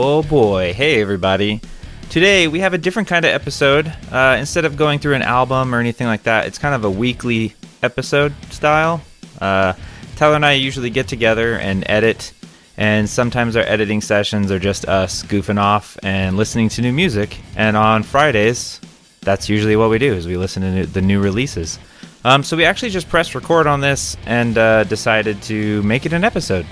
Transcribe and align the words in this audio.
Oh 0.00 0.22
boy. 0.22 0.74
Hey, 0.74 1.00
everybody. 1.00 1.60
Today 2.08 2.46
we 2.46 2.60
have 2.60 2.72
a 2.72 2.78
different 2.78 3.08
kind 3.08 3.24
of 3.24 3.32
episode. 3.32 3.92
Uh, 4.12 4.36
instead 4.38 4.64
of 4.64 4.76
going 4.76 5.00
through 5.00 5.14
an 5.14 5.22
album 5.22 5.74
or 5.74 5.80
anything 5.80 6.06
like 6.06 6.22
that, 6.22 6.46
it's 6.46 6.56
kind 6.56 6.72
of 6.72 6.84
a 6.84 6.90
weekly 6.90 7.56
episode 7.82 8.32
style. 8.52 9.02
Uh, 9.40 9.72
Tyler 10.14 10.36
and 10.36 10.46
I 10.46 10.52
usually 10.52 10.90
get 10.90 11.08
together 11.08 11.58
and 11.58 11.82
edit, 11.90 12.32
and 12.76 13.10
sometimes 13.10 13.56
our 13.56 13.64
editing 13.64 14.00
sessions 14.00 14.52
are 14.52 14.60
just 14.60 14.84
us 14.86 15.24
goofing 15.24 15.60
off 15.60 15.98
and 16.04 16.36
listening 16.36 16.68
to 16.68 16.80
new 16.80 16.92
music. 16.92 17.40
And 17.56 17.76
on 17.76 18.04
Fridays, 18.04 18.80
that's 19.22 19.48
usually 19.48 19.74
what 19.74 19.90
we 19.90 19.98
do 19.98 20.14
is 20.14 20.28
we 20.28 20.36
listen 20.36 20.62
to 20.62 20.86
the 20.86 21.02
new 21.02 21.20
releases. 21.20 21.80
Um, 22.24 22.44
so 22.44 22.56
we 22.56 22.64
actually 22.64 22.90
just 22.90 23.08
pressed 23.08 23.34
record 23.34 23.66
on 23.66 23.80
this 23.80 24.16
and 24.26 24.56
uh, 24.58 24.84
decided 24.84 25.42
to 25.42 25.82
make 25.82 26.06
it 26.06 26.12
an 26.12 26.22
episode. 26.22 26.66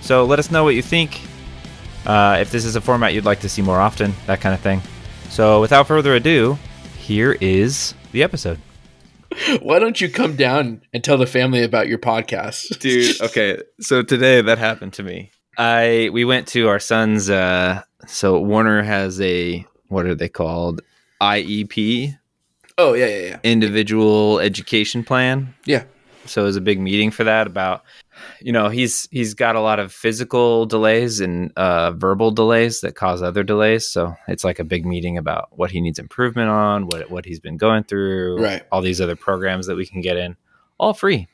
So 0.00 0.24
let 0.24 0.38
us 0.38 0.50
know 0.50 0.64
what 0.64 0.76
you 0.76 0.82
think. 0.82 1.20
Uh, 2.06 2.38
if 2.40 2.50
this 2.50 2.64
is 2.64 2.76
a 2.76 2.80
format 2.80 3.14
you'd 3.14 3.24
like 3.24 3.40
to 3.40 3.48
see 3.48 3.62
more 3.62 3.78
often, 3.80 4.12
that 4.26 4.40
kind 4.40 4.54
of 4.54 4.60
thing. 4.60 4.80
So 5.28 5.60
without 5.60 5.86
further 5.86 6.14
ado, 6.14 6.58
here 6.98 7.36
is 7.40 7.94
the 8.12 8.22
episode. 8.22 8.58
Why 9.62 9.78
don't 9.78 10.00
you 10.00 10.08
come 10.10 10.34
down 10.36 10.82
and 10.92 11.04
tell 11.04 11.16
the 11.18 11.26
family 11.26 11.62
about 11.62 11.88
your 11.88 11.98
podcast? 11.98 12.78
dude 12.80 13.20
okay 13.20 13.58
so 13.80 14.02
today 14.02 14.40
that 14.40 14.58
happened 14.58 14.92
to 14.94 15.02
me 15.04 15.30
i 15.56 16.08
we 16.12 16.24
went 16.24 16.48
to 16.48 16.68
our 16.68 16.78
son's 16.80 17.28
uh 17.30 17.80
so 18.06 18.40
warner 18.40 18.82
has 18.82 19.20
a 19.20 19.64
what 19.88 20.06
are 20.06 20.14
they 20.16 20.28
called 20.28 20.80
iep 21.22 22.16
Oh 22.78 22.94
yeah, 22.94 23.06
yeah, 23.06 23.18
yeah. 23.26 23.38
individual 23.44 24.40
education 24.40 25.04
plan 25.04 25.54
Yeah. 25.64 25.84
so 26.26 26.42
it 26.42 26.44
was 26.46 26.56
a 26.56 26.60
big 26.60 26.80
meeting 26.80 27.10
for 27.12 27.24
that 27.24 27.46
about 27.46 27.84
you 28.40 28.52
know 28.52 28.68
he's 28.68 29.08
he's 29.10 29.34
got 29.34 29.56
a 29.56 29.60
lot 29.60 29.78
of 29.78 29.92
physical 29.92 30.66
delays 30.66 31.20
and 31.20 31.52
uh, 31.56 31.92
verbal 31.92 32.30
delays 32.30 32.80
that 32.80 32.94
cause 32.94 33.22
other 33.22 33.42
delays. 33.42 33.86
So 33.88 34.14
it's 34.28 34.44
like 34.44 34.58
a 34.58 34.64
big 34.64 34.84
meeting 34.86 35.16
about 35.18 35.48
what 35.50 35.70
he 35.70 35.80
needs 35.80 35.98
improvement 35.98 36.48
on 36.50 36.86
what 36.86 37.10
what 37.10 37.24
he's 37.24 37.40
been 37.40 37.56
going 37.56 37.84
through 37.84 38.42
Right. 38.42 38.62
all 38.72 38.82
these 38.82 39.00
other 39.00 39.16
programs 39.16 39.66
that 39.66 39.76
we 39.76 39.86
can 39.86 40.00
get 40.00 40.16
in. 40.16 40.36
All 40.78 40.94
free. 40.94 41.28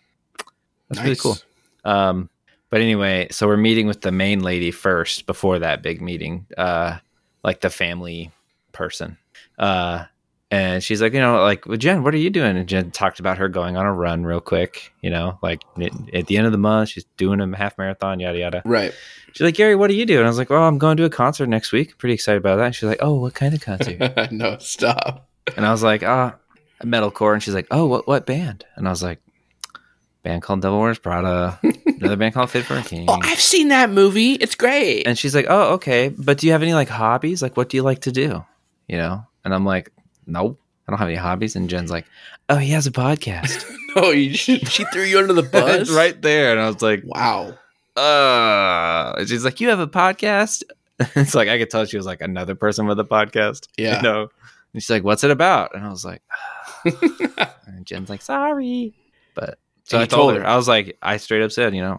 That's 0.89 1.03
really 1.03 1.17
cool. 1.17 1.37
Um 1.85 2.31
but 2.71 2.81
anyway 2.81 3.29
so 3.31 3.47
we're 3.47 3.57
meeting 3.57 3.87
with 3.87 4.01
the 4.01 4.13
main 4.13 4.41
lady 4.43 4.71
first 4.71 5.27
before 5.27 5.59
that 5.61 5.83
big 5.83 6.01
meeting 6.03 6.47
uh 6.59 6.99
like 7.45 7.61
the 7.61 7.71
family 7.71 8.31
person. 8.73 9.17
Uh 9.59 10.05
and 10.51 10.83
she's 10.83 11.03
like, 11.03 11.13
you 11.13 11.21
know, 11.21 11.43
like, 11.43 11.67
well, 11.67 11.77
Jen, 11.77 12.05
what 12.05 12.15
are 12.15 12.19
you 12.19 12.31
doing? 12.31 12.57
And 12.57 12.69
Jen 12.69 12.93
talked 12.93 13.19
about 13.19 13.39
her 13.39 13.49
going 13.49 13.77
on 13.77 13.85
a 13.85 13.93
run 13.93 14.25
real 14.25 14.41
quick, 14.41 14.93
you 15.03 15.11
know, 15.11 15.39
like 15.43 15.63
at 16.15 16.27
the 16.27 16.37
end 16.37 16.47
of 16.47 16.53
the 16.53 16.59
month, 16.59 16.91
she's 16.91 17.05
doing 17.17 17.41
a 17.41 17.57
half 17.57 17.77
marathon, 17.79 18.21
yada, 18.21 18.39
yada. 18.39 18.63
Right. 18.65 18.93
She's 19.33 19.41
like, 19.45 19.57
Gary, 19.57 19.75
what 19.75 19.91
are 19.91 19.95
you 19.95 20.07
doing? 20.07 20.25
I 20.25 20.29
was 20.29 20.39
like, 20.39 20.51
well, 20.51 20.63
I'm 20.63 20.79
going 20.79 20.97
to 20.99 21.05
a 21.05 21.11
concert 21.11 21.49
next 21.49 21.73
week. 21.73 21.99
Pretty 21.99 22.15
excited 22.15 22.39
about 22.39 22.57
that. 22.57 22.67
And 22.67 22.75
she's 22.75 22.89
like, 22.89 23.01
oh, 23.01 23.15
what 23.15 23.35
kind 23.35 23.55
of 23.55 23.61
concert? 23.61 23.99
no, 24.33 24.57
stop. 24.59 25.29
and 25.57 25.67
I 25.67 25.73
was 25.73 25.83
like, 25.83 26.05
ah, 26.05 26.37
metalcore. 26.83 27.35
And 27.35 27.43
she's 27.43 27.55
like, 27.55 27.67
oh, 27.73 27.87
what, 27.87 28.07
what 28.07 28.25
band? 28.25 28.65
And 28.77 28.87
I 28.87 28.91
was 28.91 29.03
like, 29.03 29.21
band 30.23 30.43
called 30.43 30.61
Devil 30.61 30.81
Wears 30.81 30.99
Prada, 30.99 31.59
another 31.87 32.17
band 32.17 32.35
called 32.35 32.51
Fit 32.51 32.65
for 32.65 32.77
a 32.77 32.83
King. 32.83 33.07
Oh, 33.09 33.19
I've 33.23 33.41
seen 33.41 33.69
that 33.69 33.91
movie. 33.91 34.33
It's 34.33 34.55
great. 34.55 35.07
And 35.07 35.17
she's 35.17 35.35
like, 35.37 35.47
"Oh, 35.49 35.75
okay, 35.75 36.09
but 36.09 36.39
do 36.39 36.47
you 36.47 36.53
have 36.53 36.63
any 36.63 36.75
like 36.75 36.89
hobbies? 36.89 37.43
Like, 37.43 37.57
what 37.57 37.69
do 37.69 37.77
you 37.77 37.85
like 37.85 38.01
to 38.03 38.13
do? 38.13 38.45
You 38.89 38.97
know?" 38.97 39.25
And 39.45 39.55
I'm 39.55 39.65
like, 39.65 39.93
"Nope, 40.27 40.61
I 40.87 40.93
don't 40.93 40.99
have 40.99 41.09
any 41.09 41.17
hobbies." 41.17 41.57
And 41.57 41.69
Jen's 41.71 41.91
like, 41.91 42.07
"Oh, 42.49 42.57
he 42.57 42.71
has 42.71 42.87
a 42.87 42.91
podcast 42.93 43.65
no, 43.97 44.11
you, 44.11 44.35
she 44.35 44.59
threw 44.93 45.03
you 45.03 45.19
under 45.19 45.33
the 45.33 45.43
bus. 45.53 45.91
right 45.91 46.21
there." 46.23 46.53
And 46.53 46.61
I 46.61 46.67
was 46.69 46.83
like, 46.83 47.03
Wow. 47.05 47.57
"Uh," 47.97 49.25
she's 49.27 49.45
like, 49.45 49.61
"You 49.61 49.69
have 49.71 49.81
a 49.81 49.87
podcast?" 49.87 50.63
it's 51.15 51.35
like 51.35 51.49
I 51.49 51.59
could 51.59 51.71
tell 51.71 51.85
she 51.85 51.97
was 51.97 52.07
like 52.07 52.21
another 52.23 52.55
person 52.55 52.87
with 52.87 52.99
a 53.01 53.05
podcast. 53.05 53.69
Yeah. 53.77 53.97
you 53.97 54.03
know. 54.03 54.29
And 54.73 54.83
she's 54.83 54.91
like, 54.91 55.05
"What's 55.05 55.25
it 55.25 55.31
about?" 55.31 55.75
And 55.75 55.85
I 55.85 55.91
was 55.91 56.05
like, 56.05 56.23
and 57.67 57.85
Jen's 57.87 58.09
like, 58.11 58.23
"Sorry," 58.23 58.95
but 59.35 59.59
so 59.85 59.99
I 59.99 60.07
told 60.07 60.11
told 60.11 60.35
her, 60.35 60.41
her. 60.41 60.47
I 60.47 60.57
was 60.57 60.69
like, 60.69 60.97
I 61.03 61.17
straight 61.19 61.43
up 61.43 61.53
said, 61.53 61.75
you 61.75 61.83
know, 61.83 61.99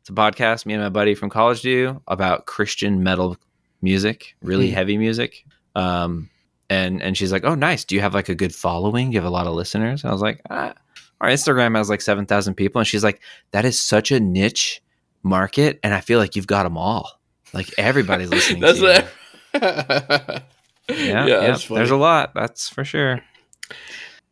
it's 0.00 0.08
a 0.10 0.12
podcast 0.12 0.66
me 0.66 0.74
and 0.74 0.82
my 0.82 0.88
buddy 0.88 1.14
from 1.14 1.30
college 1.30 1.62
do 1.62 2.00
about 2.06 2.46
Christian 2.46 3.02
metal 3.02 3.36
music, 3.82 4.36
really 4.42 4.68
Hmm. 4.68 4.74
heavy 4.74 4.98
music. 4.98 5.44
Um, 5.74 6.30
and 6.68 7.02
and 7.02 7.16
she's 7.16 7.32
like, 7.32 7.44
oh, 7.44 7.54
nice. 7.54 7.84
Do 7.84 7.94
you 7.94 8.00
have 8.00 8.14
like 8.14 8.28
a 8.28 8.34
good 8.34 8.54
following? 8.54 9.10
Do 9.10 9.14
you 9.14 9.20
have 9.20 9.26
a 9.26 9.30
lot 9.30 9.46
of 9.46 9.54
listeners? 9.54 10.02
And 10.02 10.10
I 10.10 10.12
was 10.12 10.22
like, 10.22 10.40
ah, 10.50 10.74
our 11.20 11.28
Instagram 11.28 11.76
has 11.76 11.88
like 11.88 12.00
seven 12.00 12.26
thousand 12.26 12.54
people, 12.54 12.80
and 12.80 12.86
she's 12.88 13.04
like, 13.04 13.20
that 13.52 13.64
is 13.64 13.80
such 13.80 14.10
a 14.10 14.20
niche 14.20 14.82
market, 15.22 15.80
and 15.82 15.94
I 15.94 16.00
feel 16.00 16.18
like 16.18 16.36
you've 16.36 16.46
got 16.46 16.64
them 16.64 16.76
all. 16.76 17.20
Like 17.52 17.70
everybody's 17.78 18.30
listening. 18.30 18.60
That's 18.60 18.80
to 18.80 19.08
you. 19.54 20.40
Yeah, 20.88 21.26
yeah, 21.26 21.40
yeah. 21.42 21.56
There's 21.68 21.90
a 21.90 21.96
lot, 21.96 22.32
that's 22.34 22.68
for 22.68 22.84
sure. 22.84 23.20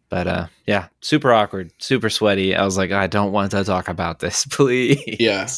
But 0.09 0.27
uh, 0.29 0.47
yeah, 0.67 0.89
super 1.01 1.33
awkward, 1.33 1.73
super 1.79 2.09
sweaty. 2.09 2.55
I 2.55 2.65
was 2.65 2.77
like, 2.77 2.93
I 2.93 3.09
don't 3.09 3.33
want 3.33 3.51
to 3.51 3.65
talk 3.65 3.89
about 3.89 4.21
this, 4.21 4.47
please. 4.51 5.17
Yeah. 5.19 5.49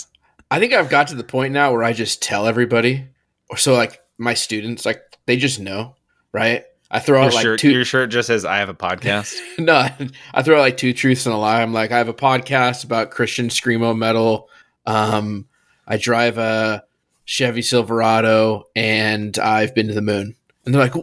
I 0.51 0.59
think 0.59 0.73
I've 0.73 0.89
got 0.89 1.09
to 1.09 1.15
the 1.15 1.25
point 1.25 1.53
now 1.53 1.73
where 1.73 1.83
I 1.83 1.93
just 1.93 2.23
tell 2.23 2.47
everybody, 2.47 3.07
or 3.51 3.57
so 3.57 3.75
like 3.75 4.01
my 4.17 4.33
students, 4.33 4.87
like 4.87 5.03
they 5.27 5.37
just 5.37 5.61
know, 5.61 5.96
right? 6.37 6.65
I 6.91 7.01
throw 7.01 7.19
Your 7.21 7.29
out 7.29 7.35
like 7.35 7.43
shirt, 7.43 7.61
two. 7.61 7.71
your 7.71 7.85
shirt 7.85 8.11
just 8.11 8.27
says, 8.29 8.45
"I 8.45 8.59
have 8.59 8.69
a 8.69 8.75
podcast." 8.75 9.35
no, 9.59 9.89
I 10.35 10.43
throw 10.43 10.57
out 10.59 10.61
like 10.61 10.77
two 10.77 10.93
truths 10.93 11.27
and 11.27 11.35
a 11.35 11.39
lie. 11.39 11.63
I'm 11.63 11.73
like, 11.73 11.91
I 11.91 11.99
have 11.99 12.09
a 12.09 12.15
podcast 12.15 12.85
about 12.85 13.11
Christian 13.11 13.49
screamo 13.49 13.97
metal. 13.97 14.49
Um, 14.87 15.49
I 15.87 15.97
drive 15.97 16.39
a 16.39 16.85
Chevy 17.25 17.63
Silverado, 17.63 18.65
and 18.77 19.37
I've 19.39 19.75
been 19.75 19.89
to 19.89 19.95
the 19.95 20.03
moon. 20.03 20.37
And 20.65 20.75
they're 20.75 20.83
like, 20.89 20.95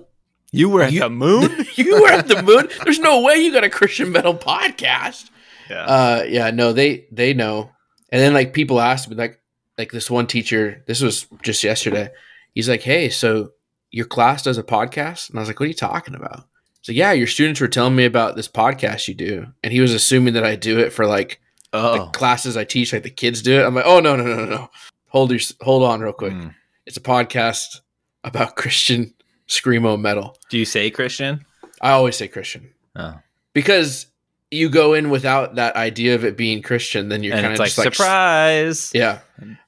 you 0.52 0.70
were 0.70 0.84
at 0.84 0.94
You- 0.94 1.02
the 1.02 1.10
moon. 1.10 1.66
"You 1.76 2.02
were 2.02 2.10
at 2.12 2.28
the 2.28 2.42
moon? 2.50 2.70
There's 2.84 3.00
no 3.00 3.22
way 3.22 3.36
you 3.38 3.52
got 3.52 3.64
a 3.64 3.70
Christian 3.70 4.12
metal 4.12 4.36
podcast." 4.36 5.30
yeah. 5.70 5.84
Uh, 5.86 6.24
yeah, 6.30 6.52
no, 6.52 6.72
they 6.74 7.08
they 7.12 7.34
know. 7.34 7.72
And 8.10 8.22
then 8.22 8.34
like 8.34 8.54
people 8.54 8.80
ask 8.80 9.10
me, 9.10 9.16
like 9.16 9.42
like 9.78 9.92
this 9.92 10.10
one 10.10 10.28
teacher. 10.28 10.84
This 10.88 11.02
was 11.02 11.26
just 11.42 11.64
yesterday. 11.64 12.10
He's 12.54 12.70
like, 12.70 12.84
"Hey, 12.84 13.10
so 13.10 13.52
your 13.94 14.06
class 14.06 14.44
does 14.44 14.58
a 14.58 14.64
podcast?" 14.64 15.30
And 15.30 15.40
I 15.40 15.42
was 15.42 15.48
like, 15.50 15.60
"What 15.60 15.66
are 15.66 15.70
you 15.70 15.74
talking 15.74 16.16
about?" 16.16 16.46
So 16.82 16.92
yeah, 16.92 17.14
your 17.14 17.28
students 17.28 17.62
were 17.62 17.70
telling 17.70 17.96
me 17.96 18.04
about 18.04 18.36
this 18.36 18.50
podcast 18.50 19.08
you 19.08 19.14
do, 19.14 19.48
and 19.64 19.72
he 19.72 19.80
was 19.80 19.94
assuming 19.94 20.34
that 20.34 20.44
I 20.44 20.56
do 20.58 20.80
it 20.80 20.92
for 20.92 21.06
like 21.06 21.40
oh, 21.72 21.98
the 21.98 22.06
classes 22.12 22.58
I 22.58 22.66
teach, 22.66 22.92
like 22.92 23.04
the 23.04 23.10
kids 23.10 23.42
do 23.42 23.60
it. 23.60 23.64
I'm 23.64 23.74
like, 23.76 23.86
"Oh 23.88 24.00
no, 24.02 24.16
no, 24.18 24.26
no, 24.26 24.36
no, 24.36 24.46
no! 24.46 24.70
Hold 25.08 25.32
your 25.32 25.40
hold 25.62 25.84
on, 25.84 26.02
real 26.02 26.12
quick. 26.14 26.34
Mm. 26.34 26.54
It's 26.86 26.98
a 26.98 27.02
podcast 27.02 27.80
about 28.26 28.56
Christian 28.58 29.14
screamo 29.48 30.00
metal." 30.00 30.38
do 30.50 30.58
you 30.58 30.66
say 30.66 30.90
Christian? 30.92 31.46
I 31.82 31.92
always 31.92 32.16
say 32.16 32.28
Christian 32.28 32.70
Oh, 32.96 33.16
because 33.54 34.08
you 34.52 34.70
go 34.70 34.94
in 34.94 35.10
without 35.10 35.56
that 35.56 35.76
idea 35.76 36.14
of 36.16 36.24
it 36.24 36.38
being 36.38 36.62
Christian, 36.62 37.10
then 37.10 37.24
you're 37.24 37.34
kind 37.36 37.54
of 37.54 37.60
like 37.60 37.72
surprise. 37.72 38.92
yeah. 38.94 39.20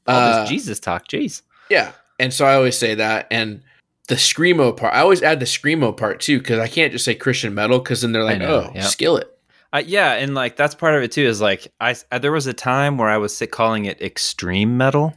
All 0.08 0.16
Uh, 0.16 0.42
this 0.42 0.50
Jesus 0.50 0.80
talk. 0.80 1.08
Jeez. 1.08 1.42
Yeah. 1.70 1.92
And 2.20 2.32
so 2.34 2.46
I 2.46 2.54
always 2.56 2.78
say 2.78 2.96
that. 2.96 3.28
And 3.32 3.64
the 4.07 4.16
screamo 4.16 4.75
part, 4.75 4.94
I 4.94 5.02
always 5.02 5.24
add 5.24 5.40
the 5.40 5.46
screamo 5.46 5.96
part 5.96 6.19
too, 6.19 6.40
because 6.40 6.60
I 6.60 6.68
can't 6.68 6.92
just 6.92 7.06
say 7.06 7.16
Christian 7.16 7.54
metal, 7.54 7.80
because 7.80 8.02
then 8.02 8.12
they're 8.12 8.24
like, 8.24 8.40
know, 8.40 8.68
oh, 8.69 8.72
yep. 8.75 8.84
skillet. 8.86 9.31
Uh, 9.74 9.84
yeah, 9.86 10.13
and 10.13 10.36
like 10.36 10.56
that's 10.56 10.75
part 10.75 10.96
of 10.96 11.04
it 11.04 11.12
too. 11.12 11.24
Is 11.24 11.42
like 11.42 11.68
I, 11.81 11.96
I 12.12 12.19
there 12.19 12.31
was 12.31 12.48
a 12.48 12.54
time 12.54 12.98
where 12.98 13.10
I 13.10 13.18
was 13.18 13.36
sick 13.36 13.52
calling 13.52 13.86
it 13.86 14.02
extreme 14.02 14.78
metal. 14.78 15.13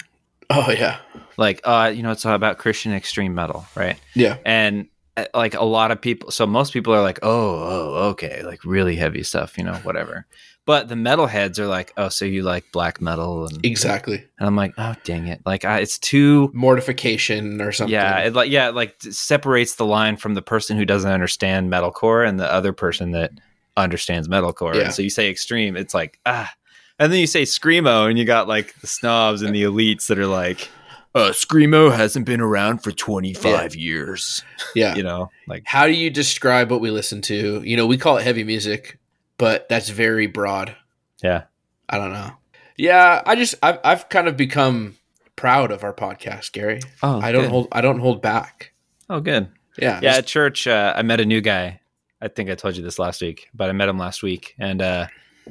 Oh, 0.50 0.70
yeah. 0.70 0.99
Like, 1.37 1.61
uh, 1.64 1.93
you 1.94 2.02
know, 2.02 2.11
it's 2.11 2.25
all 2.25 2.35
about 2.35 2.58
Christian 2.58 2.93
extreme 2.93 3.35
metal, 3.35 3.67
right? 3.75 4.00
Yeah. 4.14 4.38
And 4.46 4.88
like 5.35 5.55
a 5.55 5.65
lot 5.65 5.91
of 5.91 6.00
people. 6.00 6.31
So 6.31 6.47
most 6.47 6.73
people 6.73 6.94
are 6.94 7.03
like, 7.03 7.19
oh, 7.23 7.29
oh, 7.31 8.09
okay, 8.11 8.43
like 8.44 8.65
really 8.65 8.97
heavy 8.97 9.23
stuff, 9.23 9.59
you 9.59 9.65
know, 9.65 9.75
whatever. 9.82 10.26
But 10.65 10.88
the 10.88 10.97
metalheads 10.97 11.59
are 11.59 11.67
like, 11.67 11.94
oh, 11.97 12.11
so 12.11 12.26
you 12.26 12.43
like 12.43 12.70
black 12.73 13.00
metal, 13.00 13.47
and, 13.47 13.65
Exactly. 13.65 14.23
and 14.38 14.47
I'm 14.47 14.55
like, 14.55 14.75
oh, 14.76 14.94
dang 15.03 15.26
it, 15.26 15.41
like 15.47 15.65
I, 15.65 15.79
it's 15.81 15.99
too. 15.99 16.50
Mortification 16.53 17.62
or 17.62 17.73
something. 17.73 17.94
Yeah, 17.94 18.19
it 18.19 18.35
like 18.35 18.50
yeah, 18.50 18.69
it 18.69 18.75
like 18.75 18.97
separates 19.00 19.76
the 19.76 19.87
line 19.87 20.19
from 20.19 20.35
the 20.35 20.43
person 20.43 20.76
who 20.76 20.85
doesn't 20.85 21.11
understand 21.11 21.73
metalcore 21.73 22.29
and 22.29 22.38
the 22.38 22.53
other 22.53 22.75
person 22.75 23.12
that 23.12 23.31
understands 23.79 24.29
metalcore. 24.29 24.75
Yeah. 24.75 24.82
And 24.82 24.94
so 24.94 25.00
you 25.00 25.09
say 25.09 25.31
extreme, 25.31 25.75
it's 25.75 25.94
like 25.94 26.20
ah, 26.26 26.53
and 26.99 27.11
then 27.11 27.20
you 27.20 27.26
say 27.26 27.44
screamo, 27.44 28.09
and 28.11 28.19
you 28.19 28.26
got 28.26 28.47
like 28.47 28.79
the 28.81 28.87
snobs 28.87 29.41
and 29.41 29.55
the 29.55 29.62
elites 29.62 30.09
that 30.09 30.19
are 30.19 30.26
like, 30.26 30.69
uh, 31.14 31.31
screamo 31.31 31.94
hasn't 31.94 32.26
been 32.26 32.40
around 32.40 32.78
for 32.82 32.93
25 32.93 33.75
years. 33.75 34.43
yeah. 34.75 34.94
You 34.94 35.02
know, 35.02 35.31
like 35.46 35.62
How 35.66 35.87
do 35.87 35.93
you 35.93 36.10
describe 36.10 36.70
what 36.70 36.81
we 36.81 36.90
listen 36.90 37.20
to? 37.22 37.62
You 37.64 37.76
know, 37.76 37.87
we 37.87 37.96
call 37.96 38.19
it 38.19 38.22
heavy 38.25 38.44
music, 38.44 38.99
but 39.38 39.69
that's 39.69 39.88
very 39.88 40.26
broad. 40.26 40.76
yeah, 41.22 41.44
I 41.88 41.99
don't 41.99 42.12
know. 42.12 42.32
Yeah, 42.76 43.22
I 43.26 43.34
just 43.34 43.55
I've 43.62 43.78
I've 43.82 44.08
kind 44.08 44.28
of 44.28 44.37
become 44.37 44.96
proud 45.37 45.70
of 45.72 45.82
our 45.84 45.93
podcast, 45.93 46.52
Gary. 46.52 46.81
oh, 47.02 47.20
I 47.20 47.32
don't 47.32 47.43
good. 47.43 47.50
hold 47.50 47.69
I 47.72 47.81
don't 47.81 47.99
hold 48.00 48.22
back. 48.22 48.72
Oh, 49.10 49.20
good. 49.20 49.49
Yeah. 49.81 50.00
Yeah, 50.02 50.16
at 50.16 50.26
church, 50.26 50.66
uh, 50.66 50.93
I 50.96 51.02
met 51.02 51.20
a 51.20 51.25
new 51.25 51.40
guy. 51.40 51.81
I 52.20 52.28
think 52.28 52.50
I 52.50 52.55
told 52.56 52.76
you 52.76 52.82
this 52.82 52.99
last 52.99 53.22
week, 53.22 53.49
but 53.55 53.70
I 53.70 53.72
met 53.72 53.88
him 53.88 53.96
last 53.99 54.22
week. 54.22 54.55
And 54.58 54.82
uh, 54.82 55.06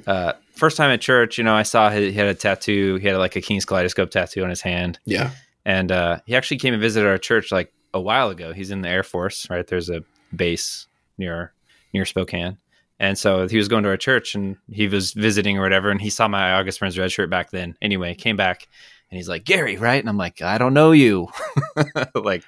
uh, 0.06 0.34
first 0.54 0.76
time 0.78 0.92
at 0.92 1.00
church, 1.02 1.38
you 1.38 1.44
know, 1.46 1.56
I 1.56 1.64
saw 1.64 1.90
he, 1.90 2.12
he 2.12 2.18
had 2.18 2.28
a 2.28 2.34
tattoo. 2.34 2.96
He 2.96 3.08
had 3.08 3.18
like 3.18 3.36
a 3.38 3.42
King's 3.42 3.64
Kaleidoscope 3.66 4.12
tattoo 4.12 4.44
on 4.44 4.50
his 4.50 4.62
hand. 4.62 5.00
yeah. 5.06 5.32
And 5.68 5.92
uh, 5.92 6.20
he 6.26 6.34
actually 6.36 6.58
came 6.58 6.74
and 6.74 6.82
visited 6.82 7.08
our 7.10 7.18
church 7.18 7.52
like 7.52 7.74
a 7.94 8.00
while 8.00 8.30
ago. 8.30 8.54
He's 8.54 8.72
in 8.72 8.82
the 8.82 8.88
Air 8.90 9.04
Force, 9.04 9.50
right? 9.50 9.68
There's 9.68 9.90
a 9.90 10.02
base 10.34 10.88
near 11.18 11.52
near 11.94 12.06
Spokane. 12.06 12.58
And 13.02 13.18
so 13.20 13.48
he 13.50 13.58
was 13.58 13.68
going 13.68 13.84
to 13.84 13.90
our 13.90 13.98
church 13.98 14.34
and 14.34 14.56
he 14.72 14.88
was 14.88 15.12
visiting 15.14 15.58
or 15.58 15.62
whatever. 15.62 15.90
And 15.92 16.02
he 16.02 16.10
saw 16.10 16.28
my 16.30 16.54
August 16.54 16.80
Burns 16.80 16.98
red 16.98 17.12
shirt 17.12 17.30
back 17.30 17.52
then. 17.52 17.76
Anyway, 17.82 18.16
came 18.16 18.38
back 18.38 18.68
and 19.12 19.18
he's 19.18 19.28
like, 19.30 19.44
Gary, 19.44 19.76
right? 19.78 20.00
And 20.02 20.08
I'm 20.10 20.18
like, 20.18 20.42
I 20.42 20.58
don't 20.58 20.74
know 20.74 20.92
you. 20.94 21.28
like, 22.16 22.44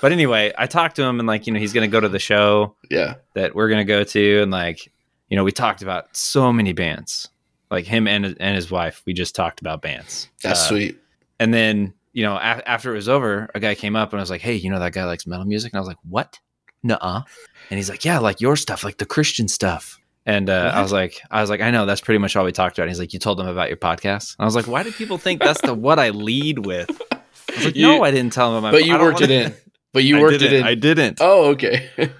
but 0.00 0.10
anyway, 0.12 0.52
I 0.56 0.66
talked 0.66 0.96
to 0.96 1.02
him 1.02 1.20
and 1.20 1.26
like, 1.28 1.46
you 1.46 1.52
know, 1.52 1.60
he's 1.60 1.72
going 1.74 1.88
to 1.88 1.92
go 1.92 2.00
to 2.00 2.08
the 2.08 2.18
show 2.18 2.74
Yeah. 2.90 3.16
that 3.34 3.54
we're 3.54 3.68
going 3.68 3.84
to 3.86 3.92
go 3.92 4.02
to. 4.02 4.42
And 4.42 4.50
like, 4.50 4.90
you 5.28 5.36
know, 5.36 5.44
we 5.44 5.52
talked 5.52 5.82
about 5.82 6.16
so 6.16 6.52
many 6.52 6.72
bands, 6.72 7.28
like 7.70 7.84
him 7.84 8.08
and, 8.08 8.34
and 8.40 8.56
his 8.56 8.70
wife. 8.70 9.02
We 9.06 9.12
just 9.12 9.34
talked 9.34 9.60
about 9.60 9.82
bands. 9.82 10.28
That's 10.42 10.60
Uh, 10.62 10.68
sweet. 10.68 10.98
and 11.38 11.52
then, 11.54 11.92
you 12.16 12.22
know, 12.24 12.34
a- 12.36 12.66
after 12.74 12.92
it 12.92 12.96
was 12.96 13.08
over, 13.08 13.48
a 13.54 13.60
guy 13.60 13.74
came 13.74 13.94
up 13.94 14.12
and 14.12 14.18
I 14.18 14.22
was 14.22 14.30
like, 14.30 14.40
"Hey, 14.40 14.54
you 14.54 14.70
know 14.70 14.78
that 14.80 14.92
guy 14.92 15.04
likes 15.04 15.26
metal 15.26 15.44
music?" 15.44 15.72
And 15.72 15.78
I 15.78 15.80
was 15.80 15.88
like, 15.88 15.98
"What? 16.08 16.38
Nuh-uh." 16.82 17.22
And 17.70 17.76
he's 17.78 17.90
like, 17.90 18.04
"Yeah, 18.04 18.18
like 18.20 18.40
your 18.40 18.56
stuff, 18.56 18.82
like 18.84 18.96
the 18.98 19.04
Christian 19.06 19.48
stuff." 19.48 19.98
And 20.24 20.48
uh, 20.50 20.72
I 20.74 20.80
was 20.82 20.92
like, 20.92 21.20
"I 21.30 21.40
was 21.42 21.50
like, 21.50 21.60
I 21.60 21.70
know 21.70 21.84
that's 21.86 22.00
pretty 22.00 22.18
much 22.18 22.34
all 22.34 22.44
we 22.44 22.52
talked 22.52 22.78
about." 22.78 22.84
And 22.84 22.90
he's 22.90 22.98
like, 22.98 23.12
"You 23.12 23.18
told 23.18 23.38
them 23.38 23.46
about 23.48 23.68
your 23.68 23.76
podcast?" 23.76 24.34
And 24.38 24.44
I 24.44 24.44
was 24.46 24.56
like, 24.56 24.66
"Why 24.66 24.82
do 24.82 24.90
people 24.92 25.18
think 25.18 25.42
that's 25.42 25.60
the 25.60 25.74
what 25.74 25.98
I 25.98 26.08
lead 26.10 26.64
with?" 26.64 26.90
I 27.12 27.20
was 27.54 27.64
like, 27.66 27.76
You- 27.76 27.86
"No, 27.86 28.02
I 28.02 28.10
didn't 28.10 28.32
tell 28.32 28.48
them 28.54 28.64
about." 28.64 28.72
my 28.72 28.80
But 28.80 28.86
you 28.86 28.98
worked 28.98 29.20
it 29.20 29.30
in. 29.30 29.54
But 29.92 30.04
you 30.04 30.18
I 30.18 30.20
worked 30.20 30.42
it 30.42 30.52
in. 30.52 30.62
I 30.64 30.74
didn't. 30.74 31.18
oh, 31.20 31.50
okay. 31.50 31.90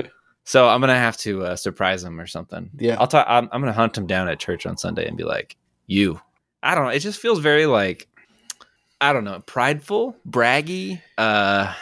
So 0.45 0.69
I'm 0.69 0.81
gonna 0.81 0.95
have 0.95 1.17
to 1.19 1.45
uh, 1.45 1.57
surprise 1.57 2.05
him 2.05 2.21
or 2.21 2.27
something. 2.29 2.71
Yeah. 2.79 2.97
I'll 3.01 3.09
talk. 3.09 3.27
I'm, 3.29 3.49
I'm 3.51 3.61
gonna 3.61 3.73
hunt 3.73 3.99
him 3.99 4.07
down 4.07 4.29
at 4.29 4.39
church 4.39 4.65
on 4.67 4.77
Sunday 4.77 5.07
and 5.09 5.17
be 5.17 5.25
like, 5.25 5.57
"You." 5.89 6.21
I 6.63 6.75
don't 6.77 6.85
know. 6.85 6.91
It 6.91 7.01
just 7.01 7.19
feels 7.21 7.41
very 7.41 7.67
like, 7.67 8.07
I 9.01 9.13
don't 9.13 9.25
know, 9.25 9.41
prideful, 9.45 10.17
braggy. 10.29 11.01
Uh, 11.19 11.73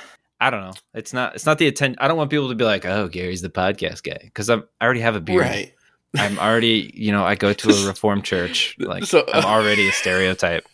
I 0.41 0.51
don't 0.51 0.61
know. 0.63 0.73
It's 0.95 1.13
not. 1.13 1.35
It's 1.37 1.47
not 1.47 1.59
the 1.59 1.67
attention. 1.69 1.97
I 2.01 2.09
don't 2.09 2.17
want 2.17 2.31
people 2.31 2.49
to 2.49 2.55
be 2.55 2.65
like, 2.65 2.85
"Oh, 2.85 3.09
Gary's 3.09 3.41
the 3.43 3.51
podcast 3.51 4.03
guy," 4.03 4.19
because 4.23 4.51
I'm. 4.51 4.65
I 4.81 4.85
already 4.85 5.01
have 5.01 5.17
a 5.17 5.21
beard. 5.21 5.41
right. 5.43 5.75
I'm 6.17 6.39
already. 6.39 6.91
You 6.95 7.13
know, 7.13 7.25
I 7.25 7.35
go 7.37 7.53
to 7.53 7.69
a 7.71 7.87
reformed 7.87 8.25
church. 8.25 8.77
Like 8.81 9.05
So- 9.05 9.25
I'm 9.33 9.45
already 9.45 9.89
a 9.89 9.93
stereotype. 9.93 10.67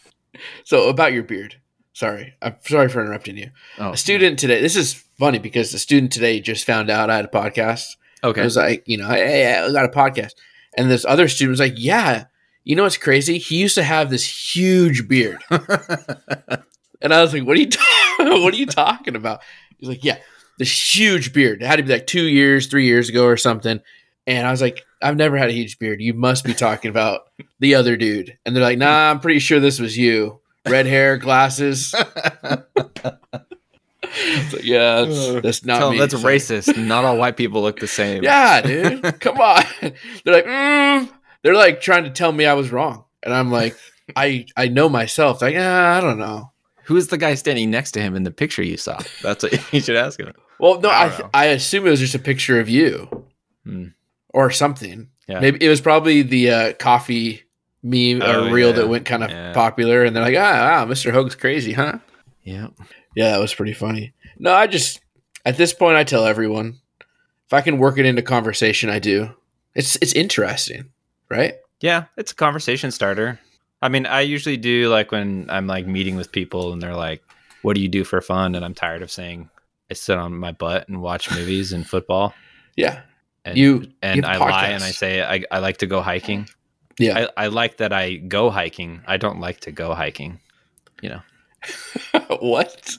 So 0.65 0.89
about 0.89 1.13
your 1.13 1.23
beard. 1.23 1.57
Sorry. 1.93 2.35
I'm 2.41 2.57
sorry 2.63 2.89
for 2.89 3.01
interrupting 3.03 3.37
you. 3.37 3.51
Oh, 3.79 3.93
A 3.93 3.97
student 3.97 4.39
today. 4.39 4.61
This 4.63 4.77
is 4.77 4.95
funny 5.19 5.39
because 5.39 5.73
the 5.73 5.79
student 5.79 6.13
today 6.13 6.41
just 6.41 6.65
found 6.65 6.89
out 6.89 7.11
I 7.11 7.17
had 7.17 7.25
a 7.27 7.29
podcast. 7.29 7.97
Okay. 8.25 8.41
I 8.41 8.45
was 8.45 8.57
like, 8.57 8.83
you 8.87 8.97
know, 8.97 9.09
hey, 9.09 9.55
I 9.61 9.71
got 9.73 9.85
a 9.85 9.89
podcast. 9.89 10.33
And 10.79 10.91
this 10.91 11.05
other 11.05 11.29
student 11.29 11.51
was 11.51 11.61
like, 11.61 11.75
yeah, 11.77 12.25
you 12.71 12.77
know 12.77 12.85
what's 12.85 12.97
crazy? 12.97 13.39
He 13.39 13.57
used 13.57 13.75
to 13.75 13.83
have 13.83 14.11
this 14.11 14.55
huge 14.55 15.09
beard. 15.09 15.43
and 15.51 17.13
I 17.13 17.21
was 17.21 17.35
like, 17.35 17.43
what 17.43 17.57
are 17.57 17.61
you 17.61 17.69
ta- 17.69 18.15
what 18.21 18.55
are 18.55 18.57
you 18.57 18.67
talking 18.67 19.17
about? 19.17 19.41
He's 19.79 19.89
like, 19.89 20.05
yeah, 20.05 20.19
this 20.57 20.97
huge 20.97 21.33
beard. 21.33 21.63
It 21.63 21.67
had 21.67 21.79
to 21.79 21.83
be 21.83 21.93
like 21.93 22.07
two 22.07 22.29
years, 22.29 22.69
three 22.69 22.85
years 22.87 23.09
ago 23.09 23.25
or 23.25 23.37
something. 23.37 23.81
And 24.29 24.47
I 24.47 24.53
was 24.53 24.63
like, 24.63 24.85
I've 25.03 25.17
never 25.17 25.37
had 25.37 25.49
a 25.49 25.53
huge 25.53 25.81
beard. 25.81 26.01
You 26.01 26.15
must 26.15 26.45
be 26.45 26.55
talking 26.55 26.91
about 26.91 27.23
the 27.59 27.75
other 27.75 27.97
dude. 27.97 28.39
And 28.47 28.55
they're 28.55 28.63
like, 28.63 28.79
nah, 28.79 29.11
I'm 29.11 29.19
pretty 29.19 29.41
sure 29.41 29.59
this 29.59 29.81
was 29.81 29.99
you. 29.99 30.39
Red 30.69 30.87
hair, 30.87 31.17
glasses. 31.17 31.93
It's 34.13 34.53
like, 34.53 34.65
yeah, 34.65 35.03
that's, 35.03 35.43
that's 35.43 35.65
not 35.65 35.79
Tell 35.79 35.93
me. 35.93 35.99
that's 35.99 36.21
Sorry. 36.21 36.37
racist. 36.37 36.77
Not 36.77 37.05
all 37.05 37.17
white 37.17 37.37
people 37.37 37.63
look 37.63 37.79
the 37.79 37.87
same. 37.87 38.25
Yeah, 38.25 38.61
dude. 38.61 39.21
Come 39.21 39.39
on. 39.39 39.63
They're 39.81 40.35
like, 40.35 40.47
mm. 40.47 41.09
They're 41.43 41.55
like 41.55 41.81
trying 41.81 42.05
to 42.05 42.11
tell 42.11 42.33
me 42.33 42.47
I 42.47 42.55
was 42.55 42.71
wrong, 42.73 43.05
and 43.23 43.33
I'm 43.35 43.51
like, 43.51 43.77
I 44.17 44.47
I 44.57 44.69
know 44.69 44.89
myself. 44.89 45.43
Like, 45.43 45.55
ah, 45.59 45.97
I 45.97 46.01
don't 46.01 46.19
know. 46.19 46.53
Who 46.85 46.97
is 46.97 47.09
the 47.09 47.19
guy 47.19 47.35
standing 47.35 47.71
next 47.71 47.93
to 47.93 48.01
him 48.01 48.17
in 48.17 48.25
the 48.25 48.31
picture 48.33 48.63
you 48.63 48.77
saw? 48.77 48.99
That's 49.23 49.45
what 49.45 49.53
you 49.73 49.81
should 49.81 49.97
ask 49.97 50.19
him. 50.19 50.33
Well, 50.59 50.81
no, 50.81 50.89
I 50.91 51.07
I. 51.07 51.29
I, 51.35 51.45
assume 51.47 51.87
it 51.87 51.91
was 51.91 52.01
just 52.01 52.15
a 52.15 52.19
picture 52.19 52.59
of 52.61 52.69
you 52.69 53.09
Hmm. 53.65 53.87
or 54.31 54.51
something. 54.51 55.09
Yeah. 55.29 55.41
Maybe 55.41 55.65
it 55.65 55.69
was 55.69 55.81
probably 55.81 56.23
the 56.23 56.51
uh, 56.51 56.73
coffee 56.75 57.43
meme 57.83 58.21
Oh, 58.23 58.49
or 58.49 58.53
reel 58.53 58.71
yeah. 58.71 58.77
that 58.77 58.89
went 58.89 59.07
kind 59.07 59.23
of 59.23 59.31
Yeah. 59.31 59.53
popular, 59.53 60.03
and 60.05 60.15
they're 60.17 60.23
like, 60.25 60.37
ah, 60.37 60.41
wow, 60.85 60.87
Mr. 60.87 61.13
Hoag's 61.13 61.35
crazy, 61.37 61.73
huh? 61.73 61.99
Yeah. 62.43 62.69
Yeah, 63.15 63.31
that 63.33 63.41
was 63.41 63.55
pretty 63.55 63.73
funny. 63.75 64.13
No, 64.39 64.53
I 64.53 64.67
just 64.67 65.01
at 65.45 65.57
this 65.57 65.73
point 65.73 65.97
I 65.97 66.05
tell 66.05 66.27
everyone 66.27 66.81
if 67.47 67.53
I 67.53 67.61
can 67.61 67.79
work 67.79 67.99
it 67.99 68.07
into 68.07 68.23
conversation, 68.23 68.91
I 68.91 68.99
do. 68.99 69.31
It's 69.75 69.97
it's 70.03 70.13
interesting, 70.15 70.90
right? 71.31 71.55
Yeah, 71.81 72.05
it's 72.17 72.33
a 72.33 72.35
conversation 72.35 72.91
starter. 72.91 73.39
I 73.83 73.89
mean, 73.89 74.05
I 74.07 74.21
usually 74.21 74.57
do 74.59 74.89
like 74.91 75.11
when 75.13 75.47
I'm 75.49 75.67
like 75.67 75.87
meeting 75.87 76.17
with 76.17 76.31
people 76.33 76.73
and 76.73 76.83
they're 76.83 76.95
like, 76.97 77.23
"What 77.63 77.75
do 77.75 77.81
you 77.81 77.89
do 77.89 78.05
for 78.05 78.21
fun?" 78.21 78.55
and 78.55 78.65
I'm 78.65 78.75
tired 78.75 79.01
of 79.03 79.11
saying 79.11 79.49
I 79.91 79.95
sit 79.95 80.19
on 80.19 80.35
my 80.37 80.53
butt 80.53 80.89
and 80.89 81.01
watch 81.01 81.31
movies 81.31 81.73
and 81.73 81.87
football. 81.87 82.35
Yeah. 82.77 83.01
And 83.45 83.57
You- 83.57 83.91
and 84.03 84.17
you 84.17 84.23
I 84.25 84.37
lie 84.37 84.67
and. 84.69 84.85
I 84.85 84.91
say 84.91 85.23
I, 85.23 85.43
I 85.51 85.59
like 85.61 85.79
to 85.79 85.87
go 85.87 86.03
hiking. 86.03 86.49
Yeah. 86.99 87.29
I, 87.37 87.45
I 87.45 87.47
like 87.47 87.79
that 87.79 87.93
I 87.93 88.17
go 88.17 88.51
hiking. 88.51 89.01
I 89.07 89.17
don't 89.17 89.41
like 89.41 89.61
to 89.61 89.73
go 89.73 89.95
hiking. 89.95 90.39
You 91.01 91.09
know. 91.09 91.23
what? 92.41 92.97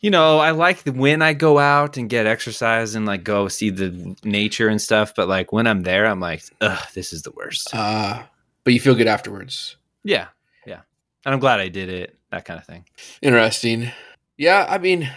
You 0.00 0.10
know, 0.10 0.38
I 0.38 0.52
like 0.52 0.84
the, 0.84 0.92
when 0.92 1.22
I 1.22 1.32
go 1.32 1.58
out 1.58 1.96
and 1.96 2.08
get 2.08 2.26
exercise 2.26 2.94
and 2.94 3.04
like 3.04 3.24
go 3.24 3.48
see 3.48 3.70
the 3.70 4.16
nature 4.22 4.68
and 4.68 4.80
stuff, 4.80 5.14
but 5.14 5.28
like 5.28 5.52
when 5.52 5.66
I'm 5.66 5.82
there, 5.82 6.06
I'm 6.06 6.20
like, 6.20 6.44
ugh, 6.60 6.78
this 6.94 7.12
is 7.12 7.22
the 7.22 7.32
worst. 7.32 7.74
Uh, 7.74 8.22
but 8.62 8.72
you 8.72 8.80
feel 8.80 8.94
good 8.94 9.08
afterwards. 9.08 9.76
Yeah, 10.04 10.28
yeah. 10.66 10.80
And 11.24 11.34
I'm 11.34 11.40
glad 11.40 11.60
I 11.60 11.68
did 11.68 11.88
it. 11.88 12.16
That 12.30 12.44
kind 12.44 12.60
of 12.60 12.66
thing. 12.66 12.84
Interesting. 13.22 13.90
Yeah, 14.36 14.66
I 14.68 14.78
mean, 14.78 15.10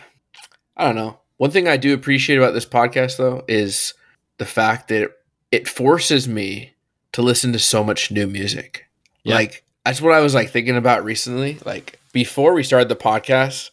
I 0.77 0.85
don't 0.85 0.95
know. 0.95 1.19
One 1.37 1.51
thing 1.51 1.67
I 1.67 1.77
do 1.77 1.93
appreciate 1.93 2.37
about 2.37 2.53
this 2.53 2.65
podcast, 2.65 3.17
though, 3.17 3.43
is 3.47 3.93
the 4.37 4.45
fact 4.45 4.87
that 4.87 5.03
it, 5.03 5.11
it 5.51 5.67
forces 5.67 6.27
me 6.27 6.73
to 7.11 7.21
listen 7.21 7.51
to 7.53 7.59
so 7.59 7.83
much 7.83 8.11
new 8.11 8.27
music. 8.27 8.85
Yeah. 9.23 9.35
Like, 9.35 9.63
that's 9.83 10.01
what 10.01 10.13
I 10.13 10.21
was 10.21 10.33
like 10.33 10.49
thinking 10.49 10.77
about 10.77 11.03
recently. 11.03 11.59
Like, 11.65 11.99
before 12.13 12.53
we 12.53 12.63
started 12.63 12.89
the 12.89 12.95
podcast, 12.95 13.70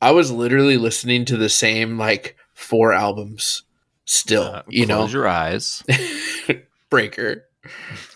I 0.00 0.12
was 0.12 0.30
literally 0.30 0.76
listening 0.76 1.24
to 1.26 1.36
the 1.36 1.48
same 1.48 1.98
like 1.98 2.36
four 2.54 2.92
albums 2.92 3.62
still, 4.04 4.42
Uh, 4.42 4.62
you 4.68 4.86
know, 4.86 4.98
close 4.98 5.12
your 5.12 5.28
eyes. 5.28 5.82
Breaker, 6.90 7.44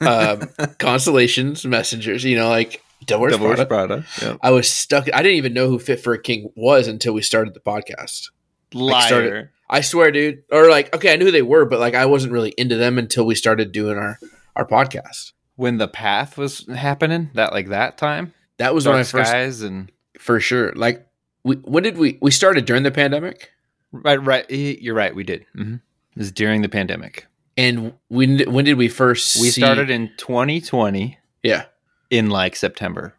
um, 0.00 0.43
Constellations, 0.79 1.64
Messengers, 1.64 2.25
you 2.25 2.37
know, 2.37 2.49
like 2.49 2.83
Devil 3.07 3.26
Wears 3.26 3.37
Prada. 3.38 3.67
Prada. 3.67 4.05
Yeah. 4.21 4.37
I 4.43 4.50
was 4.50 4.69
stuck. 4.69 5.09
I 5.14 5.23
didn't 5.23 5.37
even 5.38 5.55
know 5.55 5.69
who 5.69 5.79
Fit 5.79 6.00
for 6.00 6.12
a 6.12 6.21
King 6.21 6.50
was 6.57 6.88
until 6.88 7.12
we 7.14 7.23
started 7.23 7.55
the 7.55 7.61
podcast. 7.61 8.31
Liar. 8.73 9.07
started- 9.07 9.49
I 9.71 9.81
swear, 9.81 10.11
dude. 10.11 10.43
Or 10.53 10.69
like, 10.69 10.95
okay, 10.95 11.12
I 11.12 11.17
knew 11.17 11.25
who 11.26 11.31
they 11.31 11.43
were, 11.43 11.64
but 11.64 11.81
like, 11.81 11.95
I 11.95 12.07
wasn't 12.07 12.33
really 12.33 12.50
into 12.59 12.76
them 12.76 12.99
until 12.99 13.25
we 13.25 13.35
started 13.35 13.73
doing 13.73 13.97
our 13.97 14.19
our 14.57 14.67
podcast. 14.67 15.33
when 15.57 15.79
the 15.79 15.88
path 15.88 16.37
was 16.37 16.67
happening, 16.69 17.31
that 17.35 17.53
like 17.53 17.69
that 17.69 17.97
time, 17.97 18.35
That 18.59 18.75
was 18.75 18.85
Dark 18.85 18.95
when 18.95 19.00
I 19.00 19.05
first, 19.05 19.31
skies 19.31 19.62
and 19.62 19.91
for 20.19 20.38
sure. 20.41 20.73
Like, 20.75 21.07
we, 21.45 21.57
when 21.57 21.83
did 21.83 21.97
we 21.99 22.19
we 22.21 22.31
started 22.31 22.65
during 22.65 22.83
the 22.83 22.91
pandemic? 22.91 23.51
right, 23.93 24.17
right. 24.17 24.51
You're 24.51 24.95
right. 24.95 25.15
We 25.15 25.23
did. 25.25 25.47
hmm 25.55 25.75
It 25.75 26.19
was 26.19 26.33
during 26.33 26.63
the 26.63 26.69
pandemic. 26.69 27.27
And 27.57 27.93
when 28.09 28.41
when 28.51 28.65
did 28.65 28.77
we 28.79 28.89
first? 28.89 29.41
We 29.41 29.51
see- 29.51 29.61
started 29.61 29.91
in 29.91 30.11
2020 30.17 31.19
Yeah. 31.43 31.67
in 32.11 32.29
like 32.31 32.57
September. 32.57 33.15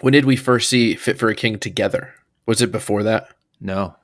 When 0.00 0.12
did 0.12 0.24
we 0.24 0.36
first 0.36 0.68
see 0.68 0.94
Fit 0.94 1.18
for 1.18 1.28
a 1.28 1.34
King 1.34 1.58
together? 1.58 2.14
Was 2.46 2.60
it 2.60 2.70
before 2.72 3.02
that? 3.04 3.28
No, 3.60 3.94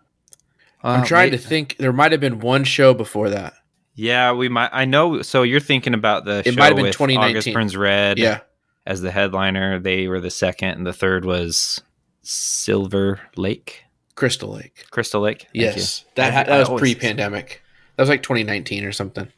I'm 0.82 1.02
Uh, 1.02 1.04
trying 1.04 1.30
may- 1.30 1.36
to 1.36 1.42
think. 1.42 1.76
There 1.78 1.92
might 1.92 2.12
have 2.12 2.20
been 2.20 2.38
one 2.40 2.64
show 2.64 2.94
before 2.94 3.30
that. 3.30 3.54
Yeah, 3.94 4.30
we 4.32 4.48
might. 4.48 4.70
I 4.72 4.84
know. 4.84 5.22
So 5.22 5.42
you're 5.42 5.58
thinking 5.58 5.94
about 5.94 6.24
the 6.24 6.38
It 6.46 6.52
show 6.54 6.58
might 6.60 6.66
have 6.66 6.76
been 6.76 6.84
with 6.86 6.94
2019. 6.96 7.36
August 7.36 7.52
Burns 7.52 7.76
Red 7.76 8.18
Yeah, 8.18 8.40
as 8.86 9.00
the 9.00 9.10
headliner. 9.10 9.80
They 9.80 10.06
were 10.06 10.20
the 10.20 10.30
second, 10.30 10.70
and 10.70 10.86
the 10.86 10.92
third 10.92 11.24
was 11.24 11.82
Silver 12.22 13.20
Lake, 13.36 13.84
Crystal 14.14 14.50
Lake. 14.50 14.84
Crystal 14.90 15.20
Lake. 15.20 15.42
Thank 15.42 15.54
yes, 15.54 16.00
you. 16.04 16.10
that 16.16 16.32
I- 16.32 16.34
ha- 16.50 16.54
I 16.54 16.58
was 16.58 16.68
always- 16.68 16.80
pre-pandemic. 16.80 17.62
That 17.96 18.02
was 18.02 18.08
like 18.08 18.22
2019 18.22 18.84
or 18.84 18.92
something. 18.92 19.28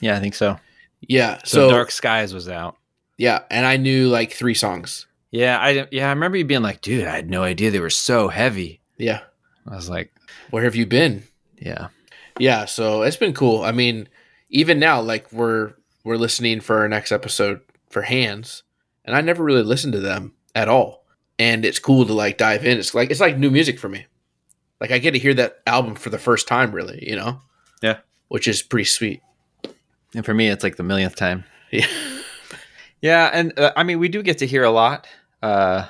Yeah, 0.00 0.16
I 0.16 0.20
think 0.20 0.34
so. 0.34 0.58
Yeah. 1.00 1.38
So, 1.44 1.68
So, 1.68 1.70
Dark 1.70 1.90
Skies 1.90 2.32
was 2.32 2.48
out. 2.48 2.76
yeah, 3.18 3.40
and 3.50 3.66
I 3.66 3.76
knew 3.76 4.08
like 4.08 4.32
three 4.32 4.54
songs. 4.54 5.06
Yeah, 5.30 5.58
I 5.58 5.86
yeah 5.90 6.06
I 6.06 6.10
remember 6.10 6.38
you 6.38 6.44
being 6.44 6.62
like, 6.62 6.80
dude, 6.80 7.06
I 7.06 7.16
had 7.16 7.28
no 7.28 7.42
idea 7.42 7.70
they 7.70 7.80
were 7.80 7.90
so 7.90 8.28
heavy. 8.28 8.80
Yeah. 8.96 9.20
I 9.68 9.74
was 9.74 9.88
like, 9.88 10.12
Where 10.50 10.64
have 10.64 10.76
you 10.76 10.86
been? 10.86 11.24
yeah, 11.58 11.88
Yeah, 12.38 12.64
so 12.66 13.02
it's 13.02 13.16
been 13.16 13.34
cool. 13.34 13.62
I 13.64 13.72
mean, 13.72 14.08
even 14.48 14.78
now, 14.78 15.00
like 15.00 15.30
we're 15.32 15.72
we're 16.04 16.16
listening 16.16 16.60
for 16.60 16.78
our 16.78 16.88
next 16.88 17.10
episode 17.12 17.60
for 17.90 18.02
Hands, 18.02 18.62
and 19.04 19.16
I 19.16 19.20
never 19.22 19.42
really 19.42 19.62
listened 19.64 19.92
to 19.94 20.00
them 20.00 20.32
at 20.54 20.68
all. 20.68 21.04
And 21.38 21.64
it's 21.64 21.78
cool 21.78 22.06
to 22.06 22.12
like 22.12 22.38
dive 22.38 22.64
in. 22.64 22.78
It's 22.78 22.94
like 22.94 23.10
it's 23.10 23.20
like 23.20 23.36
new 23.36 23.50
music 23.50 23.78
for 23.78 23.88
me. 23.88 24.06
Like 24.80 24.90
I 24.90 24.98
get 24.98 25.12
to 25.12 25.18
hear 25.18 25.34
that 25.34 25.60
album 25.66 25.94
for 25.94 26.10
the 26.10 26.18
first 26.18 26.48
time, 26.48 26.72
really, 26.72 27.06
you 27.08 27.16
know? 27.16 27.40
Yeah. 27.82 27.98
Which 28.28 28.48
is 28.48 28.62
pretty 28.62 28.84
sweet. 28.84 29.22
and 30.14 30.24
for 30.24 30.34
me, 30.34 30.48
it's 30.48 30.62
like 30.64 30.76
the 30.76 30.82
millionth 30.82 31.16
time. 31.16 31.44
Yeah. 31.70 31.86
Yeah, 33.02 33.30
and 33.32 33.56
uh, 33.56 33.72
I 33.76 33.82
mean, 33.82 33.98
we 33.98 34.08
do 34.08 34.22
get 34.22 34.38
to 34.38 34.46
hear 34.46 34.64
a 34.64 34.70
lot. 34.70 35.06
Uh, 35.42 35.86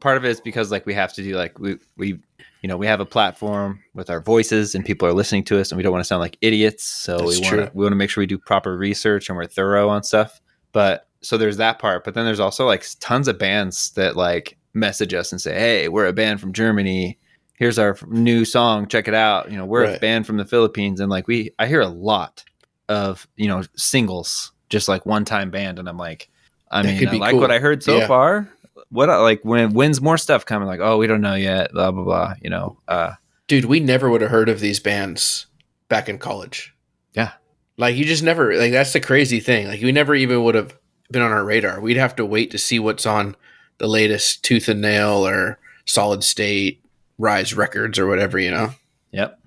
part 0.00 0.16
of 0.16 0.24
it 0.24 0.28
is 0.28 0.40
because 0.40 0.70
like 0.70 0.84
we 0.84 0.92
have 0.92 1.12
to 1.14 1.22
do 1.22 1.34
like 1.34 1.58
we 1.58 1.78
we 1.96 2.18
you 2.62 2.68
know 2.68 2.76
we 2.76 2.86
have 2.86 3.00
a 3.00 3.06
platform 3.06 3.82
with 3.94 4.10
our 4.10 4.20
voices 4.20 4.74
and 4.74 4.84
people 4.84 5.08
are 5.08 5.14
listening 5.14 5.44
to 5.44 5.58
us 5.58 5.70
and 5.70 5.76
we 5.76 5.82
don't 5.82 5.92
want 5.92 6.02
to 6.02 6.06
sound 6.06 6.20
like 6.20 6.36
idiots. 6.42 6.84
So 6.84 7.16
That's 7.18 7.40
we 7.40 7.56
want 7.56 7.74
we 7.74 7.84
want 7.84 7.92
to 7.92 7.96
make 7.96 8.10
sure 8.10 8.20
we 8.20 8.26
do 8.26 8.36
proper 8.36 8.76
research 8.76 9.28
and 9.28 9.38
we're 9.38 9.46
thorough 9.46 9.88
on 9.88 10.02
stuff. 10.02 10.42
But 10.72 11.08
so 11.22 11.38
there's 11.38 11.56
that 11.56 11.78
part, 11.78 12.04
but 12.04 12.14
then 12.14 12.26
there's 12.26 12.40
also 12.40 12.66
like 12.66 12.84
tons 13.00 13.28
of 13.28 13.38
bands 13.38 13.90
that 13.92 14.16
like 14.16 14.57
message 14.78 15.14
us 15.14 15.32
and 15.32 15.40
say, 15.40 15.54
"Hey, 15.54 15.88
we're 15.88 16.06
a 16.06 16.12
band 16.12 16.40
from 16.40 16.52
Germany. 16.52 17.18
Here's 17.54 17.78
our 17.78 17.96
new 18.06 18.44
song. 18.44 18.86
Check 18.86 19.08
it 19.08 19.14
out." 19.14 19.50
You 19.50 19.56
know, 19.58 19.64
we're 19.66 19.84
a 19.84 19.98
band 19.98 20.26
from 20.26 20.36
the 20.36 20.44
Philippines, 20.44 21.00
and 21.00 21.10
like 21.10 21.26
we, 21.26 21.50
I 21.58 21.66
hear 21.66 21.80
a 21.80 21.88
lot 21.88 22.44
of 22.88 23.26
you 23.36 23.48
know 23.48 23.62
singles, 23.76 24.52
just 24.68 24.88
like 24.88 25.04
one 25.06 25.24
time 25.24 25.50
band, 25.50 25.78
and 25.78 25.88
I'm 25.88 25.98
like, 25.98 26.28
I 26.70 26.82
That 26.82 27.00
mean, 27.00 27.08
I 27.08 27.12
like 27.12 27.30
cool. 27.32 27.40
what 27.40 27.50
I 27.50 27.58
heard 27.58 27.82
so 27.82 27.98
Yeah. 27.98 28.06
far. 28.06 28.48
What 28.90 29.08
like 29.08 29.44
when 29.44 29.74
when's 29.74 30.00
more 30.00 30.16
stuff 30.16 30.46
coming? 30.46 30.68
Like, 30.68 30.80
oh, 30.80 30.96
we 30.98 31.06
don't 31.06 31.20
know 31.20 31.34
yet. 31.34 31.72
Blah 31.72 31.90
blah 31.90 32.04
blah. 32.04 32.34
You 32.40 32.50
know, 32.50 32.78
uh, 32.88 33.12
Dude, 33.46 33.64
we 33.66 33.80
never 33.80 34.08
would 34.10 34.20
have 34.20 34.30
heard 34.30 34.48
of 34.48 34.60
these 34.60 34.78
bands 34.80 35.46
back 35.88 36.08
in 36.08 36.18
college. 36.18 36.74
Yeah. 37.14 37.32
Like 37.76 37.96
you 37.96 38.04
just 38.04 38.22
never 38.22 38.54
like 38.56 38.72
that's 38.72 38.92
the 38.92 39.00
crazy 39.00 39.40
thing. 39.40 39.66
Like 39.68 39.82
we 39.82 39.92
never 39.92 40.14
even 40.14 40.42
would 40.44 40.54
have 40.54 40.76
been 41.10 41.22
on 41.22 41.32
our 41.32 41.44
radar. 41.44 41.80
We'd 41.80 41.96
have 41.96 42.16
to 42.16 42.26
wait 42.26 42.50
to 42.52 42.58
see 42.58 42.78
what's 42.78 43.06
on 43.06 43.36
the 43.78 43.86
latest 43.86 44.42
Tooth 44.44 44.68
and 44.68 44.80
Nail 44.80 45.26
or 45.26 45.58
Solid 45.84 46.22
State, 46.24 46.82
Rise 47.18 47.54
Records 47.54 47.98
or 47.98 48.06
whatever, 48.06 48.38
you 48.38 48.50
know. 48.50 48.70
yep. 49.12 49.38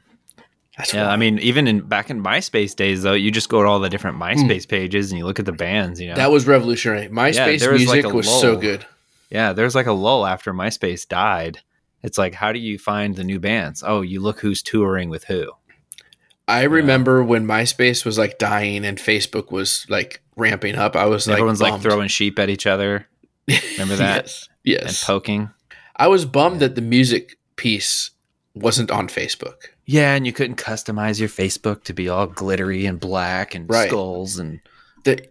That's 0.78 0.94
Yeah, 0.94 1.10
I 1.10 1.18
mean, 1.18 1.38
even 1.40 1.68
in 1.68 1.82
back 1.82 2.10
in 2.10 2.24
MySpace 2.24 2.76
days, 2.76 3.04
though, 3.04 3.14
you 3.14 3.30
just 3.30 3.50
go 3.50 3.62
to 3.62 3.68
all 3.68 3.80
the 3.80 3.90
different 3.90 4.18
MySpace 4.18 4.68
pages 4.68 5.12
and 5.12 5.20
you 5.20 5.26
look 5.26 5.38
at 5.40 5.46
the 5.46 5.52
bands. 5.52 6.00
You 6.00 6.08
know, 6.08 6.14
Hmm. 6.14 6.20
that 6.20 6.32
was 6.32 6.48
revolutionary. 6.48 7.08
MySpace 7.10 7.60
there 7.60 7.72
was, 7.74 7.86
like, 7.86 7.96
music 8.04 8.12
a 8.12 8.16
was 8.16 8.42
so 8.42 8.56
good. 8.56 8.86
Yeah, 9.30 9.54
there's 9.54 9.76
like 9.76 9.86
a 9.86 9.92
lull 9.94 10.26
after 10.26 10.54
MySpace 10.54 11.08
died. 11.08 11.60
It's 12.04 12.18
like, 12.18 12.34
how 12.34 12.52
do 12.52 12.60
you 12.60 12.80
find 12.80 13.16
the 13.16 13.24
new 13.24 13.40
bands? 13.40 13.84
Oh, 13.86 14.02
you 14.02 14.22
look 14.22 14.40
who's 14.40 14.62
touring 14.64 15.10
with 15.10 15.26
who. 15.26 15.52
I 16.48 16.64
remember 16.64 17.24
when 17.24 17.46
MySpace 17.46 18.04
was 18.04 18.18
like 18.18 18.38
dying 18.40 18.84
and 18.84 18.98
Facebook 18.98 19.52
was 19.52 19.86
like 19.88 20.22
ramping 20.36 20.76
up. 20.76 20.96
I 20.96 21.06
was 21.06 21.28
like 21.28 21.36
Everyone's 21.36 21.62
like 21.62 21.80
throwing 21.82 22.08
sheep 22.08 22.40
at 22.40 22.50
each 22.50 22.66
other 22.66 23.08
Remember 23.48 23.96
that? 23.98 24.34
yes. 24.64 25.02
and 25.02 25.08
poking. 25.08 25.50
I 25.96 26.08
was 26.08 26.26
bummed 26.26 26.60
that 26.62 26.76
the 26.76 26.82
music 26.82 27.38
piece 27.56 28.12
wasn't 28.54 28.92
on 28.92 29.08
Facebook. 29.08 29.68
Yeah, 29.86 30.14
and 30.16 30.26
you 30.26 30.34
couldn't 30.34 30.56
customize 30.58 31.20
your 31.20 31.30
Facebook 31.30 31.84
to 31.84 31.94
be 31.94 32.08
all 32.10 32.28
glittery 32.28 32.86
and 32.86 33.00
black 33.00 33.54
and 33.56 33.70
Right. 33.70 33.88
skulls 33.90 34.38
and 34.40 34.60
the 35.04 35.26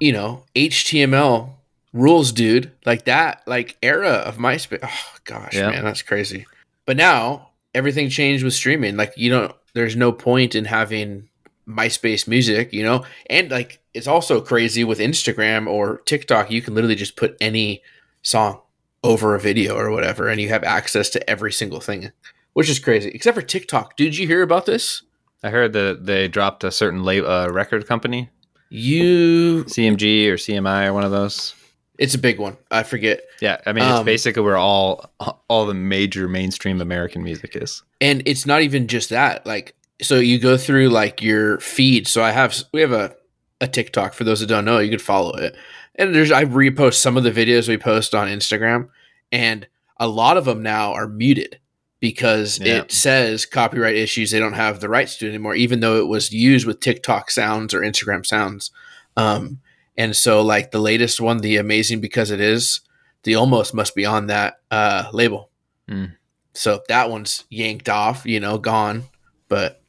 you 0.00 0.12
know 0.12 0.44
HTML 0.54 1.50
rules, 1.92 2.32
dude. 2.32 2.70
Like 2.84 3.04
that, 3.06 3.42
like 3.46 3.76
era 3.82 4.10
of 4.10 4.36
MySpace. 4.38 4.80
Oh 4.82 5.16
gosh, 5.24 5.54
Yeah. 5.54 5.70
man, 5.70 5.84
that's 5.84 6.02
crazy. 6.02 6.46
But 6.86 6.96
now 6.96 7.50
everything 7.74 8.08
changed 8.08 8.44
with 8.44 8.54
streaming. 8.54 8.96
Like 8.96 9.14
you 9.16 9.30
don't. 9.30 9.54
There's 9.72 9.96
no 9.96 10.12
point 10.12 10.54
in 10.54 10.64
having 10.66 11.28
MySpace 11.68 12.26
music, 12.28 12.72
you 12.72 12.82
know. 12.82 13.04
And 13.30 13.50
like 13.50 13.80
it's 13.94 14.06
also 14.06 14.40
crazy 14.40 14.84
with 14.84 14.98
Instagram 14.98 15.66
or 15.66 15.98
TikTok. 15.98 16.50
You 16.50 16.62
can 16.62 16.74
literally 16.74 16.94
just 16.96 17.16
put 17.16 17.36
any 17.40 17.82
song 18.22 18.60
over 19.02 19.34
a 19.34 19.40
video 19.40 19.76
or 19.76 19.90
whatever, 19.90 20.28
and 20.28 20.40
you 20.40 20.48
have 20.48 20.64
access 20.64 21.10
to 21.10 21.30
every 21.30 21.52
single 21.52 21.80
thing, 21.80 22.10
which 22.54 22.68
is 22.70 22.78
crazy. 22.78 23.10
Except 23.14 23.34
for 23.34 23.42
TikTok. 23.42 23.96
Did 23.96 24.16
you 24.16 24.26
hear 24.26 24.42
about 24.42 24.66
this? 24.66 25.02
I 25.42 25.50
heard 25.50 25.72
that 25.74 26.06
they 26.06 26.26
dropped 26.28 26.64
a 26.64 26.70
certain 26.70 27.04
la- 27.04 27.12
uh, 27.44 27.48
record 27.50 27.86
company, 27.86 28.30
You, 28.70 29.64
CMG 29.68 30.28
or 30.28 30.36
CMI 30.36 30.86
or 30.88 30.92
one 30.94 31.04
of 31.04 31.10
those. 31.10 31.54
it's 31.98 32.14
a 32.14 32.18
big 32.18 32.38
one. 32.38 32.56
I 32.70 32.82
forget. 32.82 33.20
Yeah, 33.40 33.60
I 33.66 33.72
mean, 33.72 33.84
it's 33.84 33.92
Um, 34.00 34.04
basically 34.04 34.42
where 34.42 34.56
all 34.56 35.10
all 35.48 35.66
the 35.66 35.74
major 35.74 36.26
mainstream 36.28 36.80
American 36.80 37.22
music 37.22 37.54
is. 37.56 37.82
and 38.00 38.22
it's 38.26 38.46
not 38.46 38.62
even 38.62 38.88
just 38.88 39.10
that 39.10 39.46
like 39.46 39.74
so 40.02 40.18
you 40.18 40.38
go 40.38 40.56
through 40.56 40.88
like 40.88 41.22
your 41.22 41.58
feed 41.60 42.06
so 42.08 42.22
i 42.22 42.30
have 42.32 42.54
we 42.72 42.80
have 42.80 42.92
a, 42.92 43.14
a 43.60 43.68
tiktok 43.68 44.12
for 44.14 44.24
those 44.24 44.40
that 44.40 44.46
don't 44.48 44.64
know 44.64 44.78
you 44.78 44.90
could 44.90 45.02
follow 45.02 45.34
it 45.36 45.54
and 45.94 46.14
there's 46.14 46.32
i 46.32 46.44
repost 46.44 46.94
some 46.94 47.16
of 47.16 47.22
the 47.24 47.30
videos 47.30 47.68
we 47.68 47.76
post 47.78 48.14
on 48.14 48.26
instagram 48.28 48.88
and 49.30 49.66
a 49.98 50.08
lot 50.08 50.36
of 50.36 50.44
them 50.44 50.62
now 50.62 50.92
are 50.92 51.06
muted 51.08 51.58
because 52.00 52.58
Yeah. 52.58 52.78
it 52.80 52.92
says 52.92 53.46
copyright 53.46 53.94
issues 53.96 54.30
they 54.30 54.40
don't 54.40 54.52
have 54.54 54.80
the 54.80 54.88
rights 54.88 55.16
to 55.18 55.26
it 55.26 55.30
anymore 55.30 55.54
even 55.54 55.80
though 55.80 55.98
it 56.00 56.08
was 56.08 56.32
used 56.32 56.66
with 56.66 56.80
tiktok 56.80 57.30
sounds 57.30 57.72
or 57.72 57.80
instagram 57.80 58.26
sounds 58.26 58.70
um 59.16 59.60
and 59.96 60.16
so 60.16 60.42
like 60.42 60.72
the 60.72 60.80
latest 60.80 61.20
one 61.20 61.38
the 61.38 61.56
amazing 61.56 62.00
because 62.00 62.30
it 62.32 62.40
is 62.40 62.80
the 63.22 63.36
almost 63.36 63.72
must 63.74 63.94
be 63.94 64.04
on 64.04 64.26
that 64.26 64.60
uh 64.70 65.08
label 65.12 65.50
Hmm. 65.88 66.06
so 66.54 66.80
that 66.88 67.10
one's 67.10 67.44
yanked 67.50 67.90
off, 67.90 68.24
you 68.24 68.40
know, 68.40 68.56
gone. 68.56 69.04
But 69.48 69.82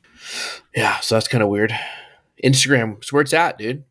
yeah, 0.75 1.00
so 1.00 1.15
that's 1.15 1.27
kind 1.27 1.44
of 1.44 1.50
weird. 1.50 1.74
Instagram 2.44 3.03
is 3.03 3.12
where 3.13 3.22
it's 3.22 3.34
at, 3.34 3.58
dude. 3.58 3.84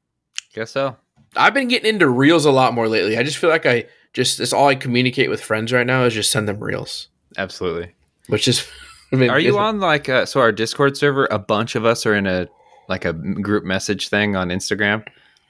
Guess 0.55 0.73
so. 0.73 0.97
I've 1.37 1.55
been 1.55 1.69
getting 1.69 1.93
into 1.95 2.09
reels 2.09 2.45
a 2.45 2.51
lot 2.53 2.75
more 2.75 2.89
lately. 2.89 3.19
I 3.19 3.23
just 3.23 3.39
feel 3.39 3.51
like 3.51 3.67
I 3.67 3.87
just 4.13 4.39
that's 4.39 4.53
all 4.53 4.69
I 4.69 4.75
communicate 4.77 5.29
with 5.31 5.41
friends 5.43 5.73
right 5.73 5.87
now 5.87 6.05
is 6.05 6.15
just 6.15 6.31
send 6.31 6.47
them 6.49 6.61
reels, 6.63 7.09
Absolutely. 7.37 7.93
which 8.29 8.47
is. 8.49 8.67
I 9.13 9.17
mean, 9.17 9.31
Are 9.31 9.39
you 9.39 9.59
on 9.59 9.79
like 9.81 10.09
uh, 10.09 10.27
so 10.27 10.41
our 10.41 10.51
Discord 10.51 10.97
server? 10.97 11.27
A 11.31 11.39
bunch 11.39 11.77
of 11.77 11.85
us 11.85 12.05
are 12.07 12.15
in 12.15 12.27
a 12.27 12.49
like 12.89 13.05
a 13.05 13.13
group 13.13 13.63
message 13.65 14.09
thing 14.09 14.35
on 14.35 14.49
Instagram. 14.49 15.07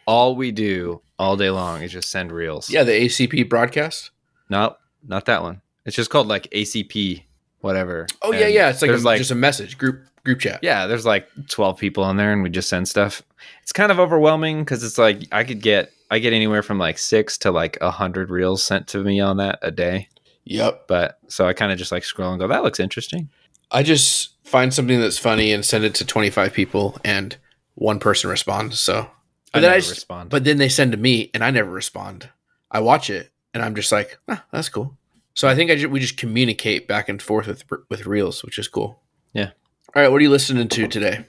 All 0.07 0.37
we 0.37 0.51
do 0.53 1.01
all 1.19 1.37
day 1.37 1.49
long 1.51 1.81
is 1.83 1.93
just 1.93 2.11
send 2.11 2.31
reels. 2.31 2.69
Yeah, 2.69 2.83
the 2.83 2.93
ACP 2.93 3.49
broadcast. 3.49 4.11
no, 4.51 4.77
not 5.07 5.25
that 5.27 5.43
one. 5.43 5.63
It's 5.87 5.97
just 5.97 6.11
called 6.11 6.27
like 6.29 6.45
ACP, 6.51 7.23
whatever. 7.65 8.07
Oh 8.23 8.33
yeah, 8.33 8.47
And 8.47 8.55
yeah. 8.55 8.71
It's 8.71 8.83
like, 8.83 8.91
a, 8.91 8.97
like 8.99 9.19
just 9.19 9.31
a 9.31 9.35
message 9.35 9.79
group 9.79 10.05
group 10.25 10.41
chat. 10.41 10.61
yeah, 10.63 10.87
there's 10.87 11.07
like 11.07 11.29
twelve 11.49 11.79
people 11.79 12.05
on 12.05 12.17
there, 12.17 12.33
and 12.33 12.43
we 12.43 12.51
just 12.51 12.69
send 12.69 12.87
stuff. 12.87 13.23
It's 13.63 13.73
kind 13.73 13.91
of 13.91 13.99
overwhelming 13.99 14.61
because 14.61 14.85
it's 14.85 14.99
like 14.99 15.23
I 15.33 15.45
could 15.45 15.63
get 15.63 15.93
I 16.11 16.19
get 16.19 16.33
anywhere 16.33 16.63
from 16.63 16.79
like 16.79 16.99
six 16.99 17.39
to 17.39 17.51
like 17.51 17.79
a 17.81 17.91
hundred 17.91 18.31
reels 18.31 18.63
sent 18.63 18.87
to 18.89 19.03
me 19.03 19.21
on 19.21 19.39
that 19.39 19.59
a 19.63 19.71
day. 19.71 20.09
Yep. 20.45 20.87
But 20.87 21.19
so 21.29 21.47
I 21.47 21.55
kind 21.55 21.73
of 21.73 21.79
just 21.79 21.91
like 21.91 22.05
scroll 22.05 22.31
and 22.31 22.39
go, 22.39 22.47
that 22.49 22.63
looks 22.63 22.79
interesting. 22.79 23.31
I 23.71 23.83
just 23.83 24.35
find 24.45 24.73
something 24.73 25.01
that's 25.01 25.19
funny 25.19 25.53
and 25.53 25.65
send 25.65 25.85
it 25.85 25.95
to 25.97 26.05
25 26.05 26.53
people, 26.53 26.99
and 27.03 27.37
one 27.75 27.99
person 27.99 28.29
responds. 28.29 28.79
So, 28.79 29.11
but 29.53 29.59
I 29.59 29.61
then 29.61 29.63
never 29.63 29.75
I 29.75 29.79
just, 29.81 29.91
respond. 29.91 30.31
But 30.31 30.45
then 30.45 30.59
they 30.59 30.69
send 30.69 30.93
to 30.93 30.99
me, 30.99 31.31
and 31.33 31.43
I 31.43 31.51
never 31.51 31.71
respond. 31.71 32.29
I 32.71 32.81
watch 32.81 33.09
it, 33.09 33.33
and 33.55 33.63
I'm 33.63 33.75
just 33.75 33.91
like, 33.91 34.19
ah, 34.29 34.45
that's 34.53 34.69
cool. 34.69 34.97
So 35.35 35.49
I 35.49 35.55
think 35.55 35.71
I 35.71 35.77
ju- 35.77 35.89
we 35.89 36.01
just 36.01 36.17
communicate 36.17 36.87
back 36.89 37.09
and 37.09 37.21
forth 37.21 37.47
with 37.47 37.65
with 37.91 38.07
reels, 38.07 38.43
which 38.45 38.59
is 38.59 38.69
cool. 38.69 39.01
Yeah. 39.33 39.51
All 39.95 40.03
right, 40.03 40.09
what 40.11 40.19
are 40.21 40.25
you 40.25 40.31
listening 40.31 40.69
to 40.69 40.89
today? 40.89 41.25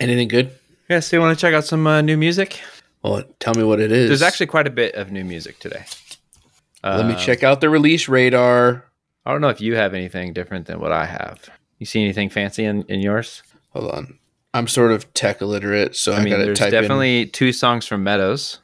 Anything 0.00 0.28
good? 0.28 0.50
yeah, 0.88 1.00
so 1.00 1.16
you 1.16 1.20
want 1.20 1.38
to 1.38 1.40
check 1.40 1.54
out 1.54 1.64
some 1.64 1.86
uh, 1.86 2.00
new 2.02 2.16
music? 2.16 2.60
Well, 3.02 3.22
tell 3.40 3.54
me 3.54 3.64
what 3.64 3.80
it 3.80 3.90
is. 3.92 4.08
There's 4.08 4.22
actually 4.22 4.46
quite 4.46 4.66
a 4.66 4.70
bit 4.70 4.94
of 4.94 5.10
new 5.10 5.24
music 5.24 5.58
today. 5.58 5.84
Let 6.84 7.06
me 7.06 7.14
Uh, 7.14 7.18
check 7.18 7.42
out 7.42 7.60
the 7.60 7.70
release 7.70 8.08
radar. 8.08 8.84
I 9.24 9.32
don't 9.32 9.40
know 9.40 9.48
if 9.48 9.60
you 9.60 9.76
have 9.76 9.94
anything 9.94 10.32
different 10.32 10.66
than 10.66 10.80
what 10.80 10.92
I 10.92 11.06
have. 11.06 11.48
You 11.78 11.86
see 11.86 12.02
anything 12.02 12.28
fancy 12.28 12.64
in, 12.64 12.82
in 12.84 13.00
yours? 13.00 13.42
Hold 13.70 13.90
on. 13.92 14.18
I'm 14.54 14.68
sort 14.68 14.92
of 14.92 15.12
tech 15.14 15.40
illiterate, 15.40 15.96
so 15.96 16.12
I, 16.12 16.16
I 16.16 16.24
mean, 16.24 16.32
gotta 16.32 16.44
there's 16.44 16.58
type 16.58 16.70
definitely 16.72 17.26
two 17.26 17.52
songs 17.52 17.86
from 17.86 18.02
Meadows. 18.04 18.58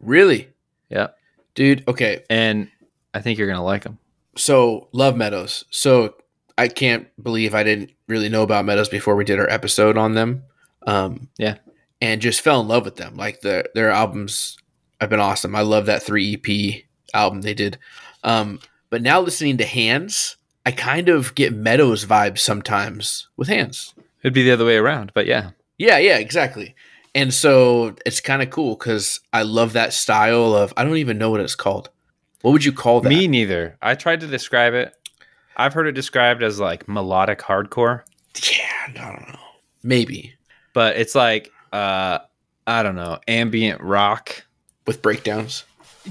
Really, 0.00 0.48
Yep. 0.90 1.16
dude. 1.54 1.84
Okay, 1.88 2.24
And 2.30 2.68
I 3.14 3.20
think 3.20 3.38
you're 3.38 3.46
going 3.46 3.56
to 3.58 3.62
like 3.62 3.84
them. 3.84 3.98
so 4.36 4.88
love 4.92 5.16
meadows 5.16 5.64
so 5.70 6.14
I 6.58 6.68
can't 6.68 7.06
believe 7.22 7.54
I 7.54 7.62
didn't 7.62 7.90
really 8.06 8.28
know 8.28 8.42
about 8.42 8.64
Meadows 8.64 8.88
before 8.88 9.16
we 9.16 9.24
did 9.24 9.40
our 9.40 9.48
episode 9.50 9.96
on 9.96 10.12
them. 10.14 10.44
Um, 10.86 11.28
Yeah. 11.38 11.56
and 12.00 12.20
just 12.20 12.42
fell 12.42 12.60
in 12.60 12.68
love 12.68 12.84
with 12.84 12.94
them. 12.96 13.16
Like 13.16 13.40
the 13.40 13.64
their 13.74 13.90
albums 13.90 14.56
have 15.00 15.10
been 15.10 15.18
awesome. 15.20 15.56
I 15.56 15.62
love 15.62 15.86
that 15.86 16.02
three 16.04 16.34
EP 16.34 16.84
album 17.12 17.40
they 17.40 17.54
did. 17.54 17.78
Um, 18.22 18.60
but 18.90 19.02
now 19.02 19.20
listening 19.20 19.56
to 19.58 19.64
Hands, 19.66 20.36
I 20.66 20.70
kind 20.70 21.08
of 21.08 21.34
get 21.34 21.52
Meadows 21.54 22.04
vibes 22.06 22.38
sometimes 22.38 23.26
with 23.36 23.48
Hands. 23.48 23.92
It'd 24.22 24.32
be 24.34 24.44
the 24.44 24.52
other 24.52 24.64
way 24.66 24.76
around, 24.76 25.10
but 25.14 25.26
yeah. 25.26 25.50
Yeah, 25.78 25.98
yeah, 25.98 26.18
exactly. 26.18 26.74
And 27.16 27.34
so 27.34 27.96
it's 28.06 28.20
kind 28.20 28.42
of 28.42 28.50
cool 28.50 28.76
because 28.76 29.18
I 29.32 29.42
love 29.42 29.72
that 29.72 29.92
style 29.92 30.54
of. 30.54 30.72
I 30.76 30.84
don't 30.84 30.98
even 30.98 31.18
know 31.18 31.30
what 31.30 31.40
it's 31.40 31.56
called. 31.56 31.90
What 32.44 32.52
would 32.52 32.64
you 32.64 32.72
call 32.72 33.00
that? 33.00 33.08
Me 33.08 33.26
neither. 33.26 33.78
I 33.80 33.94
tried 33.94 34.20
to 34.20 34.26
describe 34.26 34.74
it. 34.74 34.92
I've 35.56 35.72
heard 35.72 35.86
it 35.86 35.92
described 35.92 36.42
as 36.42 36.60
like 36.60 36.86
melodic 36.86 37.38
hardcore, 37.38 38.02
Yeah, 38.52 38.68
I 38.86 38.92
don't 38.92 39.28
know. 39.32 39.38
Maybe 39.82 40.34
but 40.74 40.96
it's 40.96 41.14
like 41.14 41.50
uh 41.72 42.18
I 42.66 42.82
don't 42.82 42.96
know, 42.96 43.18
ambient 43.28 43.80
rock. 43.80 44.44
with 44.86 45.00
breakdowns. 45.00 45.64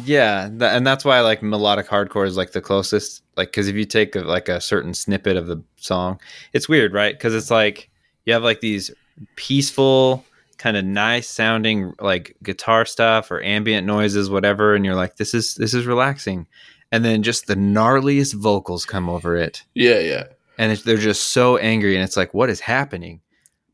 Yeah, 0.03 0.47
th- 0.49 0.71
and 0.71 0.87
that's 0.87 1.05
why 1.05 1.19
like 1.19 1.43
melodic 1.43 1.87
hardcore 1.87 2.25
is 2.25 2.35
like 2.35 2.53
the 2.53 2.61
closest. 2.61 3.21
Like, 3.37 3.49
because 3.49 3.67
if 3.67 3.75
you 3.75 3.85
take 3.85 4.15
a, 4.15 4.21
like 4.21 4.49
a 4.49 4.59
certain 4.59 4.95
snippet 4.95 5.37
of 5.37 5.45
the 5.45 5.63
song, 5.77 6.19
it's 6.53 6.67
weird, 6.67 6.93
right? 6.93 7.13
Because 7.13 7.35
it's 7.35 7.51
like 7.51 7.91
you 8.25 8.33
have 8.33 8.41
like 8.43 8.59
these 8.61 8.89
peaceful, 9.35 10.25
kind 10.63 10.77
of 10.77 10.85
nice 10.85 11.27
sounding 11.29 11.93
like 11.99 12.37
guitar 12.41 12.85
stuff 12.85 13.29
or 13.31 13.41
ambient 13.43 13.85
noises, 13.85 14.29
whatever, 14.29 14.73
and 14.75 14.85
you're 14.85 14.95
like, 15.03 15.17
this 15.17 15.33
is 15.33 15.55
this 15.55 15.73
is 15.73 15.85
relaxing, 15.85 16.47
and 16.91 17.03
then 17.03 17.21
just 17.21 17.47
the 17.47 17.55
gnarliest 17.55 18.33
vocals 18.35 18.85
come 18.85 19.09
over 19.09 19.35
it, 19.35 19.63
Yeah, 19.73 19.99
yeah. 19.99 20.23
and 20.57 20.75
they're 20.77 20.97
just 21.11 21.23
so 21.31 21.57
angry, 21.57 21.95
and 21.95 22.03
it's 22.03 22.15
like, 22.17 22.33
what 22.33 22.49
is 22.49 22.61
happening? 22.61 23.19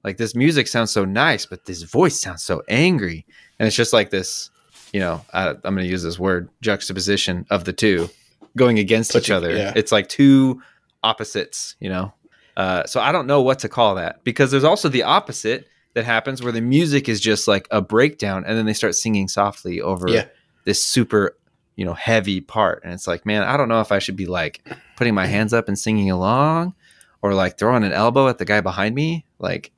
Like 0.04 0.18
this 0.18 0.34
music 0.34 0.68
sounds 0.68 0.92
so 0.92 1.06
nice, 1.06 1.46
but 1.46 1.66
this 1.66 1.84
voice 1.84 2.20
sounds 2.20 2.44
so 2.44 2.64
angry, 2.70 3.26
and 3.60 3.68
it's 3.68 3.76
just 3.76 3.94
like 3.94 4.10
this 4.10 4.50
you 4.92 5.00
know, 5.00 5.22
I, 5.34 5.50
I'm 5.50 5.76
going 5.76 5.86
to 5.86 5.86
use 5.86 6.02
this 6.02 6.18
word 6.18 6.50
juxtaposition 6.62 7.46
of 7.52 7.64
the 7.66 7.74
two 7.74 8.10
going 8.58 8.80
against 8.80 9.16
each 9.16 9.30
you- 9.30 9.36
other. 9.36 9.56
yeah. 9.56 9.72
It's 9.76 9.92
like 9.92 10.10
two 10.10 10.64
opposites, 11.04 11.76
you 11.80 11.90
know. 11.90 12.12
Uh, 12.58 12.86
so 12.88 13.00
I 13.00 13.12
don't 13.12 13.28
know 13.28 13.42
what 13.44 13.60
to 13.60 13.70
call 13.70 13.94
that 13.96 14.24
because 14.24 14.50
there's 14.50 14.64
also 14.64 14.90
the 14.90 15.04
opposite 15.04 15.68
that 15.96 16.06
happens 16.06 16.42
where 16.44 16.52
the 16.52 16.62
music 16.62 17.10
is 17.10 17.20
just 17.20 17.48
like 17.48 17.68
a 17.72 17.82
breakdown 17.82 18.44
and 18.46 18.58
then 18.58 18.66
they 18.66 18.74
start 18.74 18.96
singing 18.96 19.28
softly 19.28 19.82
over 19.82 20.10
Yeah. 20.10 20.26
this 20.66 20.84
super, 20.84 21.36
you 21.76 21.86
know, 21.86 21.94
heavy 21.94 22.42
part. 22.42 22.82
And 22.84 22.94
it's 22.94 23.08
like, 23.08 23.26
man, 23.26 23.44
I 23.44 23.58
don't 23.58 23.70
know 23.70 23.82
if 23.82 23.92
I 23.92 24.00
should 24.00 24.16
be 24.16 24.26
like 24.28 24.62
putting 24.98 25.14
my 25.16 25.26
hands 25.26 25.54
up 25.54 25.68
and 25.68 25.78
singing 25.78 26.12
along 26.12 26.74
or 27.22 27.34
like 27.34 27.58
throwing 27.58 27.84
an 27.84 27.92
elbow 27.92 28.28
at 28.28 28.38
the 28.38 28.46
guy 28.46 28.62
behind 28.62 28.94
me. 28.96 29.26
Like, 29.40 29.72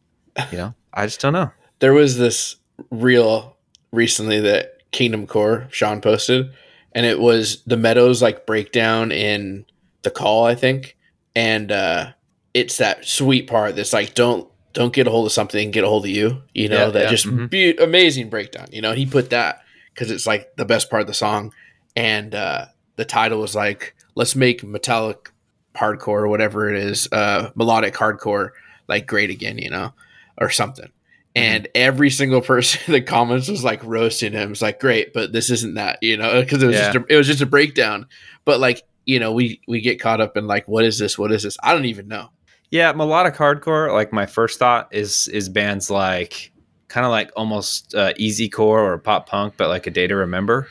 you 0.51 0.57
know, 0.57 0.73
I 0.93 1.05
just 1.05 1.21
don't 1.21 1.33
know. 1.33 1.51
There 1.79 1.93
was 1.93 2.17
this 2.17 2.57
reel 2.89 3.55
recently 3.91 4.39
that 4.41 4.79
Kingdom 4.91 5.25
Core 5.27 5.67
Sean 5.71 6.01
posted, 6.01 6.51
and 6.93 7.05
it 7.05 7.19
was 7.19 7.63
the 7.63 7.77
Meadows 7.77 8.21
like 8.21 8.45
breakdown 8.45 9.11
in 9.11 9.65
the 10.01 10.11
call, 10.11 10.45
I 10.45 10.55
think, 10.55 10.97
and 11.35 11.71
uh, 11.71 12.11
it's 12.53 12.77
that 12.77 13.05
sweet 13.05 13.47
part 13.47 13.75
that's 13.77 13.93
like 13.93 14.13
don't 14.13 14.47
don't 14.73 14.93
get 14.93 15.07
a 15.07 15.09
hold 15.11 15.25
of 15.25 15.31
something, 15.31 15.71
get 15.71 15.83
a 15.83 15.87
hold 15.87 16.05
of 16.05 16.11
you. 16.11 16.43
You 16.53 16.69
know 16.69 16.85
Yeah, 16.85 16.89
that 16.91 17.03
yeah, 17.03 17.09
just 17.09 17.25
mhm. 17.25 17.49
be- 17.49 17.75
amazing 17.77 18.29
breakdown. 18.29 18.67
You 18.71 18.81
know 18.81 18.93
he 18.93 19.05
put 19.05 19.29
that 19.31 19.61
because 19.93 20.11
it's 20.11 20.25
like 20.27 20.55
the 20.55 20.65
best 20.65 20.89
part 20.89 21.01
of 21.01 21.07
the 21.07 21.13
song, 21.13 21.53
and 21.95 22.33
uh, 22.35 22.65
the 22.95 23.05
title 23.05 23.39
was 23.39 23.55
like 23.55 23.95
let's 24.15 24.35
make 24.35 24.63
metallic 24.63 25.31
hardcore 25.75 26.07
or 26.23 26.27
whatever 26.27 26.69
it 26.69 26.77
is, 26.77 27.07
uh, 27.11 27.49
melodic 27.55 27.93
hardcore 27.93 28.51
like 28.87 29.07
great 29.07 29.29
again. 29.29 29.57
You 29.57 29.69
know 29.69 29.93
or 30.37 30.49
something. 30.49 30.89
And 31.35 31.67
every 31.75 32.09
single 32.09 32.41
person 32.53 32.81
in 32.87 32.93
the 32.93 33.01
comments 33.01 33.47
was 33.47 33.63
like 33.63 33.81
roasting 33.85 34.33
him. 34.33 34.51
It's 34.51 34.61
like, 34.61 34.79
great, 34.81 35.13
but 35.13 35.31
this 35.31 35.49
isn't 35.49 35.75
that, 35.75 35.99
you 36.01 36.17
know, 36.17 36.41
because 36.41 36.61
it 36.63 36.67
was 36.67 36.75
Yeah. 36.75 36.91
just 36.91 36.97
a, 36.97 37.13
it 37.13 37.15
was 37.15 37.27
just 37.27 37.41
a 37.41 37.45
breakdown. 37.45 38.07
But 38.43 38.59
like, 38.59 38.83
you 39.05 39.19
know, 39.19 39.31
we 39.31 39.61
we 39.67 39.79
get 39.81 39.99
caught 40.01 40.19
up 40.19 40.35
in 40.35 40.45
like, 40.47 40.67
what 40.67 40.83
is 40.83 40.97
this? 40.99 41.17
What 41.17 41.31
is 41.31 41.43
this? 41.43 41.57
I 41.63 41.73
don't 41.73 41.85
even 41.85 42.07
know. 42.07 42.29
Yeah, 42.71 42.91
melodic 42.93 43.35
hardcore. 43.35 43.93
Like 43.93 44.11
my 44.13 44.25
first 44.25 44.57
thought 44.59 44.87
is 44.91 45.27
is 45.27 45.49
bands 45.49 45.89
like 45.91 46.51
kind 46.87 47.05
of 47.05 47.11
like 47.11 47.31
almost 47.35 47.93
uh, 47.95 48.13
easy 48.17 48.49
core 48.49 48.79
or 48.93 48.97
pop 48.97 49.27
punk, 49.29 49.53
but 49.57 49.67
like 49.69 49.87
a 49.87 49.91
day 49.91 50.07
to 50.07 50.15
remember. 50.15 50.67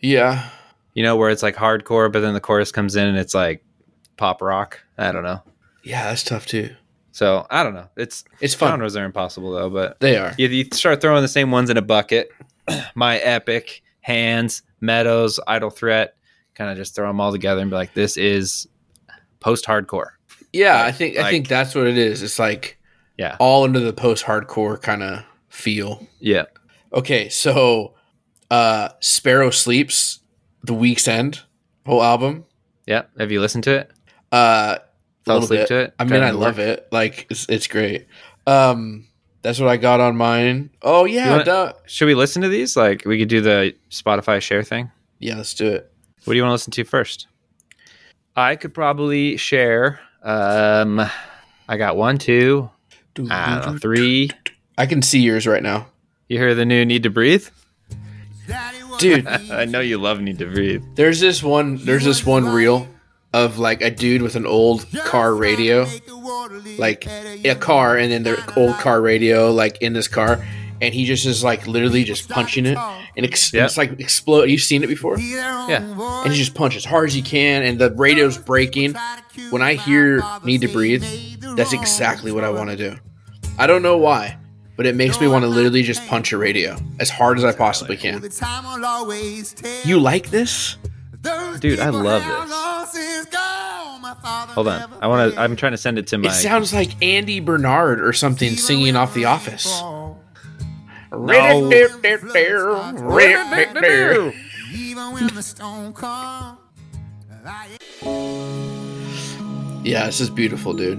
Yeah, 0.00 0.48
You 0.94 1.02
know, 1.02 1.16
where 1.16 1.28
it's 1.30 1.42
like 1.42 1.56
hardcore, 1.56 2.10
but 2.12 2.20
then 2.20 2.32
the 2.34 2.40
chorus 2.40 2.72
comes 2.72 2.96
in 2.96 3.06
and 3.06 3.18
it's 3.18 3.34
like 3.34 3.62
pop 4.16 4.40
rock. 4.40 4.80
I 4.96 5.12
don't 5.12 5.22
know. 5.22 5.42
yeah, 5.82 6.04
that's 6.04 6.22
tough 6.24 6.46
too. 6.46 6.74
So 7.12 7.46
I 7.50 7.62
don't 7.64 7.74
know. 7.74 7.88
It's 7.96 8.24
It's 8.40 8.54
fun. 8.54 8.70
genres 8.70 8.96
are 8.96 9.04
impossible 9.04 9.52
though. 9.52 9.68
But 9.70 9.98
They 10.00 10.16
are. 10.16 10.32
you, 10.38 10.48
you 10.48 10.64
start 10.72 11.00
throwing 11.00 11.22
the 11.22 11.28
same 11.28 11.50
ones 11.50 11.68
in 11.70 11.76
a 11.76 11.82
bucket. 11.82 12.30
my 12.94 13.18
epic, 13.18 13.82
hands, 14.00 14.62
meadows, 14.80 15.40
idle 15.46 15.70
threat. 15.70 16.14
Kind 16.54 16.70
of 16.70 16.76
just 16.76 16.94
throw 16.94 17.06
them 17.08 17.20
all 17.20 17.32
together 17.32 17.60
and 17.60 17.70
be 17.70 17.76
like, 17.76 17.92
this 17.94 18.16
is 18.16 18.66
post 19.40 19.64
hardcore. 19.66 20.10
Yeah, 20.52 20.76
I 20.76 20.86
Like- 20.86 20.94
think 20.96 21.16
I 21.18 21.30
think 21.30 21.48
that's 21.48 21.74
what 21.74 21.86
it 21.86 21.96
is. 21.98 22.22
It's 22.22 22.38
like 22.38 22.78
Yeah. 23.16 23.36
all 23.38 23.64
into 23.64 23.80
the 23.80 23.92
post 23.92 24.24
hardcore 24.24 24.80
kind 24.80 25.02
of 25.02 25.22
feel. 25.48 26.06
Yeah. 26.18 26.44
Okay, 26.92 27.28
so 27.28 27.94
uh 28.50 28.88
Sparrow 29.00 29.50
Sleeps, 29.50 30.20
The 30.64 30.74
Week's 30.74 31.06
End, 31.06 31.40
whole 31.86 32.02
album. 32.02 32.44
Yeah. 32.86 33.02
Have 33.18 33.30
you 33.30 33.40
listened 33.40 33.64
to 33.64 33.70
it? 33.80 33.90
Uh 34.32 34.78
Fell 35.24 35.34
little 35.40 35.44
asleep 35.44 35.60
bit. 35.60 35.68
to 35.68 35.76
it? 35.76 35.94
I 35.98 36.04
mean, 36.04 36.22
I 36.22 36.30
love 36.30 36.56
work? 36.58 36.66
it. 36.66 36.88
Like 36.90 37.26
it's 37.30 37.46
it's 37.48 37.66
great. 37.66 38.06
Um, 38.46 39.06
that's 39.42 39.60
what 39.60 39.68
I 39.68 39.76
got 39.76 40.00
on 40.00 40.16
mine. 40.16 40.70
Oh 40.82 41.04
yeah, 41.04 41.30
want- 41.30 41.44
duh. 41.44 41.72
Should 41.86 42.06
we 42.06 42.14
listen 42.14 42.42
to 42.42 42.48
these? 42.48 42.76
Like 42.76 43.04
we 43.04 43.18
could 43.18 43.28
do 43.28 43.40
the 43.40 43.74
Spotify 43.90 44.40
share 44.40 44.62
thing. 44.62 44.90
yeah. 45.18 45.36
Let's 45.36 45.54
do 45.54 45.66
it. 45.68 45.92
What 46.24 46.32
do 46.32 46.36
you 46.36 46.42
want 46.42 46.50
to 46.50 46.54
listen 46.54 46.70
to 46.72 46.84
first? 46.84 47.26
I 48.36 48.56
could 48.56 48.72
probably 48.74 49.36
share. 49.36 50.00
Um, 50.22 51.00
I 51.68 51.76
got 51.76 51.96
one, 51.96 52.18
two, 52.18 52.70
I 53.30 53.60
know, 53.72 53.78
three. 53.78 54.30
I 54.76 54.86
can 54.86 55.02
see 55.02 55.20
yours 55.20 55.46
right 55.46 55.62
now, 55.62 55.86
You 56.28 56.38
hear 56.38 56.54
the 56.54 56.64
new 56.64 56.84
"Need 56.84 57.02
to 57.04 57.10
Breathe"? 57.10 57.48
dude. 58.98 59.26
I 59.50 59.64
know 59.64 59.80
you 59.80 59.98
love 59.98 60.20
"Need 60.20 60.38
to 60.38 60.46
Breathe." 60.46 60.82
There's 60.94 61.20
this 61.20 61.42
one. 61.42 61.76
There's 61.84 62.04
this 62.04 62.24
one 62.26 62.46
reel 62.46 62.88
of 63.32 63.58
like 63.58 63.80
a 63.82 63.90
dude 63.90 64.22
with 64.22 64.36
an 64.36 64.46
old 64.46 64.86
car 65.04 65.34
radio, 65.34 65.86
like 66.78 67.06
a 67.06 67.54
car, 67.58 67.96
and 67.96 68.10
then 68.12 68.22
the 68.24 68.52
old 68.56 68.74
car 68.76 69.00
radio, 69.00 69.52
like 69.52 69.80
in 69.80 69.92
this 69.92 70.08
car, 70.08 70.44
and 70.80 70.92
he 70.94 71.04
just 71.04 71.24
is 71.26 71.44
like 71.44 71.66
literally 71.66 72.04
just 72.04 72.28
punching 72.28 72.66
it, 72.66 72.78
and 73.16 73.26
ex- 73.26 73.52
Yeah. 73.52 73.64
it's 73.64 73.76
like 73.76 73.98
explode. 74.00 74.44
You've 74.50 74.60
seen 74.62 74.82
it 74.82 74.88
before? 74.88 75.18
Yeah, 75.18 76.22
and 76.24 76.32
you 76.32 76.38
just 76.38 76.54
punch 76.54 76.76
as 76.76 76.84
hard 76.84 77.08
as 77.08 77.16
you 77.16 77.22
can, 77.22 77.62
and 77.62 77.78
the 77.78 77.90
radio's 77.92 78.38
breaking. 78.38 78.94
When 79.50 79.62
I 79.62 79.74
hear 79.74 80.22
"Need 80.44 80.60
to 80.62 80.68
Breathe," 80.68 81.04
that's 81.56 81.72
exactly 81.72 82.32
what 82.32 82.44
I 82.44 82.50
want 82.50 82.70
to 82.70 82.76
do. 82.76 82.96
I 83.58 83.66
don't 83.66 83.82
know 83.82 83.96
why, 83.96 84.36
but 84.76 84.86
it 84.86 84.94
makes 84.94 85.20
me 85.20 85.26
want 85.28 85.42
to 85.44 85.48
literally 85.48 85.82
just 85.82 86.06
punch 86.08 86.32
a 86.32 86.38
radio 86.38 86.76
as 86.98 87.10
hard 87.10 87.38
as 87.38 87.44
I 87.44 87.52
possibly 87.52 87.96
can. 87.96 88.22
You 89.84 89.98
like 90.00 90.30
this? 90.30 90.76
dude, 91.60 91.80
I 91.80 91.90
love 91.90 92.22
this. 92.24 92.50
Hold 94.54 94.68
on, 94.68 94.90
I 95.00 95.06
want 95.06 95.34
to. 95.34 95.40
I'm 95.40 95.54
trying 95.56 95.72
to 95.72 95.78
send 95.78 95.98
it 95.98 96.06
to 96.08 96.18
my. 96.18 96.28
It 96.28 96.32
sounds 96.32 96.72
like 96.72 96.90
Andy 97.02 97.40
Bernard 97.40 98.00
or 98.00 98.12
something 98.12 98.56
singing 98.56 98.96
off 98.96 99.14
The 99.14 99.26
Office. 99.26 99.66
Yeah, 109.82 110.06
this 110.06 110.20
is 110.20 110.30
beautiful, 110.30 110.74
dude. 110.74 110.98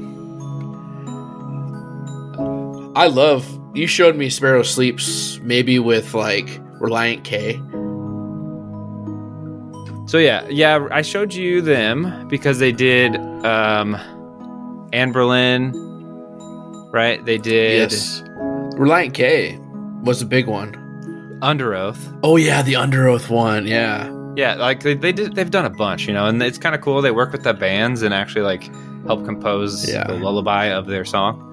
I 2.96 3.08
love. 3.08 3.48
You 3.74 3.88
showed 3.88 4.18
me 4.18 4.30
Sparrow 4.30 4.64
Sleeps, 4.64 5.40
maybe 5.44 5.80
with 5.80 6.14
like 6.14 6.48
Relient 6.82 7.24
K. 7.24 7.54
So 10.10 10.18
yeah, 10.18 10.46
yeah, 10.50 10.88
I 10.92 11.04
showed 11.04 11.34
you 11.34 11.62
them 11.62 12.28
because 12.28 12.60
they 12.60 12.74
did 12.74 13.16
um 13.46 13.96
Anberlin, 14.92 15.72
right? 16.92 17.24
They 17.24 17.38
did 17.38 17.92
Yes. 17.92 18.22
Relient 18.76 19.14
K 19.14 19.61
was 20.04 20.22
a 20.22 20.26
big 20.26 20.48
one. 20.48 20.74
Underoath. 21.42 22.20
Oh 22.24 22.36
yeah, 22.38 22.62
the 22.62 22.74
Underoath 22.74 23.30
one. 23.30 23.66
Yeah. 23.68 24.10
Yeah, 24.36 24.56
like 24.56 24.82
they, 24.82 24.94
they 24.94 25.12
did, 25.12 25.36
they've 25.36 25.50
done 25.52 25.66
a 25.66 25.70
bunch, 25.70 26.08
you 26.08 26.14
know, 26.14 26.26
and 26.26 26.42
it's 26.42 26.58
kind 26.58 26.74
of 26.74 26.80
cool. 26.82 27.02
They 27.02 27.12
work 27.12 27.32
with 27.34 27.44
the 27.44 27.54
bands 27.54 28.02
and 28.02 28.14
actually 28.14 28.44
like 28.44 28.64
help 29.06 29.26
compose 29.26 29.90
Yeah. 29.92 30.06
the 30.08 30.14
lullaby 30.14 30.68
of 30.68 30.88
their 30.88 31.04
song. 31.04 31.48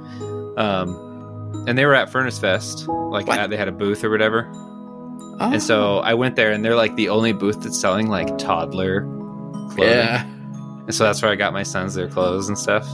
Um, 0.56 1.64
and 1.66 1.76
they 1.76 1.86
were 1.86 1.94
at 1.94 2.10
Furnace 2.10 2.38
Fest, 2.38 2.86
like 2.88 3.28
at, 3.28 3.50
they 3.50 3.56
had 3.56 3.68
a 3.68 3.72
booth 3.72 4.04
or 4.04 4.10
whatever. 4.10 4.48
Oh. 5.40 5.50
And 5.52 5.62
so 5.62 5.98
I 5.98 6.14
went 6.14 6.36
there, 6.36 6.50
and 6.52 6.64
they're 6.64 6.76
like 6.76 6.94
the 6.96 7.08
only 7.08 7.32
booth 7.32 7.62
that's 7.62 7.78
selling 7.78 8.08
like 8.08 8.38
toddler 8.38 9.02
clothing. 9.70 9.84
yeah. 9.84 10.24
and 10.24 10.94
so 10.94 11.04
that's 11.04 11.20
where 11.22 11.30
I 11.30 11.36
got 11.36 11.52
my 11.52 11.62
sons 11.62 11.94
their 11.94 12.08
clothes 12.08 12.48
and 12.48 12.58
stuff. 12.58 12.84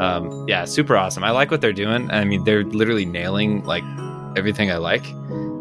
Um, 0.00 0.46
yeah, 0.48 0.64
super 0.64 0.96
awesome. 0.96 1.22
I 1.24 1.30
like 1.30 1.50
what 1.50 1.60
they're 1.60 1.72
doing. 1.72 2.10
I 2.10 2.24
mean, 2.24 2.44
they're 2.44 2.64
literally 2.64 3.04
nailing 3.04 3.64
like 3.64 3.84
everything 4.36 4.70
I 4.70 4.76
like. 4.76 5.04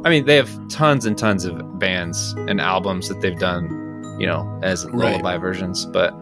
I 0.03 0.10
mean, 0.10 0.25
they 0.25 0.36
have 0.36 0.49
tons 0.69 1.05
and 1.05 1.17
tons 1.17 1.45
of 1.45 1.79
bands 1.79 2.34
and 2.47 2.60
albums 2.60 3.07
that 3.10 3.21
they've 3.21 3.38
done, 3.38 3.65
you 4.19 4.25
know, 4.27 4.60
as 4.63 4.86
Right. 4.88 5.12
lullaby 5.12 5.38
versions. 5.38 5.86
But 5.86 6.13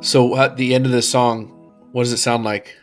So 0.00 0.36
at 0.36 0.56
the 0.56 0.74
end 0.74 0.84
of 0.86 0.92
this 0.92 1.08
song, 1.08 1.46
what 1.92 2.02
does 2.04 2.12
it 2.12 2.18
sound 2.18 2.44
like? 2.44 2.76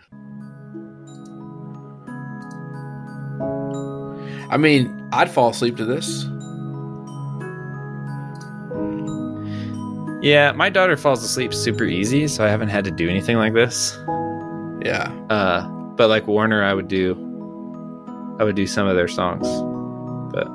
I 4.49 4.57
mean, 4.57 5.07
I'd 5.13 5.29
fall 5.29 5.49
asleep 5.49 5.77
to 5.77 5.85
this. 5.85 6.25
yeah, 10.23 10.51
my 10.51 10.69
daughter 10.69 10.95
falls 10.97 11.23
asleep 11.23 11.51
super 11.53 11.83
easy, 11.83 12.27
so 12.27 12.45
I 12.45 12.49
haven't 12.49 12.69
had 12.69 12.83
to 12.85 12.91
do 12.91 13.09
anything 13.09 13.37
like 13.37 13.53
this. 13.53 13.97
Yeah. 14.85 15.11
Uh, 15.29 15.67
but 15.95 16.09
like 16.09 16.27
Warner, 16.27 16.63
I 16.63 16.73
would 16.73 16.87
do, 16.87 17.15
I 18.39 18.43
would 18.43 18.55
do 18.55 18.65
some 18.67 18.87
of 18.87 18.95
their 18.95 19.07
songs. 19.07 19.47
But 20.33 20.47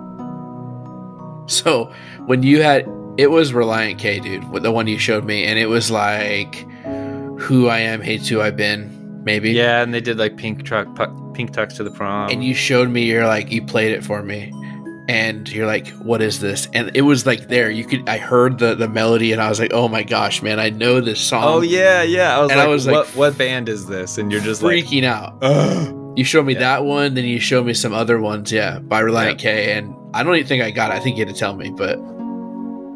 So 1.50 1.92
when 2.26 2.42
you 2.42 2.62
had 2.62 2.88
it 3.18 3.30
was 3.30 3.52
Relient 3.52 3.98
K, 3.98 4.20
dude, 4.20 4.62
the 4.62 4.70
one 4.72 4.86
you 4.86 4.98
showed 4.98 5.24
me, 5.24 5.44
and 5.44 5.58
it 5.58 5.66
was 5.66 5.90
like 5.90 6.66
who 7.38 7.68
I 7.68 7.78
am 7.78 8.00
hates 8.02 8.28
who 8.28 8.40
I've 8.40 8.56
been, 8.56 9.22
maybe. 9.24 9.52
yeah, 9.52 9.82
and 9.82 9.92
they 9.94 10.00
did 10.00 10.18
like 10.18 10.36
Pink 10.36 10.64
Truck, 10.64 10.94
pu- 10.94 11.32
Pink 11.32 11.52
Tux 11.52 11.74
to 11.76 11.84
the 11.84 11.90
prom. 11.90 12.30
And 12.30 12.42
you 12.44 12.54
showed 12.54 12.88
me, 12.90 13.04
you're 13.04 13.26
like, 13.26 13.50
you 13.50 13.64
played 13.64 13.92
it 13.92 14.04
for 14.04 14.22
me. 14.22 14.52
And 15.08 15.48
you're 15.48 15.66
like, 15.68 15.86
what 15.98 16.20
is 16.20 16.40
this? 16.40 16.66
And 16.74 16.90
it 16.96 17.02
was 17.02 17.26
like 17.26 17.46
there. 17.48 17.70
You 17.70 17.84
could 17.86 18.08
I 18.08 18.18
heard 18.18 18.58
the 18.58 18.74
the 18.74 18.88
melody 18.88 19.30
and 19.32 19.40
I 19.40 19.48
was 19.48 19.60
like, 19.60 19.72
oh 19.72 19.86
my 19.88 20.02
gosh, 20.02 20.42
man, 20.42 20.58
I 20.58 20.70
know 20.70 21.00
this 21.00 21.20
song. 21.20 21.44
oh 21.44 21.60
yeah, 21.62 22.02
yeah. 22.02 22.36
I 22.36 22.40
was 22.40 22.50
And 22.50 22.58
like, 22.58 22.66
I 22.66 22.70
was 22.70 22.86
like, 22.86 22.94
what, 22.96 23.06
what 23.16 23.38
band 23.38 23.68
is 23.68 23.86
this? 23.86 24.18
And 24.18 24.32
you're 24.32 24.40
just 24.40 24.62
like, 24.62 24.84
freaking 24.84 25.04
out. 25.04 25.40
You 26.16 26.24
showed 26.24 26.46
me 26.46 26.55
Yeah. 26.55 26.61
that 26.61 26.85
one, 26.85 27.14
then 27.14 27.24
you 27.24 27.38
showed 27.38 27.66
me 27.66 27.74
some 27.74 27.92
other 27.92 28.18
ones, 28.18 28.50
yeah, 28.50 28.79
by 28.79 29.02
Relient 29.02 29.38
K. 29.38 29.72
And 29.72 29.94
I 30.14 30.22
don't 30.22 30.35
even 30.35 30.46
think 30.48 30.62
I 30.62 30.70
got 30.70 30.90
it. 30.90 30.94
I 30.94 31.00
think 31.00 31.16
you 31.18 31.24
had 31.26 31.35
to 31.35 31.38
tell 31.38 31.55
me, 31.55 31.70
but 31.70 31.96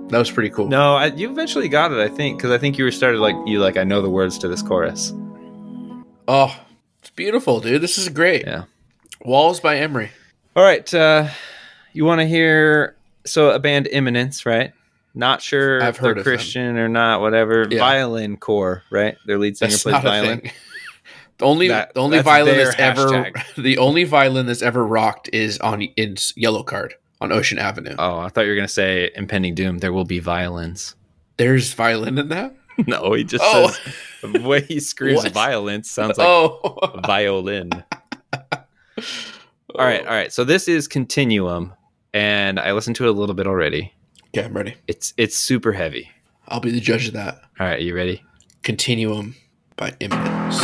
that 0.08 0.18
was 0.18 0.30
pretty 0.30 0.50
cool. 0.50 0.68
no, 0.68 0.94
I, 0.96 1.06
you 1.06 1.30
eventually 1.30 1.68
got 1.68 1.92
it, 1.92 1.98
I 1.98 2.08
think, 2.08 2.38
because 2.38 2.50
I 2.50 2.58
think 2.58 2.78
you 2.78 2.84
were 2.84 2.90
started 2.90 3.20
like 3.20 3.36
you 3.46 3.60
like 3.60 3.76
I 3.76 3.84
know 3.84 4.00
the 4.02 4.10
words 4.10 4.38
to 4.38 4.48
this 4.48 4.62
chorus. 4.62 5.12
Oh, 6.26 6.56
it's 7.00 7.10
beautiful, 7.10 7.60
dude. 7.60 7.82
This 7.82 7.98
is 7.98 8.08
great. 8.08 8.44
Yeah. 8.46 8.64
Walls 9.24 9.60
by 9.60 9.76
Emery. 9.78 10.10
All 10.56 10.62
right, 10.62 10.92
uh, 10.94 11.28
you 11.92 12.04
want 12.04 12.20
to 12.20 12.26
hear 12.26 12.96
so 13.26 13.50
a 13.50 13.58
band 13.58 13.86
Imminence, 13.86 14.46
right? 14.46 14.72
Not 15.14 15.42
sure 15.42 15.82
I've 15.82 15.90
if 15.90 15.96
heard 15.96 16.04
they're 16.04 16.10
of 16.12 16.16
them. 16.18 16.24
Christian 16.24 16.76
or 16.78 16.88
not, 16.88 17.20
whatever. 17.20 17.66
Yeah. 17.70 17.78
Violin 17.80 18.36
core, 18.36 18.82
right? 18.90 19.16
Their 19.26 19.38
lead 19.38 19.56
singer 19.56 19.70
That's 19.70 19.82
plays 19.82 20.02
violin. 20.02 20.50
The 21.40 21.46
only 21.46 21.68
That- 21.68 21.94
the 21.94 22.00
only 22.00 22.20
violin 22.22 22.56
that's 22.56 22.78
ever 22.78 23.32
the 23.58 23.78
only 23.78 24.04
violin 24.04 24.46
that's 24.46 24.62
ever 24.62 24.86
rocked 24.86 25.28
is 25.32 25.58
on 25.58 25.82
in 25.82 26.14
Yellowcard 26.14 26.92
on 27.20 27.32
Ocean 27.32 27.58
Avenue. 27.58 27.94
Oh, 27.98 28.18
I 28.20 28.28
thought 28.28 28.42
you 28.42 28.50
were 28.50 28.56
gonna 28.56 28.68
say 28.68 29.10
impending 29.16 29.54
doom. 29.54 29.78
There 29.78 29.92
will 29.92 30.04
be 30.04 30.18
violins. 30.20 30.94
There's 31.38 31.72
violin 31.74 32.18
in 32.18 32.28
that. 32.28 32.54
no, 32.86 33.12
he 33.14 33.24
just 33.24 33.42
Oh. 33.46 33.68
says 33.70 34.32
the 34.32 34.40
way 34.42 34.60
he 34.60 34.80
screams 34.80 35.26
violence 35.28 35.90
sounds 35.90 36.16
like 36.18 36.26
oh, 36.28 37.00
violin. 37.06 37.70
All 39.74 39.84
right, 39.86 40.00
all 40.00 40.12
right. 40.12 40.32
So 40.32 40.44
this 40.44 40.66
is 40.68 40.88
Continuum, 40.88 41.72
and 42.12 42.58
I 42.58 42.72
listened 42.72 42.96
to 42.96 43.04
it 43.04 43.08
a 43.08 43.12
little 43.12 43.34
bit 43.36 43.46
already. 43.46 43.92
okay, 44.36 44.44
I'm 44.44 44.52
ready. 44.52 44.74
It's 44.88 45.14
it's 45.16 45.36
super 45.36 45.72
heavy. 45.72 46.10
I'll 46.48 46.60
be 46.60 46.70
the 46.72 46.80
judge 46.80 47.06
of 47.08 47.14
that. 47.14 47.36
All 47.58 47.66
right, 47.66 47.80
you 47.80 47.94
ready? 47.94 48.22
Continuum 48.62 49.36
by 49.76 49.94
Imminence. 50.00 50.60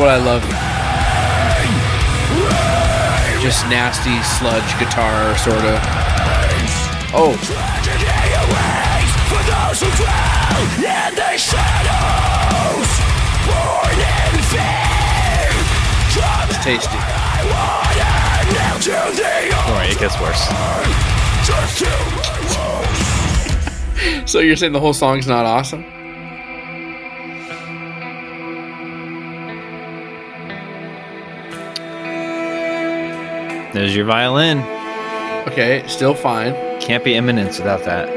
What 0.00 0.08
I 0.08 0.16
love. 0.16 0.40
Just 3.42 3.68
nasty 3.68 4.16
sludge 4.22 4.78
guitar, 4.78 5.36
sort 5.36 5.60
of. 5.60 5.78
Oh, 7.12 7.36
it's 16.48 16.64
tasty. 16.64 16.96
don't 19.50 19.68
worry, 19.68 19.88
it 19.88 19.98
gets 19.98 20.18
worse. 20.18 20.48
So 24.24 24.38
you're 24.38 24.56
saying 24.56 24.72
the 24.72 24.80
whole 24.80 24.94
song's 24.94 25.26
not 25.26 25.44
awesome? 25.44 25.84
There's 33.72 33.94
your 33.94 34.04
violin. 34.04 34.58
Okay, 35.48 35.84
still 35.86 36.14
fine. 36.14 36.54
Can't 36.80 37.04
be 37.04 37.14
Imminence 37.14 37.58
without 37.58 37.84
that. 37.84 38.08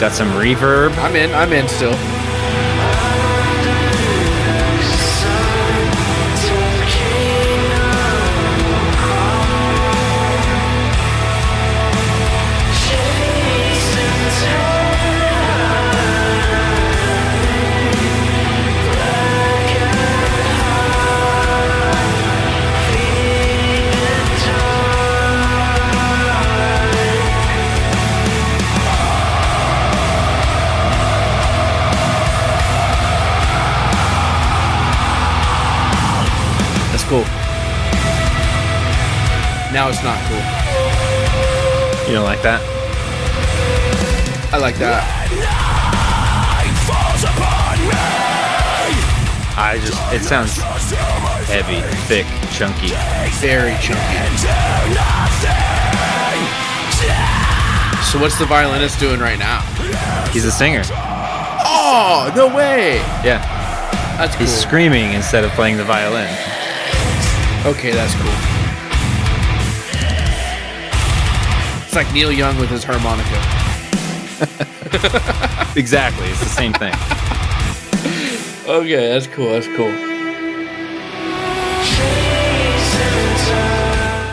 Got 0.00 0.12
some 0.12 0.28
reverb. 0.30 0.96
I'm 0.98 1.14
in. 1.14 1.30
I'm 1.32 1.52
in 1.52 1.68
still. 1.68 2.21
It 50.12 50.22
sounds 50.22 50.56
heavy, 51.48 51.80
thick, 52.06 52.26
chunky. 52.52 52.88
Very 53.40 53.74
chunky. 53.80 54.18
So 58.04 58.18
what's 58.20 58.38
the 58.38 58.44
violinist 58.46 59.00
doing 59.00 59.20
right 59.20 59.38
now? 59.38 59.60
He's 60.32 60.44
a 60.44 60.52
singer. 60.52 60.82
Oh, 61.64 62.32
no 62.36 62.54
way. 62.54 62.96
Yeah. 63.24 63.40
That's 64.18 64.36
cool. 64.36 64.46
He's 64.46 64.54
screaming 64.54 65.12
instead 65.14 65.44
of 65.44 65.50
playing 65.52 65.78
the 65.78 65.84
violin. 65.84 66.28
Okay, 67.64 67.92
that's 67.92 68.14
cool. 68.14 68.32
It's 71.84 71.94
like 71.94 72.12
Neil 72.12 72.32
Young 72.32 72.58
with 72.58 72.70
his 72.70 72.84
harmonica. 72.84 73.40
Exactly. 75.74 76.28
It's 76.28 76.40
the 76.40 76.46
same 76.46 76.74
thing. 76.74 76.92
Okay, 78.72 79.08
that's 79.08 79.26
cool. 79.26 79.50
That's 79.50 79.66
cool. 79.76 79.92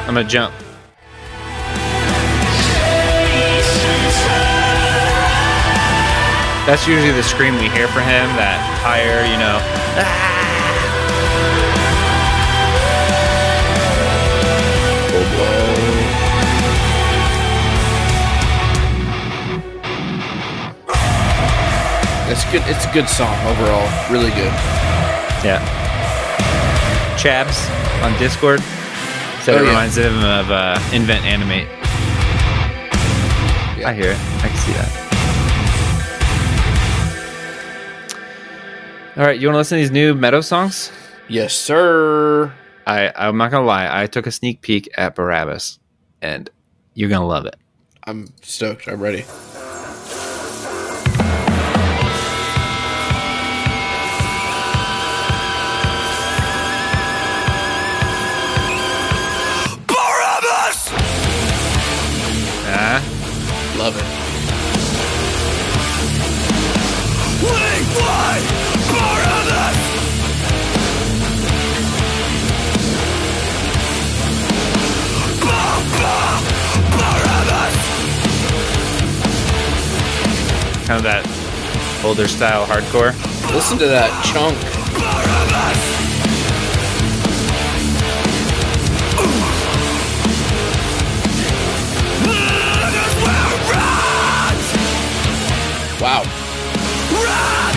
I'm 0.08 0.14
gonna 0.14 0.24
jump. 0.24 0.54
That's 6.66 6.88
usually 6.88 7.12
the 7.12 7.22
scream 7.22 7.56
we 7.56 7.68
hear 7.68 7.90
for 7.90 8.00
him, 8.00 8.30
that 8.38 8.80
higher, 8.82 9.26
you 9.26 9.38
know. 9.38 10.20
good. 10.24 10.29
It's 22.72 22.86
a 22.86 22.92
good 22.94 23.10
song 23.10 23.36
overall. 23.48 23.88
Really 24.12 24.30
good. 24.32 24.54
Yeah. 25.44 25.60
Chabs 27.18 27.58
on 28.04 28.18
Discord 28.20 28.60
said 29.42 29.56
Oh, 29.56 29.58
it 29.58 29.64
yeah. 29.64 29.70
reminds 29.70 29.98
him 29.98 30.16
of 30.24 30.52
uh, 30.52 30.80
Invent 30.94 31.26
Animate. 31.26 31.68
Yeah. 33.78 33.90
I 33.90 33.94
hear 33.94 34.12
it. 34.12 34.18
I 34.44 34.48
can 34.50 34.58
see 34.58 34.74
that. 34.74 35.06
All 39.18 39.26
right, 39.26 39.40
you 39.40 39.48
want 39.48 39.56
to 39.56 39.58
listen 39.58 39.78
to 39.78 39.82
these 39.82 39.92
new 39.92 40.14
Meadow 40.14 40.42
songs? 40.42 40.92
Yes, 41.28 41.54
sir. 41.54 42.54
I 42.88 43.12
I'm 43.16 43.38
not 43.38 43.52
gonna 43.52 43.66
lie. 43.66 43.90
I 44.02 44.08
took 44.08 44.28
a 44.28 44.32
sneak 44.32 44.62
peek 44.62 44.90
at 44.98 45.16
Barabbas, 45.16 45.80
and 46.22 46.50
you're 46.94 47.10
gonna 47.10 47.28
love 47.28 47.46
it. 47.46 47.56
I'm 48.06 48.28
stoked. 48.42 48.88
I'm 48.88 49.02
ready. 49.02 49.26
Love 63.90 63.98
it. 63.98 64.30
kind 80.86 80.98
of 80.98 81.04
that 81.04 81.24
older 82.04 82.28
style 82.28 82.66
hardcore. 82.66 83.14
Listen 83.54 83.78
to 83.78 83.88
that 83.88 84.10
chunk. 84.26 84.58
Wow. 96.00 96.24
Help 96.24 97.69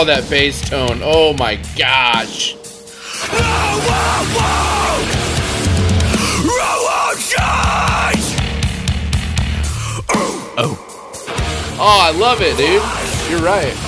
Oh, 0.00 0.04
that 0.04 0.30
bass 0.30 0.60
tone. 0.60 1.00
Oh 1.02 1.32
my 1.32 1.56
gosh. 1.76 2.54
No, 2.54 2.60
I 3.34 4.22
won't. 4.38 5.10
I 6.46 6.74
won't 6.86 7.18
shine. 7.18 8.22
Oh, 11.80 11.98
I 12.00 12.12
love 12.16 12.40
it, 12.42 12.56
dude. 12.56 12.80
You're 13.28 13.44
right. 13.44 13.87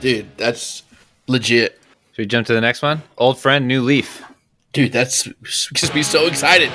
Dude, 0.00 0.36
that's 0.36 0.84
legit. 1.26 1.80
Should 2.12 2.22
we 2.22 2.26
jump 2.26 2.46
to 2.46 2.54
the 2.54 2.60
next 2.60 2.82
one? 2.82 3.02
Old 3.16 3.38
friend, 3.38 3.66
new 3.66 3.82
leaf. 3.82 4.22
Dude, 4.72 4.92
that's 4.92 5.28
just 5.72 5.94
me 5.94 6.02
so 6.02 6.26
excited. 6.26 6.70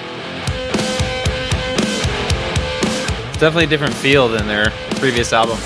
It's 3.29 3.39
definitely 3.39 3.65
a 3.65 3.67
different 3.67 3.93
feel 3.93 4.27
than 4.27 4.47
their 4.47 4.71
previous 4.95 5.31
album. 5.31 5.57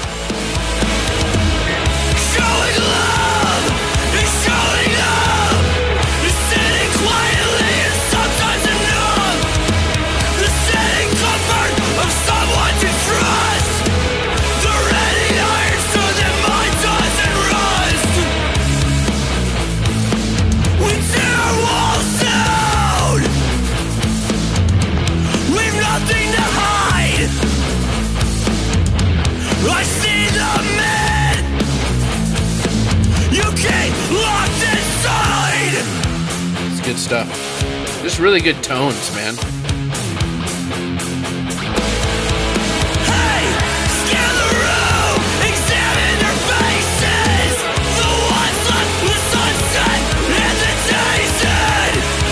Days 38.43 39.15
end. 39.17 39.38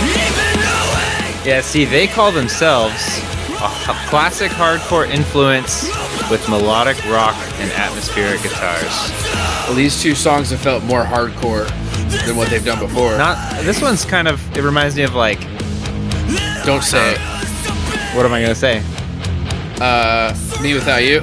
Even 0.03 0.59
knowing 0.61 1.45
Yeah, 1.45 1.61
see, 1.61 1.85
they 1.85 2.07
call 2.07 2.31
themselves 2.31 3.19
a 3.87 3.95
classic 4.07 4.51
hardcore 4.51 5.09
influence 5.09 5.89
with 6.29 6.47
melodic 6.49 7.03
rock 7.05 7.35
and 7.59 7.71
atmospheric 7.71 8.41
guitars. 8.43 9.11
Well, 9.65 9.75
these 9.75 10.01
two 10.01 10.13
songs 10.13 10.51
have 10.51 10.59
felt 10.59 10.83
more 10.83 11.03
hardcore 11.03 11.67
than 12.25 12.35
what 12.35 12.49
they've 12.49 12.63
done 12.63 12.79
before. 12.79 13.17
Not 13.17 13.63
this 13.63 13.81
one's 13.81 14.05
kind 14.05 14.27
of 14.27 14.57
it 14.57 14.63
reminds 14.63 14.95
me 14.95 15.03
of 15.03 15.15
like 15.15 15.39
Don't 16.65 16.83
say 16.83 17.13
it. 17.13 17.19
what 18.15 18.25
am 18.25 18.33
I 18.33 18.41
gonna 18.41 18.55
say? 18.55 18.81
Uh, 19.79 20.33
Me 20.61 20.73
Without 20.73 21.03
You. 21.03 21.21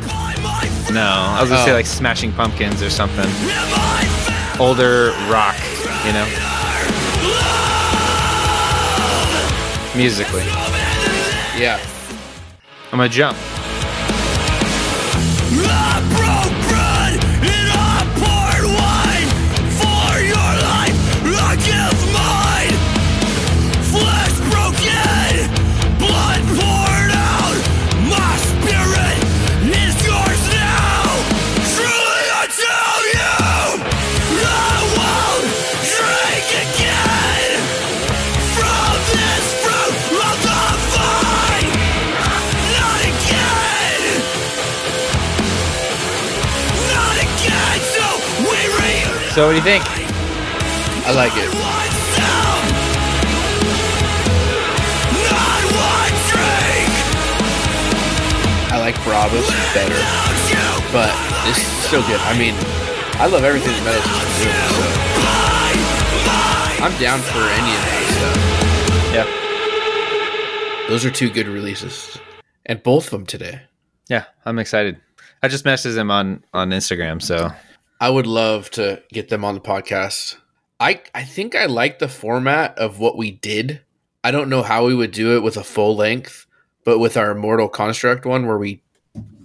No, 0.92 1.02
I 1.02 1.38
was 1.40 1.50
gonna 1.50 1.64
say 1.64 1.72
Oh. 1.72 1.74
like 1.74 1.86
Smashing 1.86 2.32
Pumpkins 2.32 2.80
or 2.82 2.90
something. 2.90 3.26
Older 4.60 5.10
rock, 5.28 5.56
you 6.06 6.12
know. 6.12 6.26
Musically, 9.96 10.44
Yeah. 11.58 11.78
I'm 12.92 12.98
gonna 12.98 13.08
jump. 13.08 13.36
What 49.52 49.62
do 49.62 49.68
you 49.68 49.76
think? 49.76 49.84
I 51.04 51.12
like 51.12 51.36
it. 51.36 51.52
one 51.52 51.92
sound. 52.16 52.72
Not 55.28 55.60
one 55.76 56.16
drink. 56.32 56.88
I 58.72 58.80
like 58.80 58.96
Bravos 59.04 59.44
better, 59.76 60.00
but 60.90 61.12
it's 61.50 61.60
still 61.84 62.00
good. 62.06 62.20
I 62.20 62.38
mean, 62.38 62.54
I 63.20 63.26
love 63.26 63.44
everything 63.44 63.72
that 63.72 63.84
Meadows 63.84 64.08
has 64.08 64.24
been 64.40 64.48
doing, 64.48 64.72
so. 64.72 64.88
I'm 66.82 66.96
down 66.98 67.20
for 67.20 67.44
any 67.44 67.72
of 67.76 67.82
that 67.84 68.08
stuff. 68.16 68.38
Yeah. 69.12 70.88
Those 70.88 71.04
are 71.04 71.10
two 71.10 71.28
good 71.28 71.46
releases, 71.46 72.18
and 72.64 72.82
both 72.82 73.04
of 73.04 73.10
them 73.10 73.26
today. 73.26 73.60
Yeah, 74.08 74.24
I'm 74.46 74.58
excited. 74.58 74.98
I 75.42 75.48
just 75.48 75.66
messaged 75.66 75.98
him 75.98 76.10
on 76.10 76.42
on 76.54 76.70
Instagram, 76.70 77.20
so 77.20 77.52
I 78.02 78.10
would 78.10 78.26
love 78.26 78.68
to 78.72 79.00
get 79.12 79.28
them 79.28 79.44
on 79.44 79.54
the 79.54 79.60
podcast. 79.60 80.34
I 80.80 81.02
I 81.14 81.22
think 81.22 81.54
I 81.54 81.66
like 81.66 82.00
the 82.00 82.08
format 82.08 82.76
of 82.76 82.98
what 82.98 83.16
we 83.16 83.30
did. 83.30 83.80
I 84.24 84.32
don't 84.32 84.48
know 84.48 84.64
how 84.64 84.84
we 84.86 84.92
would 84.92 85.12
do 85.12 85.36
it 85.36 85.42
with 85.44 85.56
a 85.56 85.62
full 85.62 85.94
length, 85.94 86.44
but 86.82 86.98
with 86.98 87.16
our 87.16 87.32
Mortal 87.32 87.68
Construct 87.68 88.26
one 88.26 88.48
where 88.48 88.58
we 88.58 88.82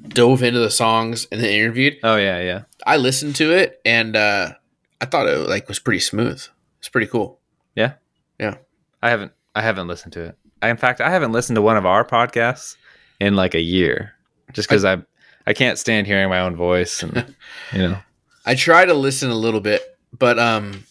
dove 0.08 0.42
into 0.42 0.58
the 0.58 0.72
songs 0.72 1.28
and 1.32 1.40
then 1.40 1.52
interviewed, 1.52 1.98
oh 2.02 2.16
yeah, 2.16 2.42
yeah. 2.42 2.64
I 2.84 2.98
listened 2.98 3.36
to 3.36 3.52
it 3.52 3.80
and 3.86 4.16
uh 4.16 4.54
I 5.00 5.06
thought 5.06 5.28
it 5.28 5.48
like 5.48 5.68
was 5.68 5.78
pretty 5.78 6.00
smooth. 6.00 6.44
It's 6.80 6.90
pretty 6.90 7.06
cool. 7.06 7.40
Yeah. 7.76 7.94
Yeah. 8.40 8.56
I 9.04 9.12
haven't 9.12 9.34
I 9.54 9.62
haven't 9.62 9.88
listened 9.88 10.14
to 10.14 10.24
it. 10.24 10.38
I, 10.64 10.70
in 10.70 10.78
fact, 10.78 11.00
I 11.00 11.12
haven't 11.12 11.32
listened 11.32 11.58
to 11.58 11.62
one 11.62 11.78
of 11.78 11.86
our 11.86 12.04
podcasts 12.04 12.76
in 13.20 13.36
like 13.36 13.54
a 13.54 13.62
year, 13.62 14.14
just 14.52 14.68
because 14.68 14.84
I 14.84 14.98
I 15.46 15.54
can't 15.54 15.78
stand 15.78 16.08
hearing 16.08 16.28
my 16.30 16.40
own 16.40 16.56
voice, 16.56 17.04
and 17.04 17.36
you 17.72 17.90
know. 17.90 17.98
I 18.48 18.56
try 18.56 18.86
to 18.86 18.94
listen 18.94 19.30
a 19.30 19.36
little 19.36 19.60
bit, 19.62 19.98
but 20.18 20.40
um 20.40 20.86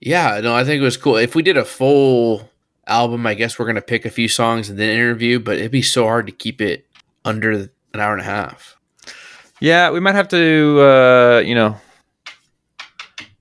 yeah, 0.00 0.40
no, 0.42 0.54
I 0.54 0.64
think 0.64 0.80
it 0.80 0.84
was 0.84 0.96
cool. 0.96 1.16
If 1.16 1.34
we 1.34 1.42
did 1.42 1.56
a 1.56 1.64
full 1.64 2.48
album, 2.86 3.26
I 3.26 3.34
guess 3.34 3.58
we're 3.58 3.66
gonna 3.66 3.80
pick 3.80 4.04
a 4.04 4.10
few 4.10 4.28
songs 4.28 4.68
and 4.68 4.78
then 4.78 4.90
interview, 4.90 5.38
but 5.38 5.56
it'd 5.58 5.70
be 5.70 5.82
so 5.82 6.04
hard 6.04 6.26
to 6.26 6.32
keep 6.32 6.60
it 6.60 6.84
under 7.24 7.50
an 7.52 7.70
hour 8.00 8.12
and 8.12 8.20
a 8.20 8.24
half. 8.24 8.76
Yeah, 9.60 9.90
we 9.90 9.98
might 10.00 10.14
have 10.14 10.28
to, 10.28 10.80
uh, 10.80 11.42
you 11.44 11.54
know, 11.54 11.76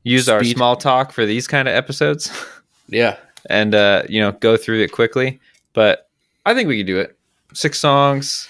use 0.03 0.27
our 0.29 0.43
small 0.43 0.75
talk 0.75 1.11
for 1.11 1.25
these 1.25 1.47
kind 1.47 1.67
of 1.67 1.73
episodes, 1.75 2.31
Yeah. 2.89 3.17
and 3.49 3.75
uh, 3.75 4.03
you 4.09 4.19
know, 4.21 4.31
go 4.31 4.57
through 4.57 4.81
it 4.81 4.91
quickly. 4.91 5.39
But 5.73 6.09
I 6.45 6.53
think 6.55 6.67
we 6.69 6.77
could 6.77 6.87
do 6.87 6.99
it. 6.99 7.15
Six 7.53 7.79
songs. 7.79 8.47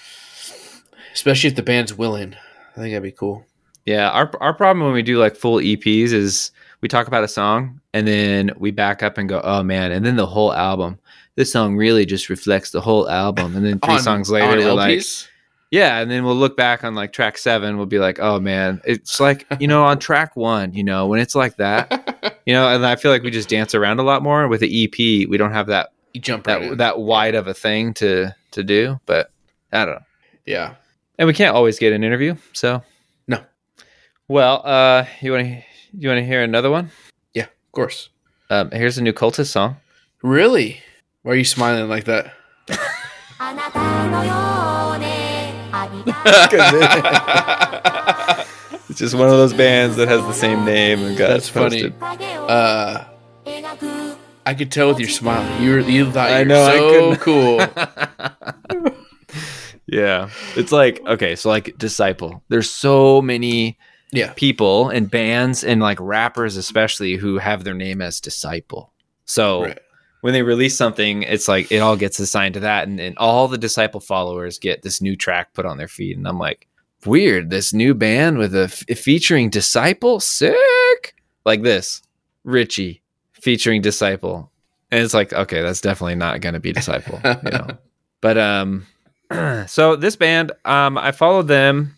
Especially 1.12 1.48
if 1.48 1.56
the 1.56 1.62
band's 1.62 1.92
willing. 1.92 2.34
I 2.76 2.80
think 2.80 2.92
that'd 2.92 3.02
be 3.02 3.10
cool. 3.12 3.44
Yeah, 3.88 4.10
our 4.10 4.30
our 4.42 4.52
problem 4.52 4.84
when 4.84 4.92
we 4.92 5.00
do 5.00 5.18
like 5.18 5.34
full 5.34 5.56
EPs 5.56 6.12
is 6.12 6.50
we 6.82 6.88
talk 6.88 7.06
about 7.06 7.24
a 7.24 7.28
song 7.28 7.80
and 7.94 8.06
then 8.06 8.50
we 8.58 8.70
back 8.70 9.02
up 9.02 9.16
and 9.16 9.26
go, 9.26 9.40
oh 9.42 9.62
man, 9.62 9.92
and 9.92 10.04
then 10.04 10.16
the 10.16 10.26
whole 10.26 10.52
album. 10.52 10.98
This 11.36 11.50
song 11.50 11.74
really 11.74 12.04
just 12.04 12.28
reflects 12.28 12.72
the 12.72 12.82
whole 12.82 13.08
album, 13.08 13.56
and 13.56 13.64
then 13.64 13.78
three 13.78 13.94
On- 13.94 14.00
songs 14.00 14.28
later, 14.28 14.58
we're 14.58 14.74
like, 14.74 15.00
Yeah, 15.70 16.00
and 16.00 16.10
then 16.10 16.24
we'll 16.24 16.36
look 16.36 16.54
back 16.54 16.84
on 16.84 16.94
like 16.94 17.14
track 17.14 17.38
seven. 17.38 17.78
We'll 17.78 17.86
be 17.86 17.98
like, 17.98 18.18
oh 18.18 18.38
man, 18.38 18.82
it's 18.84 19.20
like 19.20 19.46
you 19.58 19.66
know 19.66 19.84
on 19.84 19.98
track 19.98 20.36
one, 20.36 20.74
you 20.74 20.84
know 20.84 21.06
when 21.06 21.18
it's 21.18 21.34
like 21.34 21.56
that, 21.56 22.42
you 22.46 22.52
know. 22.52 22.68
And 22.68 22.84
I 22.84 22.96
feel 22.96 23.10
like 23.10 23.22
we 23.22 23.30
just 23.30 23.48
dance 23.48 23.74
around 23.74 24.00
a 24.00 24.02
lot 24.02 24.22
more 24.22 24.48
with 24.48 24.60
the 24.60 24.84
EP. 24.84 24.98
We 25.30 25.38
don't 25.38 25.52
have 25.52 25.68
that 25.68 25.94
you 26.12 26.20
jump 26.20 26.44
that 26.44 26.76
that 26.76 26.98
wide 26.98 27.34
of 27.34 27.46
a 27.46 27.54
thing 27.54 27.94
to 27.94 28.34
to 28.50 28.62
do. 28.62 29.00
But 29.06 29.30
I 29.72 29.86
don't 29.86 29.94
know, 29.94 30.06
yeah. 30.44 30.74
and 31.18 31.26
we 31.26 31.32
can't 31.32 31.56
always 31.56 31.78
get 31.78 31.94
an 31.94 32.04
interview. 32.04 32.34
So. 32.52 32.82
Well, 34.30 34.60
uh, 34.62 35.06
you 35.22 35.32
want 35.32 35.46
to 35.46 35.62
you 35.98 36.08
want 36.10 36.18
to 36.18 36.24
hear 36.24 36.42
another 36.42 36.70
one? 36.70 36.90
Yeah, 37.32 37.44
of 37.44 37.72
course. 37.72 38.10
Um, 38.50 38.70
here's 38.70 38.98
a 38.98 39.02
new 39.02 39.14
cultist 39.14 39.46
song. 39.46 39.76
Really? 40.22 40.82
Why 41.22 41.32
are 41.32 41.36
you 41.36 41.44
smiling 41.44 41.88
like 41.88 42.04
that? 42.04 42.34
it's 48.90 48.98
just 48.98 49.14
one 49.14 49.28
of 49.28 49.32
those 49.32 49.54
bands 49.54 49.96
that 49.96 50.08
has 50.08 50.20
the 50.20 50.34
same 50.34 50.62
name 50.66 51.00
and 51.04 51.16
got 51.16 51.28
that's 51.28 51.48
funny. 51.48 51.90
Uh, 52.02 53.04
I 54.44 54.52
could 54.52 54.70
tell 54.70 54.88
with 54.88 54.98
your 55.00 55.08
smile. 55.08 55.62
You 55.62 55.70
were, 55.70 55.80
you 55.80 56.10
thought 56.10 56.30
I 56.30 56.40
you 56.40 56.44
know, 56.44 56.66
so 56.66 57.12
I 57.12 57.16
cool. 57.16 57.60
yeah, 59.86 60.28
it's 60.54 60.72
like 60.72 61.00
okay, 61.06 61.34
so 61.34 61.48
like 61.48 61.78
disciple. 61.78 62.42
There's 62.50 62.68
so 62.70 63.22
many 63.22 63.78
yeah. 64.10 64.32
people 64.36 64.88
and 64.88 65.10
bands 65.10 65.62
and 65.64 65.80
like 65.82 65.98
rappers 66.00 66.56
especially 66.56 67.16
who 67.16 67.38
have 67.38 67.64
their 67.64 67.74
name 67.74 68.00
as 68.00 68.20
Disciple. 68.20 68.92
So 69.26 69.64
Right. 69.64 69.78
when 70.22 70.32
they 70.32 70.42
release 70.42 70.76
something, 70.76 71.22
it's 71.24 71.46
like 71.48 71.70
it 71.70 71.78
all 71.78 71.96
gets 71.96 72.18
assigned 72.18 72.54
to 72.54 72.60
that, 72.60 72.88
and, 72.88 72.98
and 72.98 73.16
all 73.18 73.48
the 73.48 73.58
Disciple 73.58 74.00
followers 74.00 74.58
get 74.58 74.82
this 74.82 75.00
new 75.02 75.14
track 75.16 75.52
put 75.52 75.66
on 75.66 75.76
their 75.78 75.88
feed, 75.88 76.16
and 76.16 76.26
I'm 76.26 76.38
like, 76.38 76.66
weird. 77.04 77.50
This 77.50 77.72
new 77.72 77.94
band 77.94 78.38
with 78.38 78.54
a 78.56 78.64
f- 78.64 78.98
featuring 78.98 79.50
Disciple, 79.50 80.18
sick. 80.20 81.14
Like 81.44 81.62
this, 81.62 82.02
Richie 82.44 83.02
featuring 83.32 83.82
Disciple, 83.82 84.50
and 84.90 85.04
it's 85.04 85.14
like, 85.14 85.32
okay, 85.32 85.60
that's 85.62 85.80
definitely 85.82 86.14
not 86.16 86.40
going 86.40 86.54
to 86.54 86.60
be 86.60 86.72
Disciple, 86.72 87.20
you 87.24 87.50
know. 87.50 87.68
But 88.20 88.36
um, 88.38 88.86
so 89.66 89.94
this 89.94 90.16
band, 90.16 90.50
um, 90.64 90.98
I 90.98 91.12
followed 91.12 91.46
them 91.46 91.94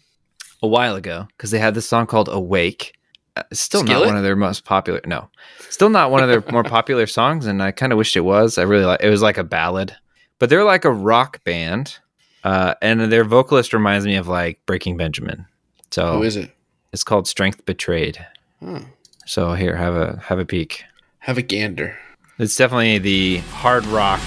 a 0.62 0.66
while 0.66 0.96
ago 0.96 1.26
because 1.36 1.50
they 1.50 1.58
had 1.58 1.74
this 1.74 1.88
song 1.88 2.06
called 2.06 2.28
"Awake." 2.28 2.94
Uh, 3.36 3.42
it's 3.50 3.60
still 3.60 3.84
not 3.84 4.04
one 4.06 4.16
of 4.16 4.22
their 4.22 4.36
most 4.36 4.64
popular. 4.64 5.00
No, 5.06 5.28
still 5.68 5.90
not 5.90 6.10
one 6.10 6.22
of 6.22 6.28
their 6.28 6.42
more 6.52 6.64
popular 6.78 7.06
songs, 7.06 7.46
and 7.46 7.62
I 7.62 7.70
kind 7.72 7.92
of 7.92 7.98
wished 7.98 8.16
it 8.16 8.20
was. 8.20 8.58
I 8.58 8.62
really 8.62 8.84
like. 8.84 9.00
It 9.02 9.10
was 9.10 9.22
like 9.22 9.38
a 9.38 9.44
ballad, 9.44 9.96
but 10.38 10.50
they're 10.50 10.64
like 10.64 10.84
a 10.84 10.90
rock 10.92 11.42
band, 11.44 11.98
uh, 12.44 12.74
and 12.82 13.00
their 13.12 13.24
vocalist 13.24 13.72
reminds 13.72 14.04
me 14.06 14.16
of 14.16 14.28
like 14.28 14.60
Breaking 14.66 14.96
Benjamin. 14.96 15.46
So 15.90 16.18
Who 16.18 16.22
is 16.24 16.36
it? 16.36 16.50
it's 16.92 17.04
called 17.04 17.28
"Strength 17.28 17.64
Betrayed." 17.66 18.24
Hmm. 18.58 18.78
So 19.26 19.54
here, 19.54 19.76
have 19.76 19.94
a 19.94 20.20
have 20.24 20.38
a 20.38 20.44
peek. 20.44 20.84
Have 21.20 21.38
a 21.38 21.42
gander. 21.42 21.96
It's 22.38 22.56
definitely 22.56 22.98
the 22.98 23.36
hard 23.52 23.84
rock, 23.86 24.20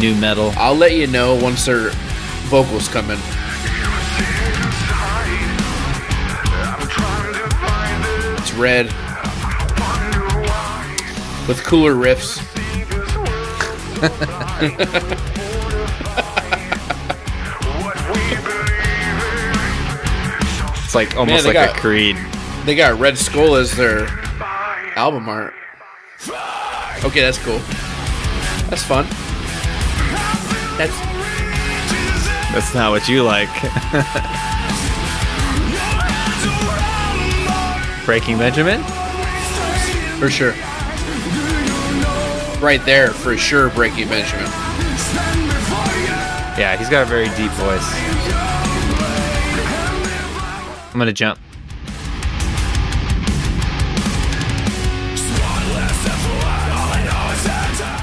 new 0.00 0.14
metal. 0.16 0.52
I'll 0.56 0.74
let 0.74 0.92
you 0.92 1.06
know 1.06 1.34
once 1.36 1.64
their 1.64 1.90
vocals 2.50 2.88
come 2.88 3.10
in. 3.10 3.18
It's 8.40 8.52
red 8.54 8.86
with 11.48 11.62
cooler 11.64 11.94
riffs. 11.94 12.44
It's 20.84 20.94
like 20.94 21.16
almost 21.16 21.42
they 21.44 21.48
like 21.52 21.54
got- 21.68 21.76
a 21.76 21.80
Creed. 21.80 22.16
They 22.64 22.74
got 22.74 22.98
Red 22.98 23.18
Skull 23.18 23.56
as 23.56 23.72
their 23.76 24.06
album 24.96 25.28
art. 25.28 25.54
Okay, 27.04 27.20
that's 27.20 27.38
cool. 27.38 27.58
That's 28.68 28.82
fun. 28.82 29.06
That's 30.76 31.17
That's 32.58 32.74
not 32.74 32.90
what 32.90 33.08
you 33.08 33.22
like. 33.22 33.48
Breaking 38.04 38.36
Benjamin? 38.36 38.82
for 40.18 40.28
sure. 40.28 40.50
Right 42.60 42.82
there, 42.84 43.10
for 43.10 43.36
sure, 43.36 43.70
Breaking 43.70 44.08
Benjamin. 44.08 44.46
Yeah, 46.58 46.76
he's 46.76 46.88
got 46.88 47.02
a 47.02 47.06
very 47.06 47.28
deep 47.36 47.52
voice. 47.52 47.88
I'm 50.92 50.98
gonna 50.98 51.12
jump. 51.12 51.38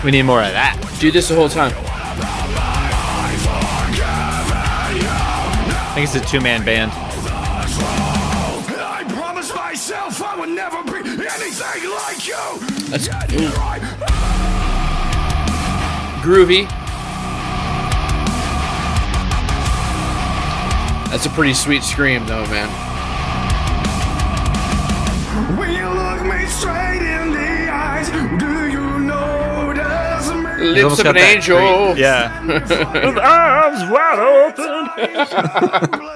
We 0.06 0.12
need 0.12 0.24
more 0.24 0.42
of 0.42 0.54
that. 0.54 0.80
Do 1.02 1.12
this 1.12 1.28
the 1.28 1.36
whole 1.36 1.50
time. 1.50 1.85
Think 5.96 6.14
it's 6.14 6.16
a 6.16 6.20
two 6.30 6.42
man 6.42 6.66
band. 6.66 6.92
I 6.94 9.06
promised 9.08 9.56
myself 9.56 10.22
I 10.22 10.38
would 10.38 10.50
never 10.50 10.84
be 10.84 11.00
anything 11.00 11.90
like 11.90 12.28
you. 12.28 12.36
That's 12.90 13.08
ooh. 13.08 13.50
groovy. 16.22 16.68
That's 21.10 21.26
a 21.28 21.30
pretty 21.30 21.54
sweet 21.54 21.82
scream, 21.82 22.26
though, 22.26 22.46
man. 22.48 22.68
Lips 30.74 31.00
of 31.00 31.06
an 31.08 31.18
angel. 31.18 31.58
Creed- 31.58 31.98
Yeah. 32.00 32.46
With 32.46 33.18
arms 33.18 33.92
wide 33.92 34.20
open. 34.20 36.12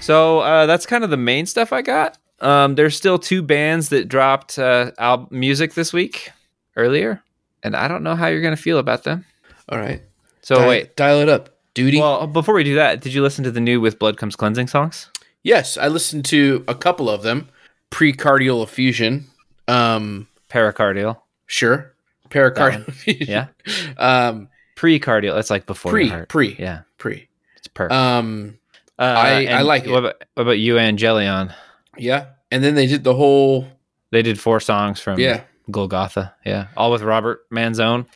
So 0.00 0.40
uh, 0.40 0.66
that's 0.66 0.84
kind 0.84 1.02
of 1.02 1.08
the 1.08 1.16
main 1.16 1.46
stuff 1.46 1.72
I 1.72 1.80
got. 1.80 2.18
Um, 2.40 2.74
there's 2.74 2.94
still 2.94 3.18
two 3.18 3.40
bands 3.42 3.88
that 3.88 4.06
dropped 4.06 4.58
uh, 4.58 4.90
al- 4.98 5.28
music 5.30 5.72
this 5.72 5.94
week 5.94 6.30
earlier, 6.76 7.22
and 7.62 7.74
I 7.74 7.88
don't 7.88 8.02
know 8.02 8.14
how 8.14 8.26
you're 8.26 8.42
going 8.42 8.54
to 8.54 8.60
feel 8.62 8.76
about 8.78 9.04
them. 9.04 9.24
All 9.70 9.78
right. 9.78 10.02
So 10.42 10.56
Di- 10.56 10.68
wait, 10.68 10.96
dial 10.96 11.20
it 11.20 11.30
up, 11.30 11.56
duty. 11.72 11.98
well, 12.00 12.26
before 12.26 12.54
we 12.54 12.64
do 12.64 12.74
that, 12.74 13.00
did 13.00 13.14
you 13.14 13.22
listen 13.22 13.44
to 13.44 13.50
the 13.50 13.60
new 13.60 13.80
"With 13.80 13.98
Blood 13.98 14.18
Comes 14.18 14.36
Cleansing" 14.36 14.66
songs? 14.66 15.08
Yes, 15.44 15.76
I 15.78 15.86
listened 15.88 16.24
to 16.26 16.64
a 16.66 16.74
couple 16.74 17.08
of 17.08 17.22
them. 17.22 17.48
Precardial 17.92 18.62
effusion. 18.64 19.26
Um, 19.68 20.26
Pericardial. 20.50 21.18
sure. 21.46 21.94
Pericardial 22.30 22.88
effusion. 22.88 23.26
Yeah. 23.28 23.46
Um, 23.98 24.48
Precardial. 24.76 25.34
That's 25.34 25.50
like 25.50 25.66
before 25.66 25.92
pre, 25.92 26.10
pre, 26.28 26.56
Yeah. 26.58 26.80
pre. 26.98 27.28
It's 27.56 27.68
perfect. 27.68 27.92
Um, 27.94 28.58
Uh, 28.98 29.02
I- 29.02 29.46
I 29.46 29.62
like 29.62 29.84
it. 29.86 29.90
What 29.90 29.98
about, 29.98 30.24
what 30.34 30.42
about 30.42 30.58
you, 30.58 30.74
Angelion? 30.76 31.54
yeah. 31.96 32.26
And 32.50 32.62
then 32.64 32.74
they 32.74 32.86
did 32.86 33.04
the 33.04 33.14
whole, 33.14 33.66
They 34.10 34.22
did 34.22 34.38
four 34.40 34.60
songs 34.60 34.98
from 35.00 35.18
yeah. 35.20 35.42
Golgotha. 35.70 36.34
Yeah. 36.46 36.68
All 36.76 36.90
with 36.92 37.02
Robert 37.02 37.48
Manzone. 37.50 38.06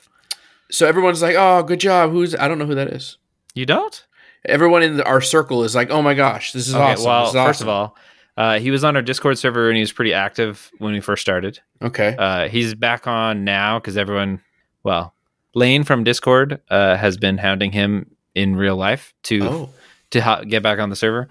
So 0.70 0.86
everyone's 0.86 1.22
like, 1.22 1.34
"Oh, 1.36 1.62
good 1.62 1.80
job." 1.80 2.10
Who's? 2.12 2.34
I 2.36 2.46
don't 2.46 2.58
know 2.58 2.66
who 2.66 2.74
that 2.74 2.88
is. 2.88 3.16
You 3.54 3.64
don't? 3.66 4.04
Everyone 4.48 4.82
in 4.82 4.96
the, 4.98 5.04
our 5.06 5.20
circle 5.20 5.64
is 5.64 5.74
like, 5.74 5.90
"Oh 5.90 6.02
my 6.02 6.14
gosh, 6.14 6.52
this 6.52 6.68
is 6.68 6.74
okay. 6.74 6.82
awesome." 6.92 7.04
Well, 7.06 7.26
is 7.26 7.32
first 7.32 7.36
awesome." 7.36 7.68
of 7.68 7.72
all, 7.74 7.96
uh, 8.36 8.58
he 8.58 8.70
was 8.70 8.84
on 8.84 8.96
our 8.96 9.02
Discord 9.02 9.38
server 9.38 9.68
and 9.68 9.76
he 9.76 9.80
was 9.80 9.92
pretty 9.92 10.14
active 10.14 10.70
when 10.78 10.92
we 10.92 11.00
first 11.00 11.22
started. 11.22 11.60
okay, 11.82 12.14
Uh, 12.18 12.48
he's 12.48 12.74
back 12.74 13.06
on 13.06 13.44
now 13.44 13.78
because 13.78 13.96
everyone, 13.96 14.40
well, 14.84 15.14
Lane 15.54 15.84
from 15.84 16.04
Discord 16.04 16.60
uh, 16.70 16.96
has 16.96 17.16
been 17.16 17.38
hounding 17.38 17.72
him 17.72 18.10
in 18.34 18.54
real 18.56 18.76
life 18.76 19.12
to 19.24 19.42
oh, 19.42 19.70
to 20.10 20.20
ho- 20.20 20.44
get 20.44 20.62
back 20.62 20.78
on 20.78 20.90
the 20.90 20.96
server. 20.96 21.28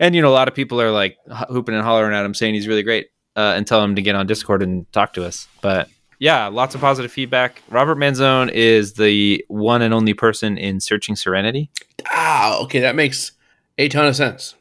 And 0.00 0.14
you 0.16 0.22
know, 0.22 0.28
a 0.30 0.34
lot 0.34 0.48
of 0.48 0.54
people 0.54 0.80
are 0.80 0.90
like 0.90 1.16
h- 1.30 1.46
hooping 1.48 1.74
and 1.74 1.84
hollering 1.84 2.14
at 2.14 2.24
him, 2.24 2.34
saying 2.34 2.54
he's 2.54 2.66
really 2.66 2.82
great, 2.82 3.08
uh, 3.36 3.54
and 3.56 3.66
tell 3.66 3.82
him 3.84 3.94
to 3.94 4.02
get 4.02 4.14
on 4.16 4.26
Discord 4.26 4.62
and 4.62 4.90
talk 4.92 5.12
to 5.14 5.24
us. 5.24 5.46
But 5.60 5.88
yeah, 6.22 6.46
lots 6.46 6.74
of 6.76 6.80
positive 6.80 7.10
feedback. 7.10 7.60
Robert 7.68 7.96
Manzone 7.98 8.48
is 8.52 8.92
the 8.94 9.44
one 9.48 9.82
and 9.82 9.92
only 9.92 10.14
person 10.14 10.56
in 10.56 10.78
Searching 10.78 11.16
Serenity. 11.16 11.68
ah, 12.10 12.58
okay, 12.62 12.78
that 12.80 12.94
makes 12.94 13.32
a 13.76 13.88
ton 13.88 14.06
of 14.06 14.14
sense. 14.14 14.54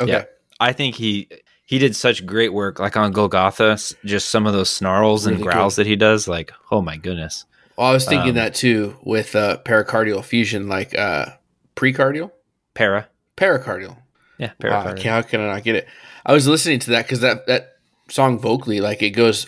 Okay, 0.00 0.12
Yeah. 0.12 0.24
I 0.60 0.72
think 0.72 0.94
he 0.94 1.28
he 1.66 1.78
did 1.80 1.96
such 1.96 2.24
great 2.24 2.52
work, 2.52 2.78
like 2.78 2.96
on 2.96 3.10
Golgotha. 3.12 3.76
Just 4.04 4.28
some 4.30 4.46
of 4.46 4.52
those 4.52 4.70
snarls 4.70 5.26
and 5.26 5.38
Really 5.40 5.50
growls 5.52 5.74
that 5.76 5.86
he 5.86 5.96
does, 5.96 6.28
like 6.28 6.52
oh 6.70 6.80
my 6.82 6.96
goodness. 6.96 7.44
well, 7.76 7.88
I 7.88 7.92
was 7.92 8.06
thinking 8.06 8.30
um, 8.30 8.36
that 8.36 8.54
too 8.54 8.96
with 9.02 9.34
uh, 9.34 9.58
pericardial 9.64 10.22
fusion, 10.24 10.68
like 10.68 10.96
uh, 10.96 11.26
precardial, 11.76 12.30
Para, 12.74 13.08
pericardial. 13.36 13.96
yeah, 14.38 14.52
Wow. 14.62 14.80
I 14.82 14.92
can't- 14.92 15.02
how 15.02 15.22
can 15.22 15.40
I 15.40 15.46
not 15.54 15.64
get 15.64 15.74
it? 15.76 15.88
I 16.24 16.32
was 16.32 16.46
listening 16.46 16.78
to 16.80 16.90
that 16.90 17.06
because 17.06 17.20
that 17.20 17.46
that 17.48 17.72
song 18.08 18.38
vocally, 18.38 18.80
like 18.80 19.02
it 19.02 19.10
goes 19.10 19.46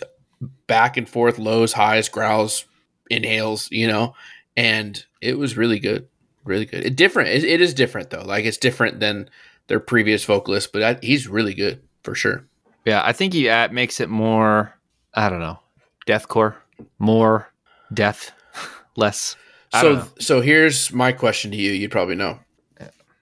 back 0.67 0.97
and 0.97 1.07
forth, 1.07 1.37
lows, 1.39 1.73
highs, 1.73 2.09
growls, 2.09 2.65
inhales, 3.09 3.69
you 3.71 3.87
know, 3.87 4.15
and 4.55 5.05
it 5.21 5.37
was 5.37 5.57
really 5.57 5.79
good, 5.79 6.07
really 6.43 6.65
good. 6.65 6.85
It 6.85 6.95
different. 6.95 7.29
It, 7.29 7.43
it 7.43 7.61
is 7.61 7.73
different 7.73 8.09
though. 8.09 8.23
Like 8.23 8.45
it's 8.45 8.57
different 8.57 8.99
than 8.99 9.29
their 9.67 9.79
previous 9.79 10.23
vocalist, 10.25 10.73
but 10.73 10.83
I, 10.83 10.97
he's 11.01 11.27
really 11.27 11.53
good 11.53 11.81
for 12.03 12.15
sure. 12.15 12.45
Yeah, 12.85 13.01
I 13.05 13.13
think 13.13 13.33
he 13.33 13.47
uh, 13.49 13.69
makes 13.71 13.99
it 13.99 14.09
more. 14.09 14.73
I 15.13 15.29
don't 15.29 15.41
know, 15.41 15.59
deathcore, 16.07 16.55
more 16.99 17.51
death, 17.93 18.31
less. 18.95 19.35
I 19.73 19.81
So 19.81 20.07
so 20.19 20.41
here's 20.41 20.91
my 20.91 21.11
question 21.11 21.51
to 21.51 21.57
you. 21.57 21.71
You'd 21.71 21.91
probably 21.91 22.15
know. 22.15 22.39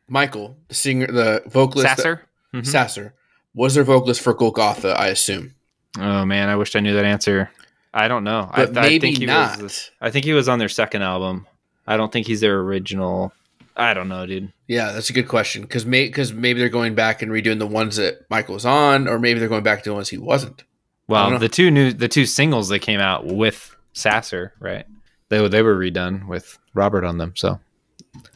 Michael, 0.08 0.58
the 0.68 0.74
singer, 0.74 1.06
the 1.08 1.44
vocalist, 1.48 1.88
Sasser. 1.88 2.26
Mhm. 2.54 2.66
Sasser, 2.66 3.14
was 3.54 3.76
their 3.76 3.84
vocalist 3.84 4.22
for 4.22 4.34
Golgotha, 4.34 5.00
I 5.00 5.08
assume. 5.08 5.54
Oh 5.98 6.26
man, 6.26 6.50
I 6.50 6.56
wished 6.56 6.76
I 6.76 6.80
knew 6.82 6.94
that 6.94 7.06
answer. 7.06 7.50
I 7.94 8.08
don't 8.08 8.24
know. 8.24 8.50
But 8.56 8.78
I, 8.78 8.82
I 8.82 8.84
maybe 8.84 9.00
think 9.00 9.18
he 9.18 9.26
not. 9.26 9.62
Was, 9.62 9.90
I 10.00 10.12
think 10.12 10.26
he 10.26 10.34
was 10.34 10.48
on 10.48 10.60
their 10.60 10.70
second 10.70 11.02
album. 11.02 11.48
I 11.88 11.98
don't 11.98 12.12
think 12.12 12.28
he's 12.28 12.42
their 12.42 12.60
original. 12.60 13.34
I 13.76 13.94
don't 13.94 14.10
know, 14.10 14.26
dude. 14.26 14.52
Yeah, 14.68 14.92
that's 14.92 15.10
a 15.10 15.14
good 15.14 15.28
question 15.28 15.62
because 15.64 15.86
may, 15.86 16.10
cause 16.10 16.32
maybe 16.34 16.60
they're 16.60 16.70
going 16.70 16.94
back 16.96 17.22
and 17.22 17.32
redoing 17.32 17.60
the 17.60 17.66
ones 17.66 17.96
that 17.96 18.30
Michael 18.30 18.54
was 18.56 18.66
on, 18.66 19.08
or 19.08 19.18
maybe 19.18 19.40
they're 19.40 19.50
going 19.50 19.64
back 19.64 19.84
to 19.84 19.90
the 19.90 19.94
ones 19.96 20.10
he 20.10 20.18
wasn't. 20.18 20.62
I 21.10 21.14
don't 21.14 21.24
know. 21.26 21.30
Well, 21.32 21.40
the 21.40 21.50
two 21.50 21.72
new, 21.72 21.92
the 21.94 22.08
two 22.10 22.26
singles 22.26 22.68
that 22.70 22.80
came 22.80 23.00
out 23.00 23.26
with 23.26 23.76
Sasser, 23.94 24.54
right? 24.60 24.86
They 25.30 25.42
were- 25.42 25.50
they 25.50 25.62
were 25.64 25.76
redone 25.76 26.28
with 26.28 26.60
Robert 26.74 27.04
on 27.06 27.18
them. 27.18 27.34
So 27.36 27.60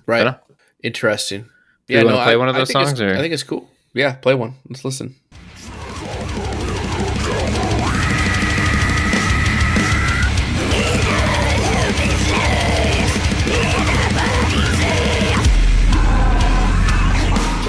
Right. 0.08 0.24
know. 0.24 0.30
Uh, 0.32 0.38
Interesting. 0.82 1.50
you 1.88 1.98
wanna 2.04 2.24
play 2.24 2.38
one 2.38 2.50
of 2.50 2.56
those 2.56 2.72
songs, 2.72 3.00
or- 3.00 3.14
I 3.14 3.18
think 3.18 3.34
it's 3.34 3.44
cool. 3.44 3.70
Yeah, 3.94 4.14
play 4.14 4.34
one. 4.34 4.56
Let's 4.70 4.84
listen. 4.84 5.16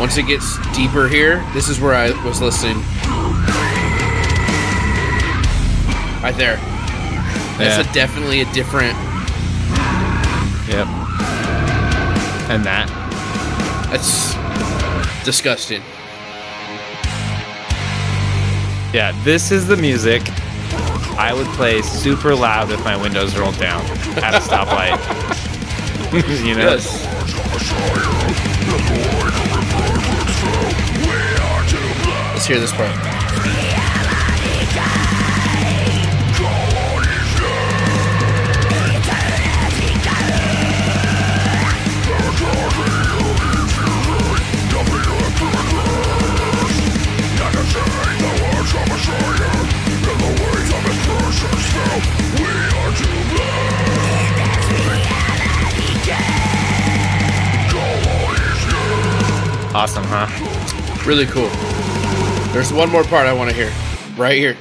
Once 0.04 0.18
it 0.18 0.26
gets 0.26 0.58
deeper 0.76 1.08
here, 1.08 1.42
this 1.54 1.70
is 1.70 1.80
where 1.80 1.94
I 1.94 2.10
was 2.26 2.38
listening. 2.38 2.76
Right 6.22 6.34
there. 6.36 6.56
That's 7.56 7.78
Yeah. 7.78 7.90
a, 7.90 7.94
definitely 7.94 8.42
a 8.42 8.44
different. 8.52 8.92
yep. 10.68 10.86
And 12.50 12.62
that 12.66 12.86
That's 13.90 14.34
disgusting. 15.24 15.80
Yeah, 18.92 19.18
this 19.24 19.50
is 19.50 19.66
the 19.66 19.78
music 19.78 20.20
I 21.16 21.32
would 21.32 21.46
play 21.56 21.80
super 21.80 22.34
loud 22.34 22.70
if 22.70 22.84
my 22.84 22.94
windows 22.94 23.34
rolled 23.38 23.58
down 23.58 23.80
at 24.18 24.34
a 24.34 24.40
stoplight. 24.40 25.00
you 26.44 26.54
know? 26.56 26.76
Let's 32.34 32.46
hear 32.46 32.58
this 32.58 32.72
part. 32.72 33.83
Awesome, 59.74 60.04
huh? 60.06 60.28
Really 61.04 61.26
cool. 61.26 61.48
There's 62.52 62.72
one 62.72 62.88
more 62.90 63.02
part 63.02 63.26
I 63.26 63.32
want 63.32 63.50
to 63.50 63.56
hear. 63.56 63.72
Right 64.16 64.38
here. 64.38 64.54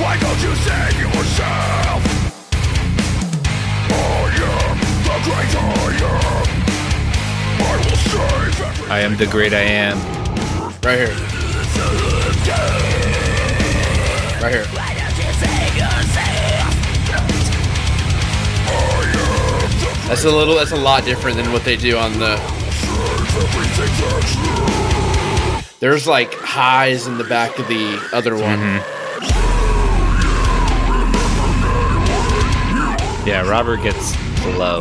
Why 0.00 0.18
don't 0.18 0.42
you 0.42 0.54
save 0.56 1.00
yourself? 1.00 2.02
I 4.00 4.02
am 4.10 4.36
the 5.16 5.26
great 5.26 5.54
I 5.54 5.62
am. 6.02 6.48
I 7.62 7.76
will 7.76 7.96
save 7.96 8.90
I 8.90 8.98
am 9.00 9.16
the 9.16 9.26
great 9.26 9.54
I 9.54 9.60
am. 9.60 9.98
Right 10.82 10.98
here. 10.98 11.14
Right 14.42 14.52
here. 14.52 14.87
That's 20.08 20.24
a 20.24 20.30
little. 20.30 20.54
That's 20.54 20.72
a 20.72 20.76
lot 20.76 21.04
different 21.04 21.36
than 21.36 21.52
what 21.52 21.64
they 21.64 21.76
do 21.76 21.98
on 21.98 22.18
the. 22.18 22.40
There's 25.80 26.06
like 26.06 26.32
highs 26.32 27.06
in 27.06 27.18
the 27.18 27.24
back 27.24 27.58
of 27.58 27.68
the 27.68 28.00
other 28.14 28.34
one. 28.34 28.58
Mm-hmm. 28.58 28.78
Yeah, 33.28 33.46
Robert 33.46 33.82
gets 33.82 34.16
low. 34.56 34.80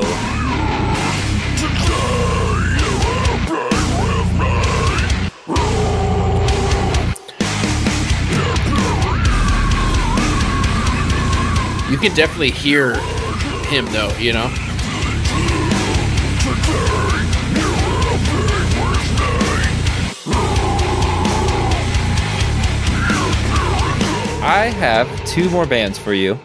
You 11.92 11.98
can 11.98 12.16
definitely 12.16 12.52
hear 12.52 12.96
him 13.66 13.86
though. 13.88 14.16
You 14.18 14.32
know. 14.32 14.67
I 24.48 24.68
have 24.68 25.26
two 25.26 25.50
more 25.50 25.66
bands 25.66 26.00
for 26.00 26.14
you. 26.14 26.40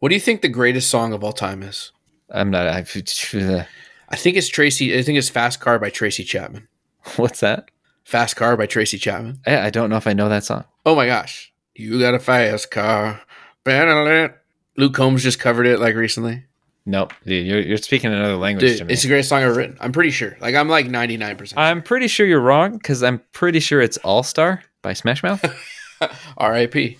What 0.00 0.10
do 0.10 0.14
you 0.14 0.20
think 0.20 0.42
the 0.42 0.50
greatest 0.50 0.90
song 0.90 1.14
of 1.14 1.24
all 1.24 1.32
time 1.32 1.62
is? 1.62 1.92
I'm 2.30 2.50
not. 2.50 2.66
I, 2.68 2.80
I 4.10 4.16
think 4.16 4.36
it's 4.36 4.48
Tracy. 4.48 4.96
I 4.96 5.00
think 5.00 5.16
it's 5.16 5.30
"Fast 5.30 5.58
Car" 5.58 5.78
by 5.78 5.88
Tracy 5.88 6.24
Chapman. 6.24 6.68
what's 7.16 7.40
that? 7.40 7.70
"Fast 8.04 8.36
Car" 8.36 8.54
by 8.58 8.66
Tracy 8.66 8.98
Chapman. 8.98 9.40
I, 9.46 9.60
I 9.60 9.70
don't 9.70 9.88
know 9.88 9.96
if 9.96 10.06
I 10.06 10.12
know 10.12 10.28
that 10.28 10.44
song. 10.44 10.64
Oh 10.84 10.94
my 10.94 11.06
gosh, 11.06 11.50
you 11.74 11.98
got 11.98 12.12
a 12.12 12.18
fast 12.18 12.70
car. 12.70 13.22
Luke 13.64 14.92
Combs 14.92 15.22
just 15.22 15.40
covered 15.40 15.66
it 15.66 15.80
like 15.80 15.94
recently. 15.94 16.44
Nope, 16.84 17.14
dude, 17.24 17.46
you're, 17.46 17.60
you're 17.60 17.76
speaking 17.78 18.12
another 18.12 18.36
language 18.36 18.72
to 18.72 18.78
Dude, 18.78 18.86
me. 18.88 18.92
it's 18.92 19.02
the 19.02 19.08
greatest 19.08 19.30
song 19.30 19.42
ever 19.42 19.54
written. 19.54 19.78
I'm 19.80 19.92
pretty 19.92 20.10
sure. 20.10 20.36
Like 20.42 20.54
I'm 20.54 20.68
like 20.68 20.86
99. 20.86 21.36
percent 21.36 21.58
I'm 21.58 21.80
pretty 21.82 22.08
sure 22.08 22.26
you're 22.26 22.40
wrong 22.40 22.72
because 22.76 23.02
I'm 23.02 23.22
pretty 23.32 23.60
sure 23.60 23.80
it's 23.80 23.96
All 23.98 24.22
Star 24.22 24.62
by 24.82 24.92
Smash 24.92 25.22
Mouth. 25.22 25.42
R.I.P. 26.36 26.98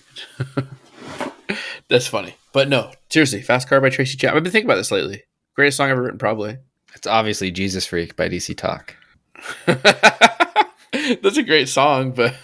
That's 1.87 2.07
funny, 2.07 2.35
but 2.53 2.69
no, 2.69 2.91
seriously. 3.09 3.41
Fast 3.41 3.67
Car 3.67 3.81
by 3.81 3.89
Tracy 3.89 4.17
Chapman. 4.17 4.37
I've 4.37 4.43
been 4.43 4.51
thinking 4.51 4.67
about 4.69 4.75
this 4.77 4.91
lately. 4.91 5.23
Greatest 5.55 5.77
song 5.77 5.89
ever 5.89 6.01
written, 6.03 6.19
probably. 6.19 6.57
it's 6.93 7.07
obviously 7.07 7.49
Jesus 7.51 7.85
Freak 7.85 8.15
by 8.15 8.29
DC 8.29 8.55
Talk. 8.55 8.95
That's 9.65 11.37
a 11.37 11.43
great 11.43 11.69
song, 11.69 12.11
but 12.11 12.35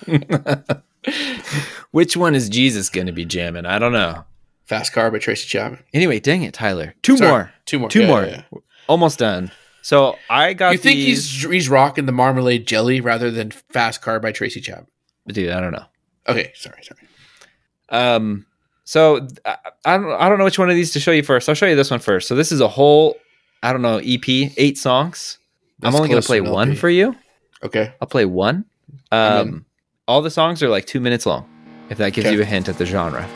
Which 1.91 2.18
one 2.18 2.34
is 2.36 2.49
Jesus 2.49 2.89
going 2.89 3.08
to 3.08 3.14
be 3.14 3.26
jamming? 3.26 3.66
I 3.66 3.78
don't 3.80 3.93
know. 3.93 4.24
Fast 4.66 4.93
Car 4.93 5.12
by 5.12 5.20
Tracy 5.20 5.47
Chapman. 5.47 5.84
Anyway, 5.93 6.20
dang 6.20 6.41
it, 6.43 6.53
Tyler. 6.56 6.95
Two 7.03 7.18
Sorry, 7.18 7.30
more. 7.30 7.51
two 7.66 7.80
more, 7.80 7.89
Two 7.89 8.01
yeah, 8.01 8.08
more. 8.08 8.24
yeah, 8.26 8.41
yeah. 8.51 8.60
Almost 8.88 9.20
done. 9.20 9.51
So 9.84 10.18
I 10.30 10.53
got 10.53 10.72
You 10.72 10.78
think 10.80 10.95
these- 10.97 11.32
he's 11.32 11.43
he's 11.51 11.70
rocking 11.70 12.08
the 12.08 12.12
Marmalade 12.12 12.66
Jelly 12.66 13.01
rather 13.01 13.30
than 13.30 13.51
Fast 13.51 14.01
Car 14.01 14.20
by 14.20 14.32
Tracy 14.32 14.62
Chapman? 14.62 14.88
dude, 15.28 15.51
I 15.51 15.60
don't 15.62 15.72
know. 15.74 15.86
Okay, 16.28 16.51
sorry, 16.55 16.82
sorry. 16.84 17.01
Um, 17.89 18.45
so 18.84 19.28
I, 19.45 19.57
I 19.86 19.97
don't 19.97 20.11
I 20.13 20.28
don't 20.30 20.38
know 20.39 20.45
which 20.45 20.57
one 20.59 20.69
of 20.69 20.76
these 20.76 20.91
to 20.93 20.99
show 20.99 21.11
you 21.11 21.23
first. 21.23 21.47
I'll 21.49 21.55
show 21.55 21.65
you 21.67 21.76
this 21.76 21.91
one 21.91 21.99
first. 21.99 22.28
So 22.28 22.36
this 22.36 22.51
is 22.51 22.61
a 22.61 22.67
whole 22.67 23.15
I 23.63 23.71
don't 23.73 23.82
know 23.82 23.97
EP, 24.03 24.28
eight 24.28 24.78
songs. 24.78 25.38
That's 25.80 25.93
I'm 25.93 25.97
only 26.01 26.09
gonna 26.09 26.21
play 26.21 26.41
one 26.41 26.69
LP. 26.69 26.80
for 26.80 26.89
you. 26.89 27.15
Okay, 27.63 27.93
I'll 28.01 28.07
play 28.07 28.26
one. 28.26 28.65
Um, 29.11 29.65
all 30.07 30.21
the 30.21 30.30
songs 30.32 30.61
are 30.63 30.69
like 30.69 30.86
two 30.86 30.99
minutes 30.99 31.26
long. 31.26 31.47
If 31.89 31.97
that 31.99 32.13
gives 32.13 32.28
Okay. 32.28 32.36
you 32.36 32.41
a 32.41 32.45
hint 32.45 32.67
at 32.69 32.78
the 32.78 32.86
genre. 32.86 33.28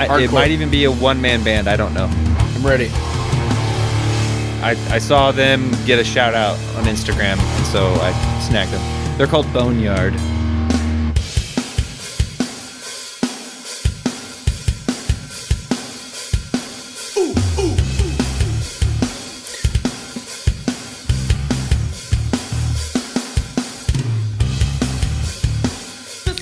I, 0.00 0.22
it 0.22 0.32
might 0.32 0.52
even 0.52 0.70
be 0.70 0.84
a 0.84 0.92
one 0.92 1.20
man 1.20 1.42
band. 1.42 1.66
I 1.68 1.76
don't 1.76 1.92
know. 1.92 2.06
I'm 2.06 2.64
ready. 2.66 2.88
I, 4.60 4.70
I 4.90 4.98
saw 4.98 5.30
them 5.30 5.70
get 5.86 6.00
a 6.00 6.04
shout 6.04 6.34
out 6.34 6.58
on 6.76 6.84
Instagram, 6.84 7.38
and 7.38 7.66
so 7.66 7.86
I 8.02 8.12
snagged 8.40 8.72
them. 8.72 9.16
They're 9.16 9.28
called 9.28 9.52
Boneyard. 9.52 10.14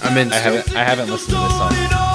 I'm 0.02 0.16
in. 0.16 0.32
I 0.32 0.36
haven't 0.36 0.74
I 0.74 0.84
haven't 0.84 1.10
listened 1.10 1.36
to 1.36 1.42
this 1.42 1.52
song. 1.52 2.05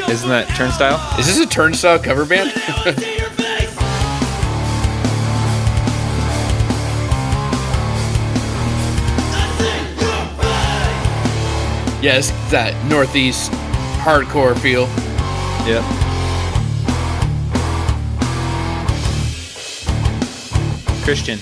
This- 0.00 0.08
Isn't 0.10 0.28
that 0.30 0.48
Turnstile? 0.56 1.00
Is 1.18 1.26
this 1.26 1.38
a 1.38 1.46
Turnstile 1.46 1.98
cover 1.98 2.24
band? 2.24 2.50
yes, 12.02 12.30
that 12.50 12.74
Northeast 12.86 13.50
hardcore 14.02 14.58
feel. 14.58 14.86
Yep. 15.66 15.82
Christian. 21.04 21.38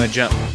I'm 0.00 0.06
gonna 0.06 0.12
jump. 0.14 0.49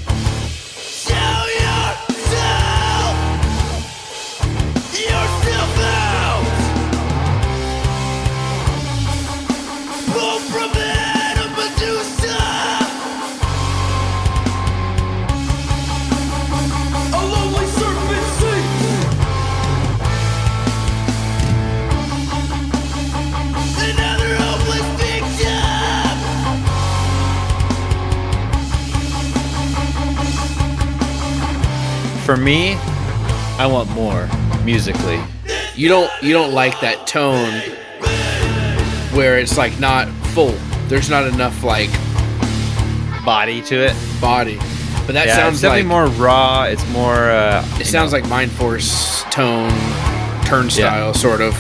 For 32.26 32.36
me, 32.38 32.74
I 33.58 33.68
want 33.72 33.90
more 33.92 34.28
musically. 34.64 35.20
You 35.76 35.88
don't 35.90 36.12
you 36.24 36.34
don't 36.34 36.54
like 36.54 36.80
that 36.82 37.06
tone 37.06 37.54
where 39.16 39.38
it's 39.38 39.58
like 39.58 39.80
not 39.80 40.08
full. 40.34 40.56
There's 40.88 41.10
not 41.10 41.26
enough 41.26 41.64
like 41.64 41.90
Body 43.24 43.62
to 43.64 43.76
it. 43.88 43.96
body. 44.22 44.58
But 45.06 45.14
that 45.14 45.28
yeah, 45.28 45.36
sounds 45.36 45.56
it's 45.56 45.62
definitely 45.62 45.84
like 45.90 46.18
more 46.18 46.26
raw. 46.26 46.64
It's 46.64 46.88
more. 46.90 47.30
Uh, 47.30 47.64
it 47.80 47.86
sounds 47.86 48.12
like 48.12 48.24
Mindforce 48.26 49.30
tone 49.32 49.70
turnstile 50.46 51.14
sort 51.14 51.42
of. 51.42 51.54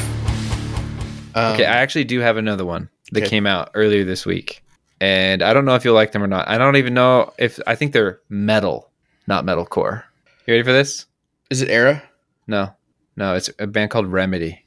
Um, 1.36 1.53
Okay, 1.53 1.66
I 1.66 1.78
actually 1.78 2.03
do 2.05 2.20
have 2.22 2.38
another 2.38 2.66
one 2.66 2.89
that 3.11 3.22
Okay. 3.24 3.30
came 3.30 3.45
out 3.47 3.70
earlier 3.76 4.03
this 4.03 4.26
week, 4.26 4.63
and 5.01 5.41
I 5.43 5.53
don't 5.53 5.66
know 5.66 5.76
if 5.76 5.84
you'll 5.86 5.93
like 5.95 6.11
them 6.11 6.24
or 6.24 6.28
not. 6.28 6.47
I 6.47 6.57
don't 6.57 6.76
even 6.76 6.93
know 6.95 7.34
if 7.38 7.59
I 7.68 7.76
think 7.76 7.91
they're 7.93 8.20
metal, 8.30 8.89
not 9.28 9.43
metalcore. 9.45 10.03
You 10.48 10.54
ready 10.54 10.64
for 10.64 10.74
this? 10.74 11.08
is 11.50 11.64
it 11.64 11.70
Era? 11.70 12.04
No, 12.46 12.72
no, 13.16 13.34
it's 13.34 13.50
a 13.58 13.66
band 13.66 13.89
called 13.89 14.06
Remedy. 14.06 14.64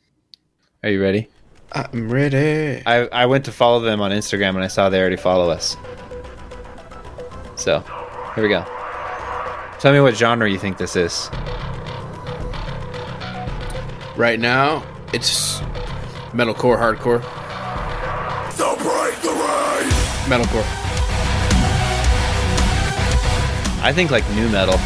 Are 0.83 0.91
you 0.91 1.01
ready? 1.01 1.29
I'm 1.71 2.09
ready. 2.09 2.83
I 2.85 3.07
I 3.13 3.27
went 3.27 3.45
to 3.45 3.53
follow 3.53 3.79
them 3.79 4.01
on 4.01 4.11
Instagram 4.11 4.57
and 4.57 4.65
I 4.65 4.67
saw 4.67 4.89
they 4.89 4.99
already 4.99 5.17
follow 5.17 5.51
us. 5.51 5.77
So, 7.55 7.79
here 8.35 8.43
we 8.43 8.49
go. 8.49 8.65
Tell 9.79 9.93
me 9.93 10.01
what 10.01 10.17
genre 10.17 10.51
you 10.51 10.59
think 10.59 10.79
this 10.79 10.97
is. 10.97 11.31
Right 14.17 14.41
now, 14.41 14.85
it's 15.13 15.61
metalcore, 16.35 16.77
hardcore, 16.77 17.21
metalcore. 20.27 20.67
I 23.81 23.93
think 23.95 24.11
like 24.11 24.29
new 24.31 24.49
metal. 24.49 24.77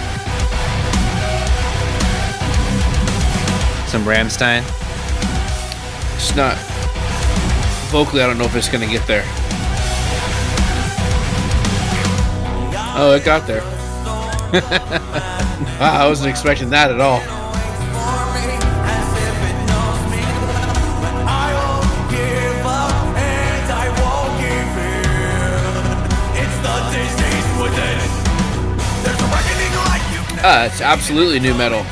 Some 3.92 4.04
Rammstein. 4.04 4.62
It's 6.14 6.34
not 6.34 6.56
vocally. 7.90 8.22
I 8.22 8.26
don't 8.26 8.38
know 8.38 8.46
if 8.46 8.56
it's 8.56 8.70
gonna 8.70 8.86
get 8.86 9.06
there. 9.06 9.22
Oh, 12.96 13.12
it 13.14 13.22
got 13.22 13.46
there. 13.46 13.60
I 15.78 16.06
wasn't 16.08 16.30
expecting 16.30 16.70
that 16.70 16.90
at 16.90 17.02
all. 17.02 17.20
Ah, 30.44 30.64
it's 30.64 30.80
absolutely 30.80 31.40
new 31.40 31.54
metal. 31.54 31.84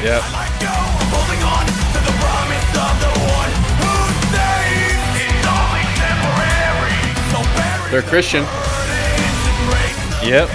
Yep. 0.00 0.22
They're 7.90 8.02
Christian. 8.02 8.44
Yep. 10.22 10.48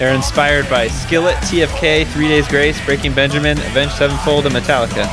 They're 0.00 0.12
inspired 0.12 0.68
by 0.68 0.88
Skillet, 0.88 1.36
TFK, 1.36 2.04
Three 2.08 2.26
Days 2.26 2.48
Grace, 2.48 2.84
Breaking 2.84 3.14
Benjamin, 3.14 3.58
Avenged 3.58 3.94
Sevenfold, 3.94 4.46
and 4.46 4.54
Metallica. 4.56 5.04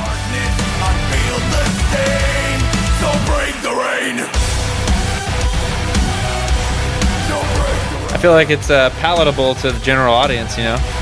I 8.10 8.18
feel 8.20 8.32
like 8.32 8.50
it's 8.50 8.70
uh, 8.70 8.90
palatable 8.98 9.54
to 9.56 9.70
the 9.70 9.78
general 9.80 10.14
audience, 10.14 10.56
you 10.56 10.64
know? 10.64 11.01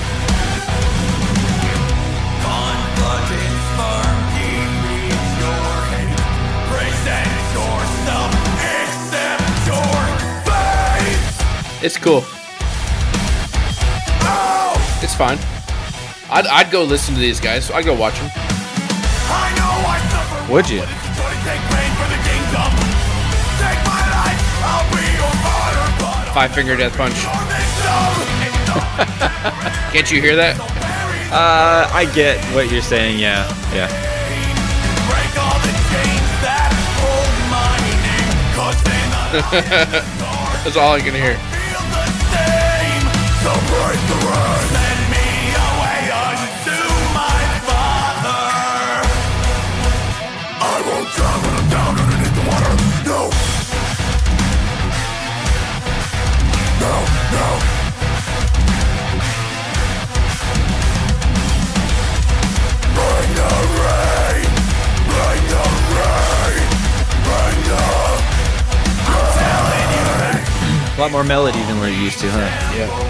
It's 11.82 11.96
cool. 11.96 12.18
It's 15.02 15.14
fine. 15.14 15.38
I'd, 16.30 16.46
I'd 16.46 16.70
go 16.70 16.84
listen 16.84 17.14
to 17.14 17.20
these 17.20 17.40
guys. 17.40 17.70
I'd 17.70 17.86
go 17.86 17.94
watch 17.94 18.18
them. 18.18 18.30
I 19.32 19.50
know 19.56 19.70
I 19.88 19.96
Would 20.52 20.68
you? 20.68 20.80
but 20.80 20.88
it's 20.90 21.16
gonna 21.16 21.40
take 21.40 21.62
pain 21.72 21.90
for 21.96 22.04
the 22.12 22.20
kingdom. 22.28 22.68
Take 23.56 23.80
my 23.88 24.02
life, 24.12 24.44
I'll 24.60 24.84
be 24.92 25.00
your 25.16 25.32
martyr, 25.40 25.88
but 26.04 26.28
Five 26.34 26.52
finger 26.54 26.76
death 26.76 26.94
punch. 26.96 27.14
Can't 29.92 30.10
you 30.12 30.20
hear 30.20 30.36
that? 30.36 30.60
Uh, 31.32 31.88
I 31.94 32.04
get 32.14 32.38
what 32.54 32.70
you're 32.70 32.82
saying. 32.82 33.18
Yeah, 33.18 33.48
yeah. 33.72 33.88
Break 35.08 35.32
all 35.40 35.56
the 35.64 35.72
chains 35.88 36.28
that 36.44 36.68
hold 37.00 37.32
my 37.48 37.72
name, 38.04 38.36
'cause 38.52 38.76
then 38.84 39.08
I 39.16 39.32
That's 40.64 40.76
all 40.76 40.92
I 40.92 41.00
can 41.00 41.14
hear. 41.14 41.38
A 71.00 71.04
lot 71.04 71.12
more 71.12 71.24
melody 71.24 71.62
than 71.62 71.80
we're 71.80 71.88
used 71.88 72.18
to, 72.18 72.30
huh? 72.30 72.40
Yeah. 72.76 73.09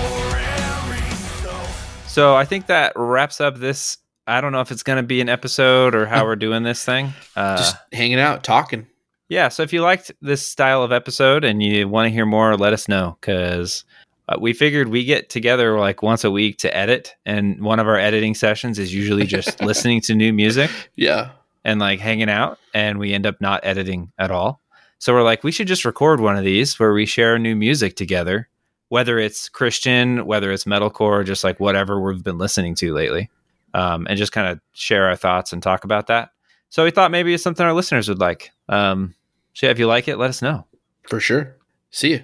So 2.10 2.34
I 2.34 2.44
think 2.44 2.66
that 2.66 2.92
wraps 2.96 3.40
up 3.40 3.56
this. 3.58 3.96
I 4.26 4.40
don't 4.40 4.52
know 4.52 4.60
if 4.60 4.70
it's 4.72 4.82
going 4.82 4.96
to 4.98 5.02
be 5.06 5.20
an 5.20 5.28
episode 5.28 5.94
or 5.94 6.06
how 6.06 6.24
we're 6.24 6.36
doing 6.36 6.62
this 6.64 6.84
thing. 6.84 7.12
Uh, 7.36 7.56
Just 7.56 7.76
hanging 7.92 8.18
out, 8.18 8.42
talking. 8.44 8.86
yeah. 9.28 9.48
So 9.48 9.62
if 9.62 9.72
you 9.72 9.80
liked 9.80 10.10
this 10.20 10.44
style 10.46 10.82
of 10.82 10.92
episode 10.92 11.44
and 11.44 11.62
you 11.62 11.88
want 11.88 12.06
to 12.06 12.10
hear 12.10 12.26
more, 12.26 12.56
let 12.56 12.72
us 12.72 12.88
know 12.88 13.16
because 13.20 13.84
uh, 14.28 14.36
we 14.40 14.52
figured 14.52 14.88
we 14.88 15.04
get 15.04 15.30
together 15.30 15.78
like 15.78 16.02
once 16.02 16.24
a 16.24 16.30
week 16.30 16.58
to 16.58 16.76
edit, 16.76 17.14
and 17.24 17.60
one 17.62 17.78
of 17.80 17.86
our 17.88 17.96
editing 17.96 18.34
sessions 18.34 18.78
is 18.78 18.92
usually 18.94 19.24
just 19.26 19.60
listening 19.62 20.00
to 20.02 20.14
new 20.14 20.32
music 20.32 20.70
Yeah. 20.96 21.30
and 21.64 21.80
like 21.80 22.00
hanging 22.00 22.28
out, 22.30 22.58
and 22.74 22.98
we 22.98 23.14
end 23.14 23.24
up 23.26 23.40
not 23.40 23.60
editing 23.64 24.12
at 24.18 24.30
all. 24.32 24.60
So 24.98 25.14
we're 25.14 25.22
like, 25.22 25.42
we 25.44 25.52
should 25.52 25.68
just 25.68 25.84
record 25.86 26.20
one 26.20 26.36
of 26.36 26.44
these 26.44 26.78
where 26.78 26.92
we 26.92 27.06
share 27.06 27.38
new 27.38 27.56
music 27.56 27.96
together, 27.96 28.48
whether 28.90 29.18
it's 29.18 29.48
Christian, 29.48 30.26
whether 30.26 30.50
it's 30.52 30.64
metalcore, 30.64 31.24
just 31.24 31.44
like 31.44 31.60
whatever 31.60 32.00
we've 32.00 32.24
been 32.24 32.38
listening 32.38 32.74
to 32.74 32.92
lately, 32.92 33.30
um, 33.72 34.06
and 34.10 34.18
just 34.18 34.32
kind 34.32 34.48
of 34.48 34.60
share 34.72 35.06
our 35.06 35.16
thoughts 35.16 35.52
and 35.52 35.62
talk 35.62 35.84
about 35.84 36.08
that. 36.08 36.30
So 36.70 36.84
we 36.84 36.90
thought 36.90 37.12
maybe 37.12 37.32
it's 37.32 37.42
something 37.42 37.64
our 37.64 37.72
listeners 37.72 38.08
would 38.08 38.18
like. 38.18 38.50
Um, 38.68 39.14
so 39.54 39.66
yeah, 39.66 39.70
if 39.70 39.78
you 39.78 39.86
like 39.86 40.08
it, 40.08 40.16
let 40.18 40.28
us 40.28 40.42
know. 40.42 40.66
For 41.08 41.20
sure. 41.20 41.56
See 41.90 42.10
you. 42.10 42.22